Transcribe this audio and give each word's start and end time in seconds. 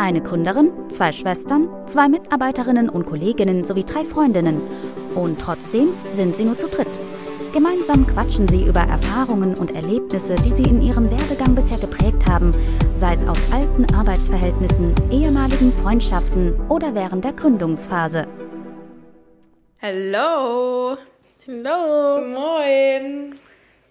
eine 0.00 0.22
Gründerin, 0.22 0.70
zwei 0.88 1.12
Schwestern, 1.12 1.68
zwei 1.86 2.08
Mitarbeiterinnen 2.08 2.88
und 2.88 3.06
Kolleginnen 3.06 3.64
sowie 3.64 3.84
drei 3.84 4.04
Freundinnen. 4.04 4.60
Und 5.14 5.40
trotzdem 5.40 5.88
sind 6.10 6.36
sie 6.36 6.44
nur 6.44 6.56
zu 6.56 6.68
dritt. 6.68 6.88
Gemeinsam 7.52 8.06
quatschen 8.06 8.46
sie 8.48 8.64
über 8.64 8.80
Erfahrungen 8.80 9.58
und 9.58 9.74
Erlebnisse, 9.74 10.36
die 10.36 10.52
sie 10.52 10.62
in 10.62 10.82
ihrem 10.82 11.10
Werdegang 11.10 11.54
bisher 11.54 11.78
geprägt 11.78 12.28
haben, 12.28 12.52
sei 12.94 13.12
es 13.12 13.26
aus 13.26 13.38
alten 13.52 13.92
Arbeitsverhältnissen, 13.94 14.94
ehemaligen 15.10 15.72
Freundschaften 15.72 16.54
oder 16.68 16.94
während 16.94 17.24
der 17.24 17.32
Gründungsphase. 17.32 18.26
Hallo. 19.82 20.96
Hallo. 21.46 22.20
Moin. 22.26 23.34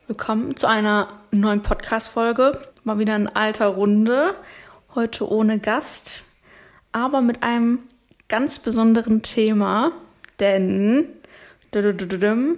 Willkommen 0.08 0.56
zu 0.56 0.68
einer 0.68 1.08
neuen 1.32 1.62
Podcast-Folge. 1.62 2.60
Mal 2.84 2.98
wieder 2.98 3.16
in 3.16 3.28
alter 3.28 3.68
Runde. 3.68 4.34
Heute 4.96 5.30
ohne 5.30 5.60
Gast, 5.60 6.24
aber 6.92 7.22
mit 7.22 7.44
einem 7.44 7.80
ganz 8.28 8.58
besonderen 8.58 9.22
Thema, 9.22 9.92
denn. 10.40 11.08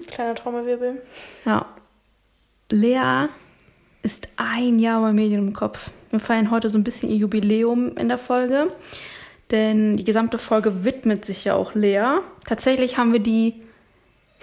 Kleiner 0.07 0.35
Trommelwirbel. 0.35 1.01
Ja. 1.45 1.65
Lea 2.69 3.27
ist 4.01 4.29
ein 4.37 4.79
Jahr 4.79 5.01
bei 5.01 5.11
Medien 5.11 5.47
im 5.47 5.53
Kopf. 5.53 5.91
Wir 6.09 6.21
feiern 6.21 6.51
heute 6.51 6.69
so 6.69 6.77
ein 6.77 6.85
bisschen 6.85 7.09
ihr 7.09 7.17
Jubiläum 7.17 7.97
in 7.97 8.07
der 8.07 8.17
Folge, 8.17 8.71
denn 9.51 9.97
die 9.97 10.05
gesamte 10.05 10.37
Folge 10.37 10.85
widmet 10.85 11.25
sich 11.25 11.43
ja 11.43 11.55
auch 11.55 11.75
Lea. 11.75 12.19
Tatsächlich 12.45 12.97
haben 12.97 13.11
wir 13.11 13.19
die 13.19 13.61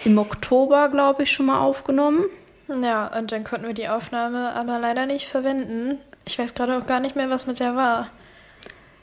im 0.05 0.17
Oktober, 0.19 0.89
glaube 0.89 1.23
ich, 1.23 1.31
schon 1.31 1.47
mal 1.47 1.59
aufgenommen. 1.59 2.25
Ja, 2.67 3.07
und 3.17 3.31
dann 3.31 3.43
konnten 3.43 3.65
wir 3.65 3.73
die 3.73 3.89
Aufnahme 3.89 4.53
aber 4.53 4.77
leider 4.77 5.07
nicht 5.07 5.27
verwenden. 5.27 5.97
Ich 6.29 6.37
weiß 6.37 6.53
gerade 6.53 6.77
auch 6.77 6.85
gar 6.85 6.99
nicht 6.99 7.15
mehr, 7.15 7.31
was 7.31 7.47
mit 7.47 7.59
der 7.59 7.75
war. 7.75 8.11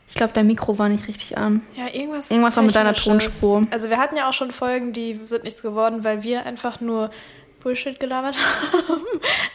Ich 0.06 0.14
glaube, 0.14 0.32
dein 0.32 0.46
Mikro 0.46 0.78
war 0.78 0.88
nicht 0.88 1.08
richtig 1.08 1.36
an. 1.36 1.60
Ja, 1.74 1.92
irgendwas. 1.92 2.30
Irgendwas 2.30 2.56
war 2.56 2.62
mit 2.62 2.76
deiner 2.76 2.94
Tonspur. 2.94 3.66
Also 3.73 3.90
wir 3.90 3.96
hatten 3.96 4.16
ja 4.16 4.28
auch 4.28 4.32
schon 4.32 4.52
Folgen, 4.52 4.92
die 4.92 5.18
sind 5.24 5.42
nichts 5.42 5.60
geworden, 5.60 6.04
weil 6.04 6.23
wir 6.23 6.46
einfach 6.46 6.80
nur 6.80 7.10
Bullshit 7.59 7.98
gelabert 7.98 8.36
haben. 8.88 9.02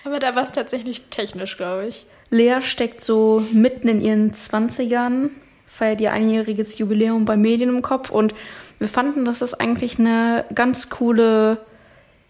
Aber 0.03 0.19
da 0.19 0.35
war 0.35 0.43
es 0.43 0.51
tatsächlich 0.51 1.03
technisch, 1.03 1.55
glaube 1.55 1.87
ich. 1.87 2.05
Lea 2.29 2.57
steckt 2.61 2.99
so 2.99 3.41
mitten 3.53 3.87
in 3.87 4.01
ihren 4.01 4.33
20ern, 4.33 5.29
feiert 5.65 6.01
ihr 6.01 6.11
einjähriges 6.11 6.77
Jubiläum 6.77 7.23
bei 7.23 7.37
Medien 7.37 7.69
im 7.69 7.81
Kopf 7.81 8.09
und 8.09 8.35
wir 8.79 8.89
fanden, 8.89 9.23
dass 9.23 9.39
das 9.39 9.53
eigentlich 9.53 9.97
eine 9.97 10.43
ganz 10.53 10.89
coole 10.89 11.59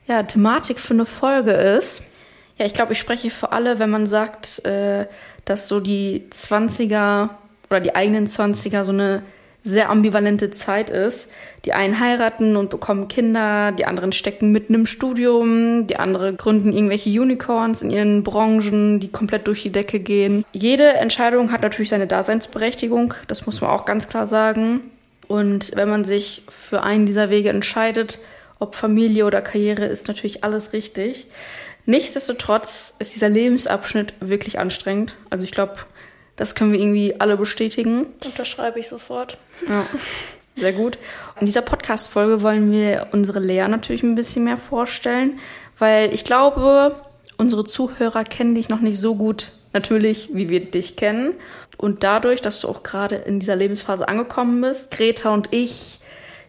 ja, 0.05 0.21
Thematik 0.21 0.79
für 0.79 0.93
eine 0.93 1.07
Folge 1.07 1.53
ist. 1.53 2.03
Ja, 2.61 2.67
ich 2.67 2.73
glaube, 2.73 2.93
ich 2.93 2.99
spreche 2.99 3.31
für 3.31 3.53
alle, 3.53 3.79
wenn 3.79 3.89
man 3.89 4.05
sagt, 4.05 4.63
äh, 4.65 5.07
dass 5.45 5.67
so 5.67 5.79
die 5.79 6.25
20er 6.31 7.29
oder 7.69 7.79
die 7.79 7.95
eigenen 7.95 8.27
20er 8.27 8.83
so 8.83 8.91
eine 8.91 9.23
sehr 9.63 9.89
ambivalente 9.89 10.49
Zeit 10.49 10.89
ist. 10.89 11.29
Die 11.65 11.73
einen 11.73 11.99
heiraten 11.99 12.55
und 12.55 12.71
bekommen 12.71 13.07
Kinder, 13.07 13.71
die 13.71 13.85
anderen 13.85 14.11
stecken 14.11 14.51
mitten 14.51 14.73
im 14.73 14.85
Studium, 14.87 15.85
die 15.85 15.97
anderen 15.97 16.35
gründen 16.35 16.73
irgendwelche 16.73 17.09
Unicorns 17.09 17.83
in 17.83 17.91
ihren 17.91 18.23
Branchen, 18.23 18.99
die 18.99 19.09
komplett 19.09 19.45
durch 19.47 19.61
die 19.61 19.71
Decke 19.71 19.99
gehen. 19.99 20.43
Jede 20.51 20.93
Entscheidung 20.93 21.51
hat 21.51 21.61
natürlich 21.61 21.89
seine 21.89 22.07
Daseinsberechtigung, 22.07 23.13
das 23.27 23.45
muss 23.45 23.61
man 23.61 23.69
auch 23.69 23.85
ganz 23.85 24.09
klar 24.09 24.25
sagen. 24.25 24.81
Und 25.27 25.71
wenn 25.75 25.89
man 25.89 26.03
sich 26.03 26.43
für 26.49 26.81
einen 26.81 27.05
dieser 27.05 27.29
Wege 27.29 27.49
entscheidet, 27.49 28.19
ob 28.59 28.75
Familie 28.75 29.25
oder 29.25 29.41
Karriere, 29.41 29.85
ist 29.85 30.07
natürlich 30.07 30.43
alles 30.43 30.73
richtig. 30.73 31.27
Nichtsdestotrotz 31.85 32.93
ist 32.99 33.15
dieser 33.15 33.29
Lebensabschnitt 33.29 34.13
wirklich 34.19 34.59
anstrengend. 34.59 35.15
Also 35.29 35.43
ich 35.43 35.51
glaube, 35.51 35.75
das 36.35 36.55
können 36.55 36.73
wir 36.73 36.79
irgendwie 36.79 37.19
alle 37.19 37.37
bestätigen. 37.37 38.07
Unterschreibe 38.25 38.79
ich 38.79 38.87
sofort. 38.87 39.37
Ja, 39.67 39.85
sehr 40.55 40.73
gut. 40.73 40.97
In 41.39 41.45
dieser 41.45 41.61
Podcast-Folge 41.61 42.41
wollen 42.41 42.71
wir 42.71 43.07
unsere 43.11 43.39
Lea 43.39 43.67
natürlich 43.67 44.03
ein 44.03 44.15
bisschen 44.15 44.43
mehr 44.43 44.57
vorstellen, 44.57 45.39
weil 45.77 46.13
ich 46.13 46.23
glaube, 46.23 46.95
unsere 47.37 47.65
Zuhörer 47.65 48.23
kennen 48.23 48.55
dich 48.55 48.69
noch 48.69 48.81
nicht 48.81 48.99
so 48.99 49.15
gut, 49.15 49.51
natürlich, 49.73 50.29
wie 50.33 50.49
wir 50.49 50.59
dich 50.59 50.95
kennen. 50.95 51.33
Und 51.77 52.03
dadurch, 52.03 52.41
dass 52.41 52.61
du 52.61 52.67
auch 52.67 52.83
gerade 52.83 53.15
in 53.15 53.39
dieser 53.39 53.55
Lebensphase 53.55 54.07
angekommen 54.07 54.61
bist, 54.61 54.91
Greta 54.91 55.33
und 55.33 55.49
ich, 55.51 55.99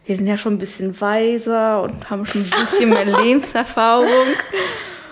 wir 0.05 0.15
sind 0.15 0.27
ja 0.27 0.37
schon 0.37 0.53
ein 0.53 0.59
bisschen 0.59 0.99
weiser 1.01 1.81
und 1.81 2.09
haben 2.09 2.25
schon 2.25 2.43
ein 2.43 2.49
bisschen 2.49 2.89
mehr 2.89 3.05
Lebenserfahrung. 3.23 4.27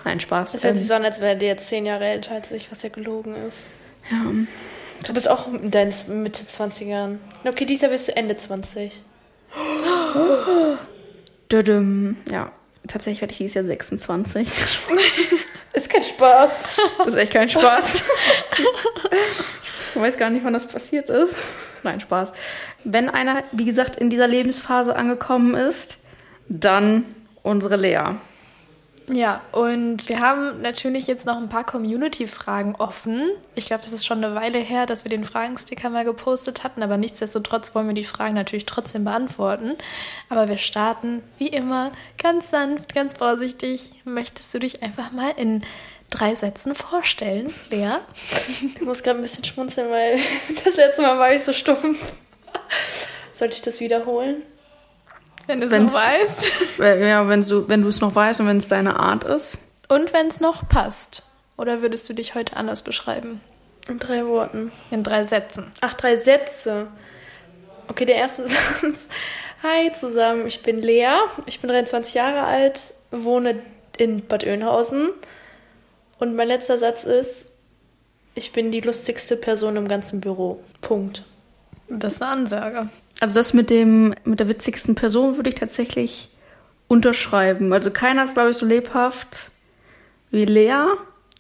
Nein, 0.04 0.20
Spaß. 0.20 0.56
Es 0.56 0.64
hört 0.64 0.78
sich 0.78 0.88
so 0.88 0.94
an, 0.94 1.06
als 1.06 1.22
wäre 1.22 1.38
der 1.38 1.50
jetzt 1.50 1.70
zehn 1.70 1.86
Jahre 1.86 2.06
älter 2.06 2.32
als 2.32 2.52
ich, 2.52 2.72
was 2.72 2.82
ja 2.84 2.90
gelogen 2.90 3.36
ist. 3.48 3.68
Ja. 4.10 4.32
Du 5.06 5.14
bist 5.14 5.30
auch 5.30 5.48
in 5.48 5.72
deinen 5.72 5.94
Mitte 6.24 6.44
20ern. 6.44 7.18
Okay, 7.44 7.66
dieses 7.66 7.84
Jahr 7.84 7.92
bist 7.92 8.08
du 8.08 8.16
Ende 8.16 8.36
20. 8.36 9.02
Dödüm. 11.52 12.18
Ja, 12.30 12.52
tatsächlich 12.88 13.22
werde 13.22 13.32
ich 13.32 13.40
dieses 13.40 13.56
Jahr 13.56 13.66
26. 13.66 14.48
ist 15.74 15.90
kein 15.90 16.04
Spaß. 16.04 16.52
Das 16.98 17.08
ist 17.08 17.16
echt 17.16 17.34
kein 17.34 17.50
Spaß. 17.50 18.04
ich 19.96 20.02
weiß 20.02 20.18
gar 20.18 20.30
nicht, 20.30 20.44
wann 20.44 20.54
das 20.54 20.68
passiert 20.68 21.10
ist. 21.10 21.36
Nein, 21.84 22.00
Spaß. 22.00 22.32
Wenn 22.84 23.10
einer, 23.10 23.44
wie 23.52 23.66
gesagt, 23.66 23.96
in 23.96 24.10
dieser 24.10 24.28
Lebensphase 24.28 24.96
angekommen 24.96 25.56
ist, 25.56 26.00
dann 26.48 27.06
unsere 27.44 27.76
Lea. 27.76 28.16
Ja, 29.14 29.42
und 29.52 30.08
wir 30.08 30.22
haben 30.22 30.62
natürlich 30.62 31.06
jetzt 31.06 31.26
noch 31.26 31.36
ein 31.36 31.50
paar 31.50 31.66
Community-Fragen 31.66 32.76
offen. 32.76 33.30
Ich 33.56 33.66
glaube, 33.66 33.84
das 33.84 33.92
ist 33.92 34.06
schon 34.06 34.24
eine 34.24 34.36
Weile 34.36 34.60
her, 34.60 34.86
dass 34.86 35.04
wir 35.04 35.10
den 35.10 35.26
Fragensticker 35.26 35.90
mal 35.90 36.06
gepostet 36.06 36.64
hatten, 36.64 36.82
aber 36.82 36.96
nichtsdestotrotz 36.96 37.76
wollen 37.76 37.88
wir 37.88 37.94
die 37.94 38.06
Fragen 38.06 38.36
natürlich 38.36 38.66
trotzdem 38.66 39.04
beantworten. 39.04 39.76
Aber 40.30 40.48
wir 40.48 40.58
starten 40.58 41.22
wie 41.38 41.48
immer 41.48 41.92
ganz 42.22 42.52
sanft, 42.52 42.96
ganz 42.96 43.18
vorsichtig. 43.18 43.92
Möchtest 44.06 44.54
du 44.54 44.60
dich 44.60 44.82
einfach 44.82 45.12
mal 45.12 45.34
in 45.36 45.64
drei 46.10 46.36
Sätzen 46.36 46.74
vorstellen, 46.74 47.54
Lea? 47.70 47.98
Ich 48.76 48.82
muss 48.82 49.04
gerade 49.04 49.20
ein 49.20 49.24
bisschen 49.24 49.44
schmunzeln, 49.44 49.90
weil 49.92 50.20
das 50.64 50.78
letzte 50.78 51.02
Mal 51.02 51.20
war 51.20 51.34
ich 51.34 51.44
so 51.44 51.52
stumpf. 51.52 52.14
Sollte 53.34 53.56
ich 53.56 53.62
das 53.62 53.82
wiederholen? 53.82 54.44
Wenn 55.52 55.60
du 55.60 55.68
es 55.68 55.94
noch 55.94 55.94
weißt. 55.94 56.52
Ja, 56.80 57.28
wenn 57.28 57.42
du, 57.42 57.68
wenn 57.68 57.84
es 57.86 58.00
noch 58.00 58.16
weißt 58.16 58.40
und 58.40 58.48
wenn 58.48 58.58
es 58.58 58.70
deine 58.70 58.98
Art 58.98 59.26
ist. 59.26 59.60
Und 59.90 60.14
wenn 60.14 60.28
es 60.28 60.40
noch 60.40 60.70
passt. 60.70 61.24
Oder 61.58 61.82
würdest 61.82 62.08
du 62.08 62.14
dich 62.14 62.36
heute 62.36 62.56
anders 62.56 62.82
beschreiben? 62.84 63.42
In 63.90 64.00
drei 64.00 64.26
Worten. 64.26 64.72
In 64.92 65.04
drei 65.04 65.26
Sätzen. 65.26 65.70
Ach, 65.82 65.94
drei 65.94 66.16
Sätze. 66.16 66.88
Okay, 67.90 68.06
der 68.06 68.16
erste 68.16 68.48
Satz. 68.48 69.10
Hi 69.62 69.92
zusammen, 69.92 70.48
ich 70.48 70.64
bin 70.64 70.82
Lea, 70.82 71.20
ich 71.46 71.60
bin 71.60 71.70
23 71.70 72.16
Jahre 72.16 72.44
alt, 72.44 72.96
wohne 73.12 73.62
in 73.98 74.26
Bad 74.26 74.46
Oeynhausen. 74.46 75.10
Und 76.18 76.36
mein 76.36 76.48
letzter 76.48 76.78
Satz 76.78 77.04
ist, 77.04 77.52
ich 78.34 78.54
bin 78.54 78.72
die 78.72 78.80
lustigste 78.80 79.36
Person 79.36 79.76
im 79.76 79.90
ganzen 79.90 80.22
Büro. 80.22 80.64
Punkt. 80.80 81.24
Das 81.90 82.14
ist 82.14 82.22
eine 82.22 82.32
Ansage. 82.32 82.90
Also 83.22 83.40
das 83.40 83.54
mit 83.54 83.70
dem 83.70 84.16
mit 84.26 84.40
der 84.40 84.50
witzigsten 84.50 84.96
Person 84.96 85.38
würde 85.38 85.50
ich 85.50 85.56
tatsächlich 85.56 86.30
unterschreiben. 86.88 87.72
Also 87.72 87.92
keiner 87.92 88.24
ist, 88.24 88.34
glaube 88.34 88.50
ich, 88.50 88.58
so 88.58 88.66
lebhaft 88.66 89.52
wie 90.32 90.44
Lea. 90.44 90.86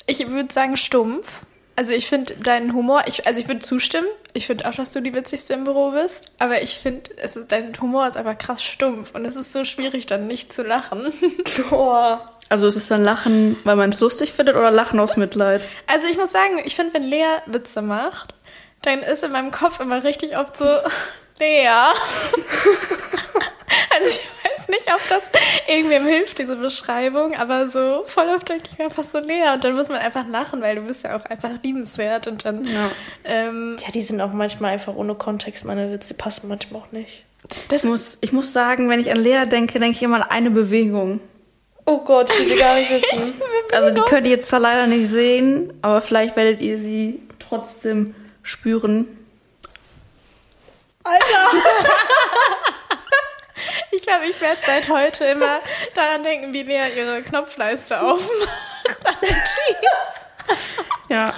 Ich 0.06 0.30
würde 0.30 0.53
sagen 0.53 0.78
stumpf. 0.78 1.42
Also 1.75 1.94
ich 1.94 2.08
finde 2.08 2.36
deinen 2.36 2.74
Humor, 2.74 3.03
ich, 3.08 3.25
also 3.25 3.42
ich 3.42 3.47
würde 3.47 3.62
zustimmen. 3.62 4.08
Ich 4.34 4.46
finde 4.46 4.69
auch, 4.69 4.75
dass 4.75 4.92
du 4.92 5.02
die 5.02 5.14
witzigste 5.16 5.53
im 5.53 5.64
Büro 5.64 5.92
bist. 5.92 6.31
Aber 6.38 6.62
ich 6.62 6.78
finde, 6.78 7.09
dein 7.47 7.80
Humor 7.81 8.08
ist 8.08 8.16
einfach 8.16 8.38
krass 8.38 8.63
stumpf. 8.63 9.16
Und 9.16 9.25
es 9.25 9.36
ist 9.36 9.52
so 9.52 9.66
schwierig, 9.66 10.06
dann 10.06 10.28
nicht 10.28 10.53
zu 10.53 10.62
lachen. 10.62 11.12
Boah. 11.72 12.31
Also 12.50 12.68
ist 12.68 12.75
es 12.75 12.88
dann 12.88 13.03
Lachen, 13.03 13.58
weil 13.63 13.75
man 13.75 13.90
es 13.90 14.00
lustig 14.02 14.34
findet 14.34 14.56
oder 14.56 14.69
Lachen 14.69 15.00
aus 15.00 15.18
Mitleid? 15.18 15.68
Also 15.88 16.08
ich 16.08 16.18
muss 16.18 16.31
sagen, 16.31 16.62
ich 16.63 16.75
finde, 16.75 16.94
wenn 16.94 17.03
Lea 17.03 17.40
Witze 17.48 17.81
macht, 17.81 18.36
dann 18.84 19.00
ist 19.00 19.24
in 19.24 19.31
meinem 19.31 19.52
Kopf 19.52 19.80
immer 19.80 20.03
richtig 20.03 20.38
oft 20.38 20.57
so, 20.57 20.66
Lea. 21.41 21.67
also 23.89 24.07
ich 24.07 24.21
weiß 24.43 24.67
nicht, 24.69 24.88
ob 24.93 25.01
das 25.09 25.29
irgendwem 25.67 26.05
hilft, 26.05 26.38
diese 26.38 26.55
Beschreibung, 26.55 27.35
aber 27.35 27.67
so 27.67 28.03
voll 28.05 28.27
oft 28.29 28.47
denke 28.47 28.69
ich 28.71 28.79
einfach 28.79 29.03
so 29.03 29.17
Lea 29.17 29.53
und 29.53 29.63
dann 29.63 29.75
muss 29.75 29.89
man 29.89 29.97
einfach 29.97 30.27
lachen, 30.27 30.61
weil 30.61 30.75
du 30.75 30.83
bist 30.83 31.03
ja 31.03 31.17
auch 31.17 31.25
einfach 31.25 31.49
liebenswert 31.63 32.27
und 32.27 32.45
dann... 32.45 32.65
Ja, 32.65 32.91
ähm, 33.23 33.77
ja 33.83 33.91
die 33.91 34.03
sind 34.03 34.21
auch 34.21 34.33
manchmal 34.33 34.73
einfach 34.73 34.95
ohne 34.95 35.15
Kontext, 35.15 35.65
meine 35.65 35.91
Witze, 35.91 36.13
die 36.13 36.17
passen 36.19 36.47
manchmal 36.47 36.81
auch 36.81 36.91
nicht. 36.91 37.25
Das 37.69 37.83
muss, 37.83 38.19
ich 38.21 38.31
muss 38.31 38.53
sagen, 38.53 38.88
wenn 38.89 38.99
ich 38.99 39.09
an 39.09 39.17
Lea 39.17 39.45
denke, 39.45 39.79
denke 39.79 39.97
ich 39.97 40.03
immer 40.03 40.17
an 40.17 40.29
eine 40.29 40.51
Bewegung. 40.51 41.21
Oh 41.85 42.03
Gott, 42.03 42.29
ich 42.29 42.38
will 42.38 42.45
sie 42.45 42.57
gar 42.57 42.75
nicht 42.75 42.91
wissen. 43.11 43.33
also 43.73 43.95
die 43.95 44.01
könnt 44.01 44.27
ihr 44.27 44.33
jetzt 44.33 44.47
zwar 44.47 44.59
leider 44.59 44.85
nicht 44.85 45.09
sehen, 45.09 45.73
aber 45.81 46.01
vielleicht 46.01 46.35
werdet 46.35 46.61
ihr 46.61 46.79
sie 46.79 47.19
trotzdem 47.39 48.13
spüren. 48.43 49.07
Alter! 51.03 51.21
ich 53.92 54.01
glaube, 54.03 54.25
ich 54.25 54.39
werde 54.39 54.62
seit 54.65 54.89
heute 54.89 55.25
immer 55.25 55.59
daran 55.95 56.24
denken, 56.24 56.53
wie 56.53 56.63
Lea 56.63 56.88
ihre 56.95 57.21
Knopfleiste 57.21 58.01
aufmacht. 58.01 58.50
Ja. 61.09 61.33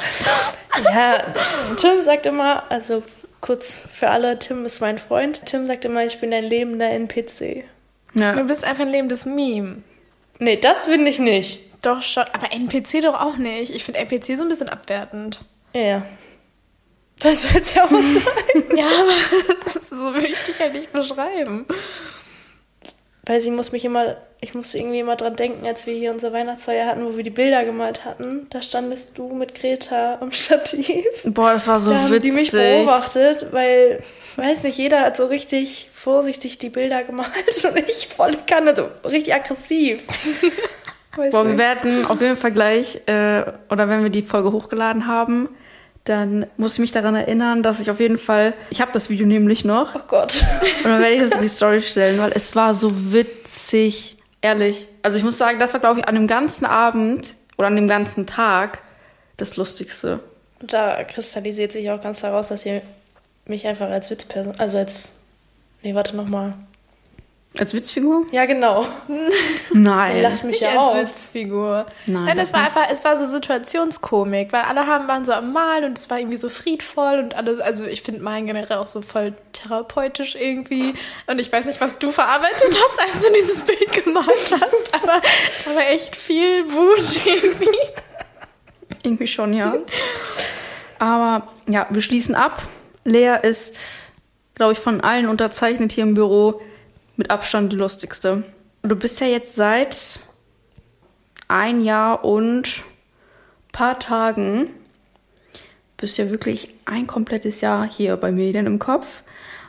Ja, 0.93 1.17
Tim 1.77 2.03
sagt 2.03 2.25
immer, 2.25 2.63
also 2.69 3.03
kurz 3.41 3.77
für 3.91 4.09
alle, 4.09 4.39
Tim 4.39 4.65
ist 4.65 4.81
mein 4.81 4.97
Freund. 4.97 5.45
Tim 5.45 5.67
sagt 5.67 5.85
immer, 5.85 6.05
ich 6.05 6.19
bin 6.19 6.33
ein 6.33 6.43
lebender 6.43 6.89
NPC. 6.89 7.63
Ja. 8.13 8.33
Du 8.33 8.43
bist 8.43 8.63
einfach 8.63 8.83
ein 8.83 8.91
lebendes 8.91 9.25
Meme. 9.25 9.83
Nee, 10.39 10.57
das 10.57 10.85
finde 10.85 11.09
ich 11.09 11.19
nicht. 11.19 11.59
Doch 11.81 12.01
schon, 12.01 12.23
aber 12.33 12.53
NPC 12.53 13.01
doch 13.01 13.19
auch 13.19 13.37
nicht. 13.37 13.75
Ich 13.75 13.83
finde 13.83 13.99
NPC 13.99 14.37
so 14.37 14.43
ein 14.43 14.47
bisschen 14.47 14.69
abwertend. 14.69 15.41
Ja, 15.73 15.81
ja. 15.81 16.01
Das 17.23 17.53
wird 17.53 17.73
ja 17.75 17.85
auch 17.85 17.89
sein. 17.89 18.63
Ja, 18.77 18.85
aber 18.85 19.79
so 19.89 20.13
würde 20.13 20.27
ich 20.27 20.37
dich 20.43 20.59
halt 20.59 20.73
nicht 20.73 20.91
beschreiben. 20.91 21.65
Weil 23.25 23.39
sie 23.39 23.51
muss 23.51 23.71
mich 23.71 23.85
immer, 23.85 24.17
ich 24.41 24.53
musste 24.53 24.77
irgendwie 24.77 24.99
immer 24.99 25.15
dran 25.15 25.37
denken, 25.37 25.65
als 25.65 25.87
wir 25.87 25.93
hier 25.93 26.11
unsere 26.11 26.33
Weihnachtsfeier 26.33 26.85
hatten, 26.85 27.05
wo 27.05 27.15
wir 27.15 27.23
die 27.23 27.29
Bilder 27.29 27.63
gemalt 27.63 28.03
hatten. 28.03 28.47
Da 28.49 28.61
standest 28.61 29.17
du 29.17 29.33
mit 29.33 29.55
Greta 29.55 30.17
am 30.19 30.31
Stativ. 30.33 31.05
Boah, 31.23 31.53
das 31.53 31.65
war 31.67 31.79
so 31.79 31.91
da 31.91 31.99
haben 31.99 32.11
witzig. 32.11 32.31
die 32.31 32.31
mich 32.31 32.51
beobachtet, 32.51 33.47
weil, 33.51 34.03
weiß 34.35 34.63
nicht, 34.63 34.77
jeder 34.77 35.01
hat 35.01 35.15
so 35.15 35.27
richtig 35.27 35.87
vorsichtig 35.91 36.57
die 36.57 36.69
Bilder 36.69 37.03
gemalt 37.03 37.63
und 37.63 37.77
ich 37.77 38.09
voll 38.09 38.33
kann, 38.45 38.67
also 38.67 38.89
richtig 39.05 39.33
aggressiv. 39.33 40.03
Weiß 41.15 41.31
Boah, 41.31 41.43
wir 41.43 41.49
nicht. 41.51 41.59
werden 41.59 42.05
auf 42.07 42.19
jeden 42.21 42.35
Fall 42.35 42.51
gleich, 42.51 42.99
äh, 43.05 43.43
oder 43.69 43.87
wenn 43.87 44.01
wir 44.01 44.09
die 44.09 44.23
Folge 44.23 44.51
hochgeladen 44.51 45.05
haben, 45.05 45.47
dann 46.05 46.45
muss 46.57 46.73
ich 46.73 46.79
mich 46.79 46.91
daran 46.91 47.15
erinnern, 47.15 47.63
dass 47.63 47.79
ich 47.79 47.89
auf 47.89 47.99
jeden 47.99 48.17
Fall, 48.17 48.53
ich 48.69 48.81
habe 48.81 48.91
das 48.91 49.09
Video 49.09 49.25
nämlich 49.25 49.63
noch, 49.63 49.95
Oh 49.95 50.01
Gott. 50.07 50.43
und 50.83 50.91
dann 50.91 51.01
werde 51.01 51.15
ich 51.15 51.21
das 51.21 51.31
in 51.31 51.41
die 51.41 51.47
Story 51.49 51.81
stellen, 51.81 52.19
weil 52.19 52.31
es 52.33 52.55
war 52.55 52.73
so 52.73 53.13
witzig, 53.13 54.17
ehrlich. 54.41 54.87
Also 55.01 55.17
ich 55.17 55.23
muss 55.23 55.37
sagen, 55.37 55.59
das 55.59 55.73
war, 55.73 55.79
glaube 55.79 56.01
ich, 56.01 56.07
an 56.07 56.15
dem 56.15 56.27
ganzen 56.27 56.65
Abend 56.65 57.35
oder 57.57 57.67
an 57.67 57.75
dem 57.75 57.87
ganzen 57.87 58.27
Tag 58.27 58.81
das 59.37 59.55
Lustigste. 59.57 60.19
Und 60.59 60.73
da 60.73 61.03
kristallisiert 61.03 61.71
sich 61.71 61.89
auch 61.89 62.01
ganz 62.01 62.21
heraus, 62.23 62.49
dass 62.49 62.65
ihr 62.65 62.81
mich 63.45 63.65
einfach 63.67 63.89
als 63.89 64.09
Witzperson, 64.09 64.55
also 64.57 64.77
als, 64.77 65.19
nee, 65.83 65.95
warte 65.95 66.15
nochmal. 66.15 66.53
Als 67.59 67.73
Witzfigur? 67.75 68.25
Ja, 68.31 68.45
genau. 68.45 68.83
Nein. 69.71 70.21
Lacht 70.23 70.43
mich 70.43 70.59
Nicht 70.59 70.61
ja 70.61 70.69
als 70.69 70.77
aus. 70.79 70.95
Witzfigur. 71.01 71.85
Nein, 72.07 72.25
Nein, 72.25 72.37
das 72.37 72.49
das 72.51 72.53
war 72.59 72.67
nicht. 72.67 72.77
einfach, 72.77 72.91
es 72.91 73.03
war 73.05 73.15
so 73.17 73.25
Situationskomik, 73.25 74.51
weil 74.51 74.61
alle 74.63 74.87
haben, 74.87 75.07
waren 75.07 75.23
so 75.23 75.33
am 75.33 75.53
Malen 75.53 75.85
und 75.85 75.97
es 75.99 76.09
war 76.09 76.17
irgendwie 76.17 76.37
so 76.37 76.49
friedvoll 76.49 77.19
und 77.19 77.35
alle, 77.35 77.63
also 77.63 77.85
ich 77.85 78.01
finde 78.01 78.21
Malen 78.21 78.47
generell 78.47 78.77
auch 78.77 78.87
so 78.87 79.01
voll 79.01 79.33
therapeutisch 79.51 80.35
irgendwie. 80.35 80.95
Und 81.27 81.39
ich 81.39 81.51
weiß 81.53 81.65
nicht, 81.65 81.79
was 81.79 81.99
du 81.99 82.11
verarbeitet 82.11 82.75
hast, 82.75 82.99
als 82.99 83.21
du 83.23 83.31
dieses 83.33 83.61
Bild 83.61 83.91
gemalt 84.03 84.27
hast, 84.59 84.93
aber 84.95 85.21
war 85.75 85.87
echt 85.91 86.15
viel 86.15 86.65
Wut 86.71 87.25
irgendwie. 87.25 87.77
Irgendwie 89.03 89.27
schon, 89.27 89.53
ja. 89.53 89.75
Aber 90.97 91.47
ja, 91.67 91.85
wir 91.91 92.01
schließen 92.01 92.33
ab. 92.33 92.63
Lea 93.03 93.35
ist, 93.43 94.11
glaube 94.55 94.71
ich, 94.73 94.79
von 94.79 95.01
allen 95.01 95.27
unterzeichnet 95.27 95.91
hier 95.91 96.03
im 96.03 96.13
Büro 96.15 96.59
mit 97.15 97.31
Abstand 97.31 97.71
die 97.71 97.77
lustigste. 97.77 98.43
Du 98.81 98.95
bist 98.95 99.19
ja 99.21 99.27
jetzt 99.27 99.55
seit 99.55 100.19
ein 101.47 101.81
Jahr 101.81 102.25
und 102.25 102.83
paar 103.71 103.99
Tagen, 103.99 104.69
bist 105.97 106.17
ja 106.17 106.29
wirklich 106.29 106.73
ein 106.85 107.07
komplettes 107.07 107.61
Jahr 107.61 107.87
hier 107.87 108.17
bei 108.17 108.31
Medien 108.31 108.65
im 108.65 108.79
Kopf. 108.79 109.23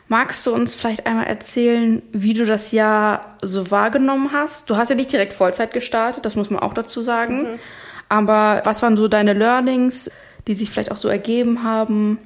Magst 0.07 0.45
du 0.45 0.53
uns 0.53 0.75
vielleicht 0.75 1.07
einmal 1.07 1.25
erzählen, 1.25 2.01
wie 2.11 2.33
du 2.33 2.45
das 2.45 2.71
Jahr 2.71 3.37
so 3.41 3.71
wahrgenommen 3.71 4.31
hast? 4.31 4.69
Du 4.69 4.77
hast 4.77 4.89
ja 4.89 4.95
nicht 4.95 5.11
direkt 5.11 5.33
Vollzeit 5.33 5.73
gestartet, 5.73 6.25
das 6.25 6.35
muss 6.35 6.49
man 6.49 6.59
auch 6.59 6.73
dazu 6.73 7.01
sagen. 7.01 7.59
Aber 8.07 8.61
was 8.65 8.81
waren 8.83 8.97
so 8.97 9.07
deine 9.07 9.33
Learnings, 9.33 10.11
die 10.47 10.53
sich 10.53 10.69
vielleicht 10.69 10.91
auch 10.91 10.97
so 10.97 11.07
ergeben 11.07 11.63
haben? 11.63 12.19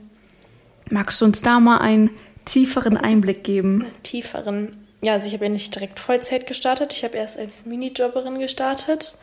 Magst 0.90 1.22
du 1.22 1.26
uns 1.26 1.42
da 1.42 1.60
mal 1.60 1.78
einen 1.78 2.10
tieferen 2.44 2.98
Einblick 2.98 3.44
geben? 3.44 3.86
tieferen. 4.04 4.79
Ja, 5.02 5.14
also 5.14 5.28
ich 5.28 5.34
habe 5.34 5.46
ja 5.46 5.50
nicht 5.50 5.74
direkt 5.74 6.00
Vollzeit 6.00 6.46
gestartet. 6.46 6.94
Ich 6.94 7.04
habe 7.04 7.18
erst 7.18 7.38
als 7.38 7.66
Minijobberin 7.66 8.40
gestartet. 8.40 9.18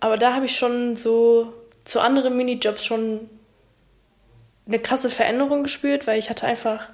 Aber 0.00 0.16
da 0.16 0.34
habe 0.34 0.46
ich 0.46 0.56
schon 0.56 0.96
so 0.96 1.52
zu 1.84 2.00
anderen 2.00 2.36
Minijobs 2.36 2.84
schon 2.84 3.28
eine 4.66 4.78
krasse 4.78 5.10
Veränderung 5.10 5.62
gespürt, 5.62 6.06
weil 6.06 6.18
ich 6.18 6.30
hatte 6.30 6.46
einfach 6.46 6.88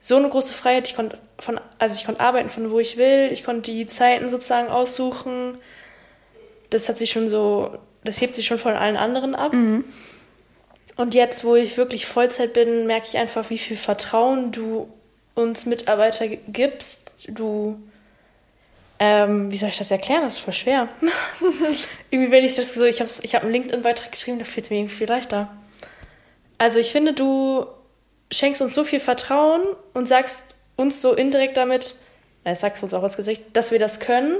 so 0.00 0.16
eine 0.16 0.28
große 0.28 0.52
Freiheit. 0.52 0.88
Ich 0.88 0.96
konnte 0.96 1.18
von, 1.38 1.60
also 1.78 1.94
ich 1.94 2.04
konnte 2.04 2.20
arbeiten 2.20 2.50
von 2.50 2.70
wo 2.70 2.80
ich 2.80 2.96
will. 2.96 3.30
Ich 3.32 3.44
konnte 3.44 3.70
die 3.70 3.86
Zeiten 3.86 4.30
sozusagen 4.30 4.68
aussuchen. 4.68 5.58
Das 6.70 6.88
hat 6.88 6.98
sich 6.98 7.10
schon 7.12 7.28
so, 7.28 7.78
das 8.02 8.20
hebt 8.20 8.34
sich 8.34 8.46
schon 8.46 8.58
von 8.58 8.74
allen 8.74 8.96
anderen 8.96 9.34
ab. 9.34 9.52
Und 10.96 11.14
jetzt, 11.14 11.44
wo 11.44 11.54
ich 11.54 11.76
wirklich 11.76 12.06
Vollzeit 12.06 12.52
bin, 12.52 12.86
merke 12.86 13.06
ich 13.06 13.18
einfach, 13.18 13.48
wie 13.50 13.58
viel 13.58 13.76
Vertrauen 13.76 14.50
du 14.50 14.92
uns 15.34 15.66
Mitarbeiter 15.66 16.28
gibst. 16.28 17.12
Du, 17.28 17.80
ähm, 18.98 19.50
wie 19.50 19.56
soll 19.56 19.70
ich 19.70 19.78
das 19.78 19.90
erklären? 19.90 20.22
Das 20.22 20.34
ist 20.34 20.40
voll 20.40 20.54
schwer. 20.54 20.88
irgendwie, 22.10 22.30
wenn 22.30 22.44
ich 22.44 22.54
das 22.54 22.74
so, 22.74 22.84
ich 22.84 23.00
habe 23.00 23.10
ich 23.22 23.34
hab 23.34 23.42
einen 23.42 23.52
LinkedIn-Beitrag 23.52 24.12
geschrieben, 24.12 24.38
da 24.38 24.44
fällt 24.44 24.66
es 24.66 24.70
mir 24.70 24.78
irgendwie 24.78 24.94
viel 24.94 25.08
leichter. 25.08 25.48
Also 26.58 26.78
ich 26.78 26.92
finde, 26.92 27.12
du 27.12 27.66
schenkst 28.30 28.62
uns 28.62 28.74
so 28.74 28.84
viel 28.84 29.00
Vertrauen 29.00 29.62
und 29.94 30.06
sagst 30.06 30.54
uns 30.76 31.02
so 31.02 31.12
indirekt 31.14 31.56
damit, 31.56 31.96
na, 32.44 32.54
sagst 32.54 32.82
uns 32.82 32.94
auch 32.94 33.04
ins 33.04 33.16
Gesicht, 33.16 33.42
dass 33.52 33.72
wir 33.72 33.78
das 33.78 34.00
können. 34.00 34.36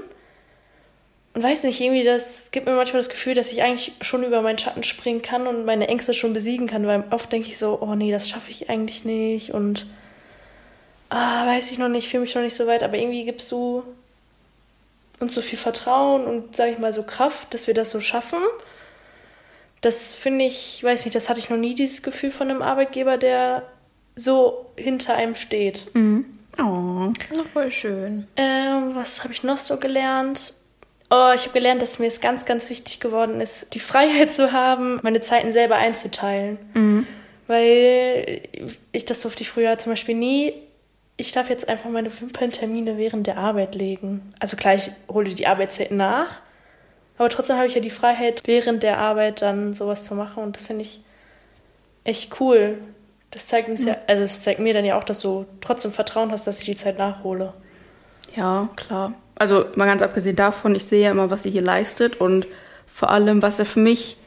Und 1.35 1.43
weiß 1.43 1.65
nicht, 1.65 1.81
irgendwie, 1.81 2.05
das 2.05 2.51
gibt 2.51 2.67
mir 2.67 2.75
manchmal 2.75 3.01
das 3.01 3.09
Gefühl, 3.09 3.35
dass 3.35 3.53
ich 3.53 3.63
eigentlich 3.63 3.93
schon 4.03 4.23
über 4.23 4.43
meinen 4.43 4.59
Schatten 4.59 4.83
springen 4.83 5.23
kann 5.23 5.47
und 5.47 5.65
meine 5.65 5.89
Ängste 5.89 6.13
schon 6.13 6.35
besiegen 6.35 6.67
kann, 6.67 6.87
weil 6.87 7.05
oft 7.11 7.33
denke 7.33 7.49
ich 7.49 7.57
so, 7.57 7.79
oh 7.81 7.95
nee, 7.95 8.13
das 8.13 8.29
schaffe 8.29 8.51
ich 8.51 8.69
eigentlich 8.69 9.05
nicht 9.05 9.55
und 9.55 9.87
ah, 11.13 11.47
weiß 11.47 11.71
ich 11.71 11.79
noch 11.79 11.89
nicht, 11.89 12.09
fühle 12.09 12.23
mich 12.23 12.35
noch 12.35 12.43
nicht 12.43 12.57
so 12.57 12.67
weit, 12.67 12.83
aber 12.83 12.97
irgendwie 12.97 13.25
gibst 13.25 13.53
du 13.53 13.83
uns 15.21 15.35
so 15.35 15.41
viel 15.41 15.59
Vertrauen 15.59 16.27
und, 16.27 16.57
sage 16.57 16.73
ich 16.73 16.79
mal, 16.79 16.93
so 16.93 17.03
Kraft, 17.03 17.55
dass 17.55 17.67
wir 17.67 17.75
das 17.75 17.91
so 17.91 18.01
schaffen. 18.01 18.41
Das 19.81 20.15
finde 20.15 20.45
ich, 20.45 20.83
weiß 20.83 21.05
nicht, 21.05 21.15
das 21.15 21.29
hatte 21.29 21.41
ich 21.41 21.51
noch 21.51 21.57
nie, 21.57 21.75
dieses 21.75 22.03
Gefühl 22.03 22.31
von 22.31 22.51
einem 22.51 22.63
Arbeitgeber, 22.63 23.19
der 23.19 23.63
so 24.17 24.67
hinter 24.77 25.15
einem 25.15 25.35
steht. 25.35 25.87
Oh. 26.59 27.13
Na, 27.35 27.45
voll 27.53 27.71
schön. 27.71 28.27
Ähm, 28.37 28.95
was 28.95 29.23
habe 29.23 29.33
ich 29.33 29.43
noch 29.43 29.59
so 29.59 29.77
gelernt? 29.79 30.53
Oh, 31.11 31.33
ich 31.35 31.43
habe 31.43 31.53
gelernt, 31.53 31.83
dass 31.83 31.99
mir 31.99 32.07
es 32.07 32.21
ganz, 32.21 32.45
ganz 32.45 32.71
wichtig 32.71 33.01
geworden 33.01 33.41
ist, 33.41 33.75
die 33.75 33.81
Freiheit 33.81 34.33
zu 34.33 34.53
haben, 34.53 34.99
meine 35.03 35.21
Zeiten 35.21 35.53
selber 35.53 35.77
einzuteilen. 35.77 36.59
Weil 37.49 38.43
ich 38.93 39.05
das 39.05 39.21
durfte 39.21 39.43
ich 39.43 39.51
früher 39.51 39.77
zum 39.79 39.93
Beispiel 39.93 40.15
nie. 40.15 40.55
Ich 41.17 41.33
darf 41.33 41.51
jetzt 41.51 41.69
einfach 41.69 41.91
meine 41.91 42.11
Wimperntermine 42.21 42.99
während 42.99 43.27
der 43.27 43.39
Arbeit 43.39 43.75
legen. 43.75 44.35
Also 44.39 44.57
klar, 44.57 44.75
ich 44.75 44.91
hole 45.09 45.35
die 45.35 45.47
Arbeitszeit 45.47 45.93
nach. 45.93 46.41
Aber 47.19 47.29
trotzdem 47.29 47.57
habe 47.57 47.67
ich 47.67 47.75
ja 47.75 47.81
die 47.81 47.91
Freiheit, 47.91 48.43
während 48.47 48.83
der 48.83 48.99
Arbeit 48.99 49.43
dann 49.43 49.75
sowas 49.75 50.05
zu 50.05 50.15
machen. 50.15 50.43
Und 50.43 50.57
das 50.57 50.67
finde 50.67 50.83
ich 50.83 51.03
echt 52.05 52.41
cool. 52.41 52.79
Das 53.31 53.47
zeigt 53.47 53.69
uns 53.69 53.85
ja, 53.85 53.97
also 54.07 54.23
es 54.23 54.43
zeigt 54.43 54.61
mir 54.61 54.75
dann 54.75 54.85
ja 54.85 54.99
auch, 54.99 55.05
dass 55.05 55.21
du 55.21 55.47
trotzdem 55.61 55.93
Vertrauen 55.93 56.33
hast, 56.33 56.47
dass 56.47 56.61
ich 56.61 56.67
die 56.67 56.77
Zeit 56.77 56.99
nachhole. 56.99 57.53
Ja, 58.35 58.69
klar. 58.77 59.13
Also 59.37 59.67
mal 59.75 59.87
ganz 59.87 60.03
abgesehen 60.03 60.37
davon, 60.37 60.75
ich 60.75 60.85
sehe 60.85 61.03
ja 61.03 61.11
immer, 61.11 61.31
was 61.31 61.45
ihr 61.45 61.51
hier 61.51 61.63
leistet 61.63 62.21
und 62.21 62.47
vor 62.87 63.11
allem, 63.11 63.41
was 63.41 63.59
er 63.59 63.65
für 63.65 63.81
mich, 63.81 64.19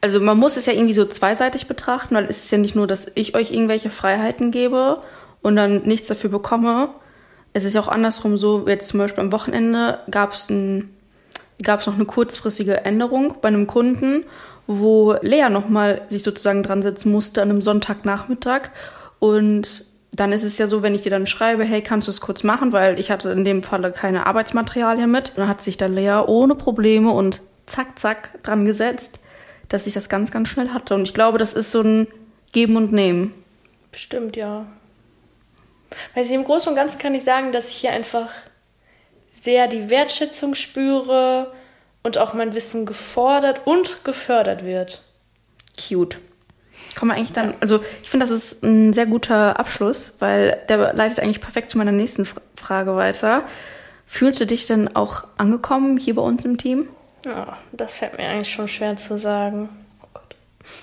also 0.00 0.20
man 0.20 0.36
muss 0.36 0.56
es 0.56 0.66
ja 0.66 0.74
irgendwie 0.74 0.92
so 0.92 1.06
zweiseitig 1.06 1.66
betrachten, 1.66 2.14
weil 2.14 2.24
es 2.24 2.44
ist 2.44 2.50
ja 2.50 2.58
nicht 2.58 2.74
nur, 2.74 2.86
dass 2.86 3.10
ich 3.14 3.34
euch 3.34 3.50
irgendwelche 3.50 3.90
Freiheiten 3.90 4.50
gebe 4.50 5.02
und 5.42 5.56
dann 5.56 5.82
nichts 5.82 6.08
dafür 6.08 6.30
bekomme. 6.30 6.90
Es 7.52 7.64
ist 7.64 7.74
ja 7.74 7.80
auch 7.80 7.88
andersrum 7.88 8.36
so, 8.36 8.66
jetzt 8.68 8.88
zum 8.88 8.98
Beispiel 8.98 9.22
am 9.22 9.32
Wochenende 9.32 10.00
gab 10.10 10.32
es 10.34 10.50
ein, 10.50 10.94
gab 11.62 11.80
es 11.80 11.86
noch 11.86 11.94
eine 11.94 12.04
kurzfristige 12.04 12.84
Änderung 12.84 13.36
bei 13.40 13.48
einem 13.48 13.66
Kunden, 13.66 14.24
wo 14.66 15.16
Lea 15.22 15.48
nochmal 15.50 16.02
sich 16.08 16.22
sozusagen 16.22 16.62
dran 16.62 16.82
setzen 16.82 17.10
musste 17.10 17.42
an 17.42 17.50
einem 17.50 17.62
Sonntagnachmittag 17.62 18.70
und 19.18 19.86
dann 20.12 20.32
ist 20.32 20.42
es 20.42 20.58
ja 20.58 20.66
so, 20.66 20.82
wenn 20.82 20.94
ich 20.94 21.02
dir 21.02 21.10
dann 21.10 21.26
schreibe, 21.26 21.64
hey, 21.64 21.82
kannst 21.82 22.08
du 22.08 22.10
es 22.10 22.20
kurz 22.20 22.42
machen, 22.42 22.72
weil 22.72 22.98
ich 22.98 23.10
hatte 23.10 23.30
in 23.30 23.44
dem 23.44 23.62
Falle 23.62 23.92
keine 23.92 24.26
Arbeitsmaterialien 24.26 25.10
mit. 25.10 25.32
Dann 25.36 25.48
hat 25.48 25.62
sich 25.62 25.76
da 25.76 25.86
Lea 25.86 26.22
ohne 26.26 26.54
Probleme 26.54 27.10
und 27.10 27.42
zack, 27.66 27.98
zack 27.98 28.42
dran 28.42 28.64
gesetzt, 28.64 29.20
dass 29.68 29.86
ich 29.86 29.94
das 29.94 30.08
ganz, 30.08 30.30
ganz 30.30 30.48
schnell 30.48 30.70
hatte. 30.70 30.94
Und 30.94 31.02
ich 31.02 31.14
glaube, 31.14 31.38
das 31.38 31.52
ist 31.52 31.72
so 31.72 31.82
ein 31.82 32.08
Geben 32.52 32.76
und 32.76 32.92
Nehmen. 32.92 33.34
Bestimmt, 33.92 34.36
ja. 34.36 34.66
Weil 36.14 36.26
im 36.30 36.44
Großen 36.44 36.68
und 36.70 36.76
Ganzen 36.76 36.98
kann 36.98 37.14
ich 37.14 37.24
sagen, 37.24 37.52
dass 37.52 37.70
ich 37.70 37.76
hier 37.76 37.92
einfach 37.92 38.28
sehr 39.30 39.66
die 39.68 39.88
Wertschätzung 39.88 40.54
spüre 40.54 41.52
und 42.02 42.18
auch 42.18 42.34
mein 42.34 42.54
Wissen 42.54 42.86
gefordert 42.86 43.62
und 43.66 44.04
gefördert 44.04 44.64
wird. 44.64 45.02
Cute. 45.76 46.18
Kommen 46.96 47.10
wir 47.12 47.16
eigentlich 47.16 47.32
dann, 47.32 47.54
also 47.60 47.80
ich 48.02 48.10
finde, 48.10 48.26
das 48.26 48.34
ist 48.34 48.64
ein 48.64 48.92
sehr 48.92 49.06
guter 49.06 49.58
Abschluss, 49.58 50.14
weil 50.18 50.60
der 50.68 50.92
leitet 50.94 51.20
eigentlich 51.20 51.40
perfekt 51.40 51.70
zu 51.70 51.78
meiner 51.78 51.92
nächsten 51.92 52.24
Fra- 52.26 52.40
Frage 52.56 52.96
weiter. 52.96 53.44
Fühlst 54.06 54.40
du 54.40 54.46
dich 54.46 54.66
denn 54.66 54.94
auch 54.96 55.24
angekommen 55.36 55.96
hier 55.96 56.14
bei 56.14 56.22
uns 56.22 56.44
im 56.44 56.56
Team? 56.58 56.88
Ja, 57.24 57.58
das 57.72 57.96
fällt 57.96 58.16
mir 58.16 58.28
eigentlich 58.28 58.50
schon 58.50 58.68
schwer 58.68 58.96
zu 58.96 59.18
sagen. 59.18 59.68
Oh 60.02 60.06
Gott. 60.14 60.34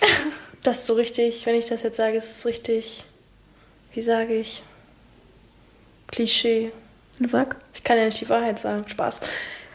das 0.64 0.80
ist 0.80 0.86
so 0.86 0.94
richtig, 0.94 1.46
wenn 1.46 1.56
ich 1.56 1.66
das 1.68 1.84
jetzt 1.84 1.98
sage, 1.98 2.16
ist 2.18 2.38
es 2.40 2.46
richtig, 2.46 3.06
wie 3.94 4.02
sage 4.02 4.36
ich, 4.36 4.62
Klischee. 6.16 6.72
Sag. 7.20 7.58
Ich 7.74 7.84
kann 7.84 7.98
ja 7.98 8.06
nicht 8.06 8.22
die 8.22 8.30
Wahrheit 8.30 8.58
sagen, 8.60 8.88
Spaß. 8.88 9.20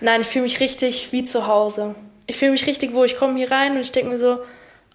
Nein, 0.00 0.22
ich 0.22 0.26
fühle 0.26 0.44
mich 0.44 0.60
richtig 0.60 1.12
wie 1.12 1.22
zu 1.24 1.46
Hause. 1.46 1.94
Ich 2.26 2.36
fühle 2.36 2.52
mich 2.52 2.66
richtig 2.66 2.94
wo 2.94 3.04
Ich 3.04 3.16
komme 3.16 3.36
hier 3.38 3.50
rein 3.50 3.72
und 3.72 3.80
ich 3.80 3.92
denke 3.92 4.10
mir 4.10 4.18
so, 4.18 4.38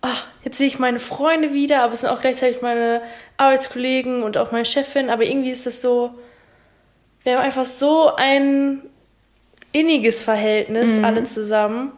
ach, 0.02 0.26
jetzt 0.44 0.58
sehe 0.58 0.68
ich 0.68 0.80
meine 0.80 1.00
Freunde 1.00 1.54
wieder, 1.54 1.82
aber 1.84 1.94
es 1.94 2.02
sind 2.02 2.10
auch 2.10 2.22
gleichzeitig 2.22 2.62
meine 2.62 3.02
Arbeitskollegen 3.38 4.24
und 4.24 4.38
auch 4.38 4.52
meine 4.52 4.66
Chefin. 4.66 5.10
Aber 5.10 5.24
irgendwie 5.24 5.52
ist 5.52 5.66
das 5.66 5.82
so, 5.82 6.16
wir 7.24 7.36
haben 7.38 7.44
einfach 7.44 7.66
so 7.66 8.16
ein 8.16 8.82
inniges 9.72 10.24
Verhältnis, 10.24 11.04
alle 11.04 11.24
zusammen. 11.26 11.92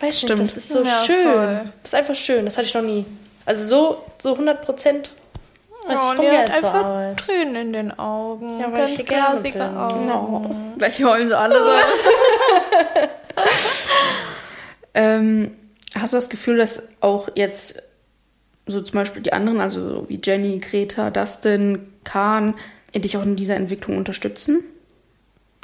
Weiß 0.00 0.18
Stimmt. 0.18 0.40
nicht, 0.40 0.50
das 0.50 0.56
ist 0.56 0.68
so 0.68 0.82
Ja, 0.84 1.02
schön. 1.04 1.32
voll. 1.32 1.72
Das 1.82 1.92
ist 1.92 1.94
einfach 1.94 2.14
schön, 2.14 2.44
das 2.44 2.56
hatte 2.56 2.66
ich 2.66 2.74
noch 2.74 2.82
nie. 2.82 3.04
Also 3.44 3.64
so, 3.66 4.04
so 4.18 4.32
100 4.32 4.62
Prozent. 4.62 5.10
Ja, 5.88 6.10
und 6.10 6.20
die 6.20 6.28
hat 6.28 6.50
einfach 6.50 7.16
Tränen 7.16 7.56
in 7.56 7.72
den 7.72 7.98
Augen. 7.98 8.60
Ja, 8.60 8.70
weil 8.70 8.86
Ganz 8.86 8.98
ich 8.98 9.06
glasige. 9.06 9.62
Augen. 9.62 10.06
No. 10.06 10.74
Gleich 10.78 11.02
heulen 11.02 11.28
sie 11.28 11.36
alle 11.36 11.64
so. 11.64 11.70
ähm, 14.94 15.56
hast 15.94 16.12
du 16.12 16.16
das 16.16 16.28
Gefühl, 16.28 16.56
dass 16.56 16.88
auch 17.00 17.28
jetzt 17.34 17.82
so 18.66 18.80
zum 18.80 18.94
Beispiel 18.94 19.22
die 19.22 19.32
anderen, 19.32 19.60
also 19.60 19.88
so 19.88 20.08
wie 20.08 20.20
Jenny, 20.22 20.58
Greta, 20.60 21.10
Dustin, 21.10 21.92
Kahn, 22.04 22.54
dich 22.94 23.16
auch 23.16 23.24
in 23.24 23.36
dieser 23.36 23.56
Entwicklung 23.56 23.96
unterstützen? 23.96 24.62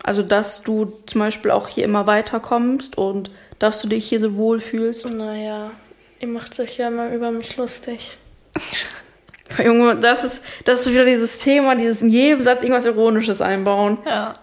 Also, 0.03 0.23
dass 0.23 0.63
du 0.63 0.93
zum 1.07 1.21
Beispiel 1.21 1.51
auch 1.51 1.69
hier 1.69 1.85
immer 1.85 2.07
weiterkommst 2.07 2.97
und 2.97 3.31
dass 3.59 3.81
du 3.83 3.89
dich 3.89 4.09
hier 4.09 4.21
so 4.21 4.37
wohl 4.37 4.61
fühlst? 4.61 5.09
Naja, 5.09 5.71
ihr 6.21 6.29
macht 6.29 6.59
euch 6.61 6.79
ja 6.79 6.89
immer 6.89 7.11
über 7.11 7.31
mich 7.31 7.57
lustig. 7.57 8.17
Junge, 9.63 9.97
das 9.97 10.25
ist, 10.25 10.43
das 10.65 10.83
ist 10.83 10.93
wieder 10.93 11.05
dieses 11.05 11.39
Thema, 11.39 11.75
dieses 11.75 12.03
in 12.03 12.11
jedem 12.11 12.45
Satz 12.45 12.63
irgendwas 12.63 12.87
Ironisches 12.87 13.41
einbauen. 13.41 13.99
Ja. 14.05 14.35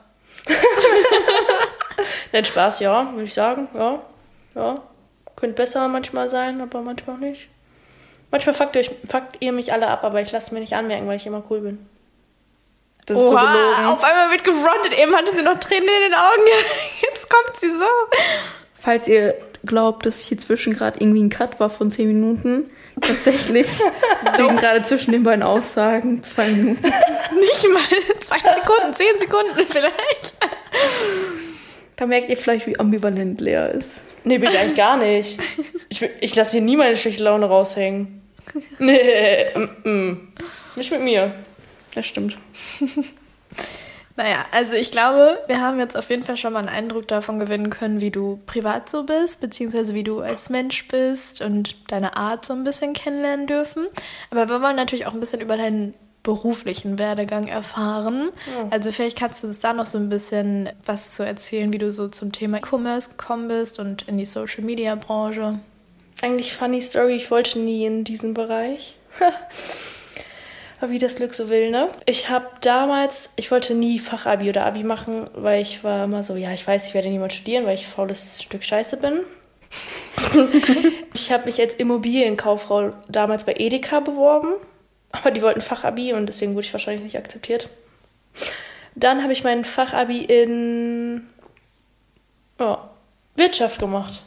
Nein, 2.34 2.46
Spaß, 2.46 2.80
ja, 2.80 3.10
würde 3.12 3.24
ich 3.24 3.34
sagen. 3.34 3.68
Ja, 3.74 4.02
ja. 4.56 4.82
Könnte 5.36 5.56
besser 5.56 5.88
manchmal 5.88 6.30
sein, 6.30 6.62
aber 6.62 6.82
manchmal 6.82 7.18
nicht. 7.18 7.50
Manchmal 8.32 8.54
fuckt 8.56 8.76
ihr, 8.76 8.84
fuckt 9.06 9.38
ihr 9.40 9.52
mich 9.52 9.72
alle 9.74 9.88
ab, 9.88 10.04
aber 10.04 10.22
ich 10.22 10.32
lasse 10.32 10.54
mir 10.54 10.60
nicht 10.60 10.74
anmerken, 10.74 11.08
weil 11.08 11.18
ich 11.18 11.28
immer 11.28 11.44
cool 11.50 11.62
bin. 11.62 11.86
Das 13.06 13.18
ist 13.18 13.30
so 13.30 13.36
Oha, 13.36 13.52
gelogen. 13.52 13.86
auf 13.86 14.04
einmal 14.04 14.32
wird 14.32 14.44
gefrontet. 14.44 14.98
Eben 14.98 15.16
hatte 15.16 15.36
sie 15.36 15.44
noch 15.44 15.60
Tränen 15.60 15.88
in 15.88 16.12
den 16.12 16.14
Augen. 16.16 16.42
Jetzt 17.02 17.30
kommt 17.30 17.56
sie 17.58 17.70
so. 17.70 17.86
Falls 18.74 19.08
ihr 19.08 19.36
glaubt, 19.66 20.06
dass 20.06 20.20
hier 20.20 20.38
zwischen 20.38 20.74
gerade 20.74 21.00
irgendwie 21.00 21.24
ein 21.24 21.30
Cut 21.30 21.60
war 21.60 21.70
von 21.70 21.90
10 21.92 22.08
Minuten, 22.08 22.70
tatsächlich 23.02 23.68
liegen 24.38 24.58
gerade 24.58 24.84
zwischen 24.84 25.12
den 25.12 25.24
beiden 25.24 25.44
Aussagen 25.44 26.24
zwei 26.24 26.48
Minuten. 26.50 26.84
Nicht 27.40 27.68
mal 27.74 27.84
zwei 28.22 28.40
Sekunden, 28.40 28.94
zehn 28.94 29.20
Sekunden 29.20 29.66
vielleicht. 29.70 30.34
Da 31.96 32.06
merkt 32.06 32.30
ihr 32.30 32.38
vielleicht, 32.38 32.68
wie 32.68 32.80
ambivalent 32.80 33.42
Lea 33.42 33.72
ist. 33.78 34.02
Nee, 34.24 34.38
bin 34.40 34.50
ich 34.50 34.58
eigentlich 34.58 34.76
gar 34.76 34.98
nicht. 34.98 35.40
Ich, 35.90 36.02
ich 36.20 36.36
lasse 36.36 36.54
hier 36.54 36.62
nie 36.62 36.76
meine 36.76 36.98
schlechte 36.98 37.24
Laune 37.24 37.46
raushängen. 37.46 38.22
Nee, 38.80 39.46
mm, 39.56 39.90
mm. 39.90 40.34
nicht 40.76 40.92
mit 40.92 41.02
mir. 41.02 41.36
Das 41.94 42.06
stimmt. 42.06 42.38
Naja, 44.18 44.46
also 44.52 44.76
ich 44.76 44.92
glaube, 44.92 45.40
wir 45.48 45.60
haben 45.60 45.80
jetzt 45.80 45.98
auf 45.98 46.10
jeden 46.10 46.24
Fall 46.24 46.38
schon 46.38 46.54
mal 46.54 46.60
einen 46.60 46.70
Eindruck 46.70 47.08
davon 47.08 47.38
gewinnen 47.40 47.70
können, 47.70 48.00
wie 48.00 48.12
du 48.12 48.40
privat 48.46 48.90
so 48.90 49.04
bist, 49.04 49.42
beziehungsweise 49.42 49.94
wie 49.94 50.04
du 50.04 50.22
als 50.22 50.50
Mensch 50.50 50.88
bist 50.88 51.42
und 51.42 51.76
deine 51.92 52.16
Art 52.16 52.46
so 52.46 52.54
ein 52.54 52.64
bisschen 52.64 52.94
kennenlernen 52.94 53.46
dürfen. 53.46 53.88
Aber 54.32 54.48
wir 54.48 54.62
wollen 54.62 54.78
natürlich 54.78 55.06
auch 55.06 55.14
ein 55.14 55.20
bisschen 55.20 55.42
über 55.42 55.58
deinen 55.58 55.94
beruflichen 56.24 56.98
Werdegang 56.98 57.48
erfahren. 57.48 58.30
Also 58.72 58.92
vielleicht 58.92 59.18
kannst 59.20 59.44
du 59.44 59.48
uns 59.48 59.60
da 59.60 59.74
noch 59.74 59.86
so 59.86 59.98
ein 59.98 60.10
bisschen 60.10 60.70
was 60.86 61.12
zu 61.12 61.24
erzählen, 61.24 61.72
wie 61.72 61.78
du 61.78 61.92
so 61.92 62.08
zum 62.08 62.32
Thema 62.32 62.58
E-Commerce 62.58 63.12
gekommen 63.12 63.48
bist 63.48 63.80
und 63.80 64.08
in 64.08 64.18
die 64.18 64.26
Social-Media-Branche. 64.26 65.60
Eigentlich 66.22 66.54
funny 66.54 66.82
Story, 66.82 67.16
ich 67.16 67.30
wollte 67.30 67.60
nie 67.60 67.86
in 67.86 68.06
diesen 68.06 68.34
Bereich. 68.34 68.96
Wie 70.82 71.00
das 71.00 71.16
Glück 71.16 71.34
so 71.34 71.50
will, 71.50 71.72
ne? 71.72 71.90
Ich 72.06 72.30
habe 72.30 72.48
damals, 72.62 73.30
ich 73.38 73.50
wollte 73.50 73.74
nie 73.74 73.98
Fachabi 73.98 74.50
oder 74.50 74.66
Abi 74.66 74.84
machen, 74.84 75.26
weil 75.34 75.62
ich 75.62 75.84
war 75.84 76.04
immer 76.04 76.22
so, 76.22 76.36
ja, 76.36 76.52
ich 76.52 76.68
weiß, 76.68 76.88
ich 76.88 76.94
werde 76.94 77.10
niemand 77.10 77.34
studieren, 77.34 77.66
weil 77.66 77.76
ich 77.76 77.88
faules 77.88 78.44
Stück 78.44 78.64
Scheiße 78.64 78.98
bin. 78.98 79.22
ich 81.14 81.32
habe 81.32 81.46
mich 81.46 81.60
als 81.60 81.76
Immobilienkauffrau 81.76 82.92
damals 83.08 83.46
bei 83.46 83.54
Edeka 83.58 84.00
beworben, 84.02 84.54
aber 85.12 85.32
die 85.32 85.42
wollten 85.42 85.62
Fachabi 85.62 86.14
und 86.14 86.28
deswegen 86.28 86.54
wurde 86.54 86.66
ich 86.66 86.74
wahrscheinlich 86.74 87.04
nicht 87.04 87.18
akzeptiert. 87.18 87.70
Dann 88.96 89.24
habe 89.24 89.34
ich 89.34 89.44
mein 89.44 89.66
Fachabi 89.66 90.24
in 90.24 91.28
ja, 92.60 92.90
Wirtschaft 93.36 93.80
gemacht. 93.80 94.24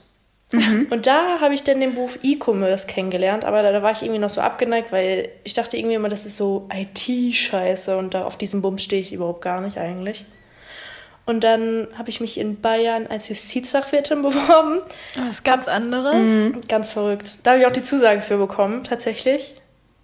Und 0.50 1.06
da 1.06 1.40
habe 1.40 1.52
ich 1.52 1.62
dann 1.62 1.80
den 1.80 1.94
Beruf 1.94 2.18
E-Commerce 2.22 2.86
kennengelernt, 2.86 3.44
aber 3.44 3.62
da, 3.62 3.70
da 3.70 3.82
war 3.82 3.92
ich 3.92 4.02
irgendwie 4.02 4.20
noch 4.20 4.30
so 4.30 4.40
abgeneigt, 4.40 4.92
weil 4.92 5.28
ich 5.44 5.52
dachte 5.52 5.76
irgendwie 5.76 5.96
immer, 5.96 6.08
das 6.08 6.24
ist 6.24 6.38
so 6.38 6.66
IT-Scheiße 6.72 7.96
und 7.98 8.14
da 8.14 8.24
auf 8.24 8.38
diesem 8.38 8.62
Bums 8.62 8.82
stehe 8.82 9.02
ich 9.02 9.12
überhaupt 9.12 9.42
gar 9.42 9.60
nicht 9.60 9.76
eigentlich. 9.76 10.24
Und 11.26 11.44
dann 11.44 11.88
habe 11.98 12.08
ich 12.08 12.22
mich 12.22 12.38
in 12.38 12.62
Bayern 12.62 13.06
als 13.06 13.28
Justizfachwirtin 13.28 14.22
beworben. 14.22 14.80
Was 15.18 15.42
ganz 15.42 15.68
anderes. 15.68 16.54
Ganz 16.68 16.90
verrückt. 16.92 17.36
Da 17.42 17.50
habe 17.50 17.60
ich 17.60 17.66
auch 17.66 17.72
die 17.72 17.84
Zusage 17.84 18.22
für 18.22 18.38
bekommen, 18.38 18.84
tatsächlich. 18.84 19.54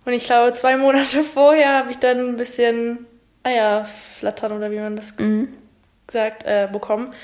Und 0.05 0.13
ich 0.13 0.27
glaube, 0.27 0.53
zwei 0.53 0.77
Monate 0.77 1.23
vorher 1.23 1.79
habe 1.79 1.91
ich 1.91 1.97
dann 1.97 2.19
ein 2.19 2.37
bisschen 2.37 3.07
Eier 3.43 3.87
flattern 3.87 4.53
oder 4.53 4.71
wie 4.71 4.79
man 4.79 4.97
das 4.97 5.15
gesagt 6.07 6.45
äh, 6.45 6.69
bekommen. 6.71 7.15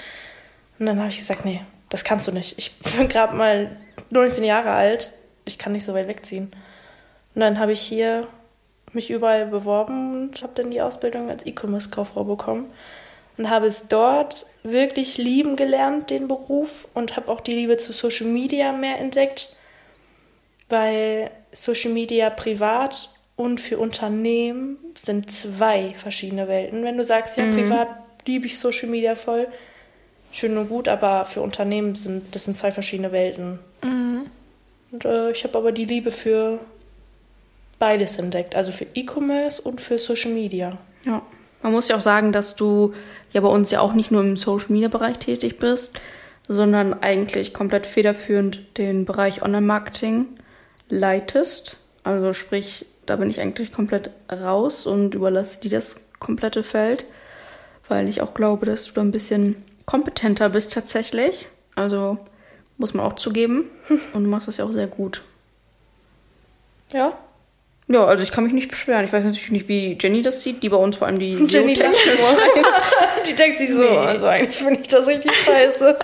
Und 0.78 0.86
dann 0.86 0.98
habe 0.98 1.10
ich 1.10 1.18
gesagt, 1.18 1.44
nee, 1.44 1.60
das 1.90 2.04
kannst 2.04 2.26
du 2.26 2.32
nicht. 2.32 2.54
Ich 2.56 2.78
bin 2.78 3.08
gerade 3.08 3.36
mal 3.36 3.76
19 4.08 4.44
Jahre 4.44 4.70
alt. 4.70 5.12
Ich 5.44 5.58
kann 5.58 5.72
nicht 5.72 5.84
so 5.84 5.92
weit 5.92 6.08
wegziehen. 6.08 6.50
Und 7.34 7.40
dann 7.40 7.58
habe 7.58 7.72
ich 7.72 7.80
hier 7.80 8.26
mich 8.92 9.10
überall 9.10 9.46
beworben 9.46 10.12
und 10.12 10.42
habe 10.42 10.52
dann 10.54 10.70
die 10.70 10.80
Ausbildung 10.80 11.28
als 11.28 11.44
E-Commerce-Kauffrau 11.44 12.24
bekommen. 12.24 12.72
Und 13.36 13.50
habe 13.50 13.66
es 13.66 13.88
dort 13.88 14.46
wirklich 14.62 15.16
lieben 15.16 15.56
gelernt, 15.56 16.10
den 16.10 16.28
Beruf. 16.28 16.88
Und 16.94 17.16
habe 17.16 17.30
auch 17.30 17.40
die 17.40 17.54
Liebe 17.54 17.76
zu 17.76 17.92
Social 17.92 18.26
Media 18.26 18.72
mehr 18.72 18.98
entdeckt. 18.98 19.56
Weil 20.68 21.30
Social 21.52 21.92
Media 21.92 22.30
privat 22.30 23.10
und 23.34 23.60
für 23.60 23.78
Unternehmen 23.78 24.76
sind 24.94 25.30
zwei 25.30 25.94
verschiedene 25.94 26.46
Welten. 26.46 26.84
Wenn 26.84 26.98
du 26.98 27.04
sagst, 27.04 27.36
ja, 27.36 27.44
privat 27.46 27.88
liebe 28.26 28.46
ich 28.46 28.58
Social 28.58 28.88
Media 28.88 29.14
voll, 29.14 29.48
schön 30.30 30.56
und 30.56 30.68
gut, 30.68 30.88
aber 30.88 31.24
für 31.24 31.40
Unternehmen 31.40 31.94
sind 31.94 32.34
das 32.34 32.44
sind 32.44 32.56
zwei 32.56 32.72
verschiedene 32.72 33.12
Welten. 33.12 33.58
Und 34.92 35.04
äh, 35.04 35.30
ich 35.30 35.44
habe 35.44 35.56
aber 35.58 35.72
die 35.72 35.84
Liebe 35.84 36.10
für 36.10 36.58
beides 37.78 38.18
entdeckt, 38.18 38.54
also 38.54 38.72
für 38.72 38.86
E-Commerce 38.94 39.60
und 39.62 39.80
für 39.80 39.98
Social 39.98 40.32
Media. 40.32 40.78
Ja. 41.04 41.22
Man 41.62 41.72
muss 41.72 41.88
ja 41.88 41.96
auch 41.96 42.00
sagen, 42.00 42.32
dass 42.32 42.56
du 42.56 42.94
ja 43.32 43.40
bei 43.40 43.48
uns 43.48 43.70
ja 43.70 43.80
auch 43.80 43.92
nicht 43.92 44.10
nur 44.10 44.22
im 44.22 44.36
Social 44.36 44.70
Media 44.70 44.88
Bereich 44.88 45.18
tätig 45.18 45.58
bist, 45.58 46.00
sondern 46.48 46.94
eigentlich 47.02 47.52
komplett 47.52 47.86
federführend 47.86 48.78
den 48.78 49.04
Bereich 49.04 49.42
Online-Marketing 49.42 50.26
leitest. 50.88 51.76
Also 52.02 52.32
sprich, 52.32 52.86
da 53.06 53.16
bin 53.16 53.30
ich 53.30 53.40
eigentlich 53.40 53.72
komplett 53.72 54.10
raus 54.32 54.86
und 54.86 55.14
überlasse 55.14 55.60
dir 55.60 55.70
das 55.70 56.04
komplette 56.18 56.62
Feld, 56.62 57.06
weil 57.88 58.08
ich 58.08 58.22
auch 58.22 58.34
glaube, 58.34 58.66
dass 58.66 58.86
du 58.86 58.92
da 58.94 59.00
ein 59.02 59.12
bisschen 59.12 59.56
kompetenter 59.90 60.48
bist 60.50 60.72
tatsächlich. 60.72 61.46
Also 61.74 62.18
muss 62.78 62.94
man 62.94 63.04
auch 63.06 63.14
zugeben. 63.16 63.70
Und 64.12 64.24
du 64.24 64.30
machst 64.30 64.48
das 64.48 64.56
ja 64.58 64.64
auch 64.64 64.72
sehr 64.72 64.86
gut. 64.86 65.22
Ja, 66.92 67.16
Ja, 67.88 68.04
also 68.04 68.22
ich 68.22 68.32
kann 68.32 68.44
mich 68.44 68.52
nicht 68.52 68.68
beschweren. 68.68 69.04
Ich 69.04 69.12
weiß 69.12 69.24
natürlich 69.24 69.50
nicht, 69.52 69.68
wie 69.68 69.96
Jenny 70.00 70.22
das 70.22 70.42
sieht, 70.42 70.62
die 70.62 70.68
bei 70.68 70.76
uns 70.76 70.96
vor 70.96 71.06
allem 71.06 71.18
die 71.18 71.34
Jenny 71.44 71.74
nur. 71.74 71.92
schreibt. 71.92 73.26
die 73.28 73.34
denkt 73.34 73.58
sich 73.58 73.70
so, 73.70 73.78
Nee. 73.78 73.96
also 73.98 74.26
eigentlich 74.26 74.56
finde 74.56 74.80
ich 74.80 74.88
das 74.88 75.06
richtig 75.06 75.32
scheiße. 75.44 75.98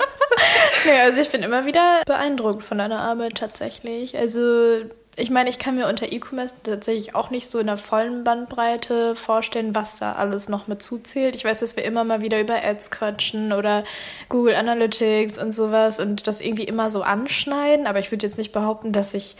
Ja, 0.86 1.02
also 1.04 1.20
ich 1.20 1.28
bin 1.30 1.42
immer 1.42 1.64
wieder 1.66 2.02
beeindruckt 2.06 2.62
von 2.64 2.78
deiner 2.78 3.00
Arbeit 3.00 3.36
tatsächlich. 3.36 4.16
Also 4.16 4.82
ich 5.18 5.30
meine, 5.30 5.48
ich 5.48 5.58
kann 5.58 5.76
mir 5.76 5.88
unter 5.88 6.12
E-Commerce 6.12 6.54
tatsächlich 6.62 7.14
auch 7.14 7.30
nicht 7.30 7.50
so 7.50 7.58
in 7.58 7.66
der 7.66 7.78
vollen 7.78 8.22
Bandbreite 8.22 9.16
vorstellen, 9.16 9.74
was 9.74 9.98
da 9.98 10.12
alles 10.12 10.50
noch 10.50 10.66
mit 10.66 10.82
zuzählt. 10.82 11.34
Ich 11.34 11.44
weiß, 11.44 11.60
dass 11.60 11.74
wir 11.74 11.84
immer 11.84 12.04
mal 12.04 12.20
wieder 12.20 12.38
über 12.38 12.62
Ads 12.62 12.90
quatschen 12.90 13.54
oder 13.54 13.84
Google 14.28 14.54
Analytics 14.54 15.38
und 15.38 15.52
sowas 15.52 16.00
und 16.00 16.26
das 16.26 16.42
irgendwie 16.42 16.64
immer 16.64 16.90
so 16.90 17.02
anschneiden, 17.02 17.86
aber 17.86 17.98
ich 17.98 18.10
würde 18.10 18.26
jetzt 18.26 18.36
nicht 18.36 18.52
behaupten, 18.52 18.92
dass 18.92 19.14
ich 19.14 19.36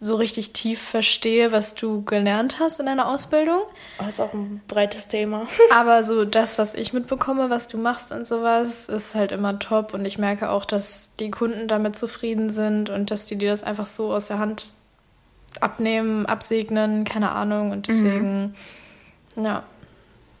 so 0.00 0.14
richtig 0.14 0.52
tief 0.52 0.80
verstehe, 0.80 1.50
was 1.52 1.74
du 1.74 2.04
gelernt 2.04 2.60
hast 2.60 2.78
in 2.78 2.86
deiner 2.86 3.08
Ausbildung. 3.08 3.62
Aber 3.96 4.08
ist 4.08 4.20
auch 4.20 4.32
ein 4.32 4.60
breites 4.68 5.08
Thema. 5.08 5.48
Aber 5.74 6.04
so 6.04 6.24
das, 6.24 6.56
was 6.56 6.74
ich 6.74 6.92
mitbekomme, 6.92 7.50
was 7.50 7.66
du 7.66 7.78
machst 7.78 8.12
und 8.12 8.24
sowas, 8.24 8.88
ist 8.88 9.16
halt 9.16 9.32
immer 9.32 9.58
top. 9.58 9.94
Und 9.94 10.04
ich 10.04 10.18
merke 10.18 10.50
auch, 10.50 10.64
dass 10.64 11.10
die 11.18 11.32
Kunden 11.32 11.66
damit 11.66 11.98
zufrieden 11.98 12.50
sind 12.50 12.90
und 12.90 13.10
dass 13.10 13.26
die 13.26 13.36
dir 13.36 13.50
das 13.50 13.64
einfach 13.64 13.88
so 13.88 14.12
aus 14.12 14.26
der 14.26 14.38
Hand 14.38 14.68
abnehmen, 15.60 16.26
absegnen, 16.26 17.04
keine 17.04 17.32
Ahnung. 17.32 17.70
Und 17.70 17.88
deswegen, 17.88 18.54
ja. 19.36 19.64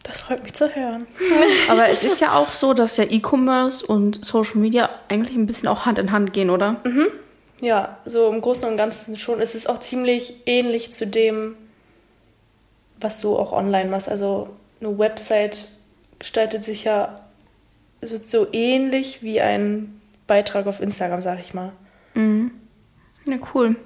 Das 0.02 0.20
freut 0.20 0.42
mich 0.42 0.54
zu 0.54 0.74
hören. 0.74 1.06
Aber 1.68 1.88
es 1.88 2.02
ist 2.02 2.20
ja 2.20 2.32
auch 2.32 2.48
so, 2.48 2.72
dass 2.72 2.96
ja 2.96 3.04
E-Commerce 3.04 3.84
und 3.84 4.24
Social 4.24 4.56
Media 4.56 4.88
eigentlich 5.08 5.36
ein 5.36 5.44
bisschen 5.44 5.68
auch 5.68 5.84
Hand 5.84 5.98
in 5.98 6.12
Hand 6.12 6.32
gehen, 6.32 6.48
oder? 6.48 6.76
Ja, 7.60 7.98
so 8.06 8.30
im 8.30 8.40
Großen 8.40 8.66
und 8.68 8.76
Ganzen 8.76 9.18
schon. 9.18 9.40
Es 9.40 9.54
ist 9.54 9.68
auch 9.68 9.80
ziemlich 9.80 10.42
ähnlich 10.46 10.94
zu 10.94 11.06
dem, 11.06 11.56
was 13.00 13.20
du 13.20 13.36
auch 13.36 13.52
online 13.52 13.90
machst. 13.90 14.08
Also 14.08 14.48
eine 14.80 14.98
Website 14.98 15.68
gestaltet 16.18 16.64
sich 16.64 16.84
ja 16.84 17.20
so, 18.00 18.16
so 18.16 18.46
ähnlich 18.52 19.22
wie 19.22 19.40
ein 19.40 20.00
Beitrag 20.26 20.66
auf 20.66 20.80
Instagram, 20.80 21.20
sag 21.20 21.40
ich 21.40 21.52
mal. 21.52 21.72
Ja, 23.26 23.36
cool. 23.54 23.76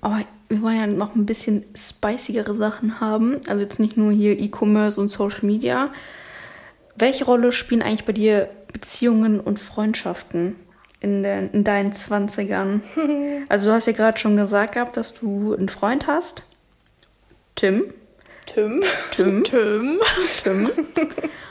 Aber 0.00 0.20
wir 0.48 0.62
wollen 0.62 0.76
ja 0.76 0.86
noch 0.86 1.14
ein 1.14 1.26
bisschen 1.26 1.64
spicigere 1.74 2.54
Sachen 2.54 3.00
haben. 3.00 3.40
Also 3.48 3.64
jetzt 3.64 3.80
nicht 3.80 3.96
nur 3.96 4.12
hier 4.12 4.38
E-Commerce 4.38 5.00
und 5.00 5.08
Social 5.08 5.44
Media. 5.44 5.92
Welche 6.96 7.24
Rolle 7.24 7.52
spielen 7.52 7.82
eigentlich 7.82 8.04
bei 8.04 8.12
dir 8.12 8.48
Beziehungen 8.72 9.40
und 9.40 9.58
Freundschaften 9.58 10.56
in, 11.00 11.22
den, 11.22 11.50
in 11.50 11.64
deinen 11.64 11.92
20ern? 11.92 12.80
Also 13.48 13.68
du 13.68 13.74
hast 13.74 13.86
ja 13.86 13.92
gerade 13.92 14.18
schon 14.18 14.36
gesagt 14.36 14.72
gehabt, 14.72 14.96
dass 14.96 15.12
du 15.12 15.54
einen 15.54 15.68
Freund 15.68 16.06
hast. 16.06 16.42
Tim. 17.54 17.84
Tim. 18.46 18.82
Tim. 19.10 19.44
Tim. 19.44 20.00
Tim. 20.42 20.70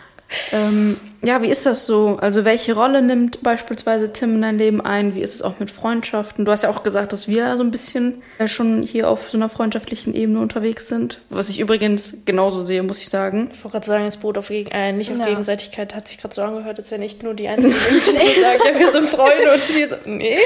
ähm, 0.51 0.97
ja, 1.21 1.41
wie 1.41 1.47
ist 1.47 1.65
das 1.65 1.85
so? 1.85 2.17
Also 2.19 2.43
welche 2.43 2.73
Rolle 2.73 3.01
nimmt 3.01 3.43
beispielsweise 3.43 4.11
Tim 4.11 4.35
in 4.35 4.41
dein 4.41 4.57
Leben 4.57 4.81
ein? 4.81 5.15
Wie 5.15 5.21
ist 5.21 5.35
es 5.35 5.41
auch 5.41 5.59
mit 5.59 5.71
Freundschaften? 5.71 6.43
Du 6.43 6.51
hast 6.51 6.63
ja 6.63 6.69
auch 6.69 6.83
gesagt, 6.83 7.13
dass 7.13 7.27
wir 7.27 7.55
so 7.55 7.63
ein 7.63 7.71
bisschen 7.71 8.21
äh, 8.39 8.47
schon 8.47 8.83
hier 8.83 9.09
auf 9.09 9.29
so 9.29 9.37
einer 9.37 9.47
freundschaftlichen 9.47 10.13
Ebene 10.13 10.39
unterwegs 10.39 10.87
sind. 10.87 11.21
Was 11.29 11.49
ich 11.49 11.59
übrigens 11.59 12.17
genauso 12.25 12.63
sehe, 12.63 12.83
muss 12.83 12.99
ich 12.99 13.09
sagen. 13.09 13.49
Ich 13.53 13.63
wollte 13.63 13.73
gerade 13.73 13.85
sagen, 13.85 14.05
das 14.05 14.17
Brot 14.17 14.37
auf 14.37 14.49
Gegen 14.49 14.71
äh, 14.71 14.91
nicht 14.91 15.11
auf 15.11 15.17
Ja. 15.19 15.27
Gegenseitigkeit 15.27 15.95
hat 15.95 16.07
sich 16.07 16.17
gerade 16.17 16.33
so 16.35 16.41
angehört, 16.41 16.79
als 16.79 16.91
wenn 16.91 17.01
ich 17.01 17.21
nur 17.21 17.33
die 17.33 17.47
einzige 17.47 17.73
Menschen 17.91 18.15
die 18.15 18.41
sagen, 18.41 18.59
ja, 18.65 18.79
wir 18.79 18.91
sind 18.91 19.09
Freunde 19.09 19.53
und 19.53 19.75
die 19.75 19.85
so, 19.85 19.95
nee. 20.05 20.37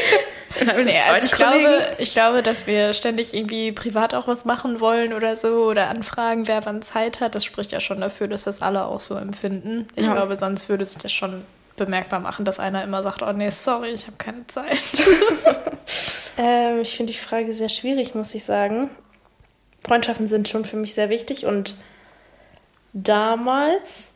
Nee, 0.85 0.99
also 0.99 1.25
ich 1.25 1.31
glaube, 1.31 1.87
ich 1.97 2.11
glaube, 2.11 2.43
dass 2.43 2.67
wir 2.67 2.93
ständig 2.93 3.33
irgendwie 3.33 3.71
privat 3.71 4.13
auch 4.13 4.27
was 4.27 4.45
machen 4.45 4.79
wollen 4.79 5.13
oder 5.13 5.35
so 5.35 5.65
oder 5.65 5.89
anfragen, 5.89 6.47
wer 6.47 6.65
wann 6.65 6.81
Zeit 6.81 7.19
hat. 7.19 7.35
Das 7.35 7.43
spricht 7.45 7.71
ja 7.71 7.79
schon 7.79 8.01
dafür, 8.01 8.27
dass 8.27 8.43
das 8.43 8.61
alle 8.61 8.85
auch 8.85 8.99
so 9.01 9.15
empfinden. 9.15 9.87
Ich 9.95 10.05
Ja. 10.05 10.13
glaube, 10.13 10.35
sonst 10.37 10.69
würde 10.69 10.85
sich 10.85 10.97
das 10.97 11.11
schon 11.11 11.43
bemerkbar 11.75 12.19
machen, 12.19 12.43
dass 12.45 12.59
einer 12.59 12.83
immer 12.83 13.03
sagt, 13.03 13.21
oh 13.21 13.31
nee, 13.33 13.49
sorry, 13.51 13.89
ich 13.89 14.05
habe 14.07 14.17
keine 14.17 14.45
Zeit. 14.47 14.81
Ähm, 16.39 16.81
ich 16.81 16.95
finde 16.95 17.13
die 17.13 17.17
Frage 17.17 17.51
sehr 17.51 17.69
schwierig, 17.69 18.13
muss 18.13 18.35
ich 18.35 18.43
sagen. 18.43 18.91
Freundschaften 19.83 20.27
sind 20.27 20.47
schon 20.47 20.65
für 20.65 20.75
mich 20.75 20.93
sehr 20.93 21.09
wichtig 21.09 21.47
und 21.47 21.75
damals, 22.93 24.11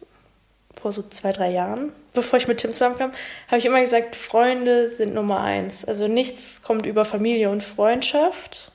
vor 0.79 0.91
so 0.91 1.03
zwei, 1.03 1.31
drei 1.31 1.51
Jahren, 1.51 1.91
bevor 2.13 2.37
ich 2.37 2.47
mit 2.47 2.59
Tim 2.59 2.73
zusammenkam, 2.73 3.11
habe 3.47 3.57
ich 3.57 3.65
immer 3.65 3.81
gesagt, 3.81 4.15
Freunde 4.15 4.89
sind 4.89 5.13
Nummer 5.13 5.41
eins. 5.41 5.85
Also 5.85 6.07
nichts 6.07 6.61
kommt 6.61 6.85
über 6.85 7.05
Familie 7.05 7.49
und 7.49 7.63
Freundschaft. 7.63 8.71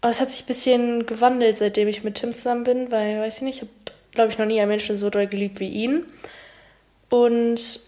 Aber 0.00 0.10
es 0.10 0.20
hat 0.20 0.30
sich 0.30 0.42
ein 0.42 0.46
bisschen 0.46 1.06
gewandelt, 1.06 1.58
seitdem 1.58 1.88
ich 1.88 2.02
mit 2.04 2.16
Tim 2.16 2.34
zusammen 2.34 2.64
bin, 2.64 2.90
weil, 2.90 3.20
weiß 3.20 3.36
ich 3.36 3.42
nicht, 3.42 3.56
ich 3.56 3.62
habe, 3.62 3.70
glaube 4.12 4.30
ich, 4.30 4.38
noch 4.38 4.46
nie 4.46 4.60
einen 4.60 4.68
Menschen 4.68 4.96
so 4.96 5.10
doll 5.10 5.26
geliebt 5.26 5.60
wie 5.60 5.68
ihn. 5.68 6.06
Und 7.08 7.80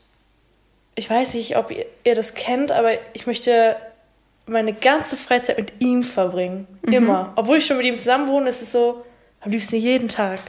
ich 0.95 1.11
weiß 1.11 1.35
nicht, 1.35 1.57
ob 1.57 1.71
ihr, 1.71 1.87
ihr 2.05 2.15
das 2.15 2.35
kennt, 2.35 2.71
aber 2.71 2.93
ich 3.15 3.27
möchte 3.27 3.77
meine 4.47 4.73
ganze 4.73 5.17
Freizeit 5.17 5.59
mit 5.59 5.73
ihm 5.81 6.03
verbringen. 6.03 6.69
Immer. 6.83 7.33
Obwohl 7.37 7.59
ich 7.59 7.67
schon 7.67 7.79
mit 7.79 7.87
ihm 7.87 7.97
zusammen 7.97 8.29
wohne, 8.29 8.51
ist 8.51 8.63
es 8.63 8.73
so, 8.73 9.05
am 9.41 9.51
liebsten 9.51 9.77
jeden 9.77 10.09
Tag. 10.09 10.41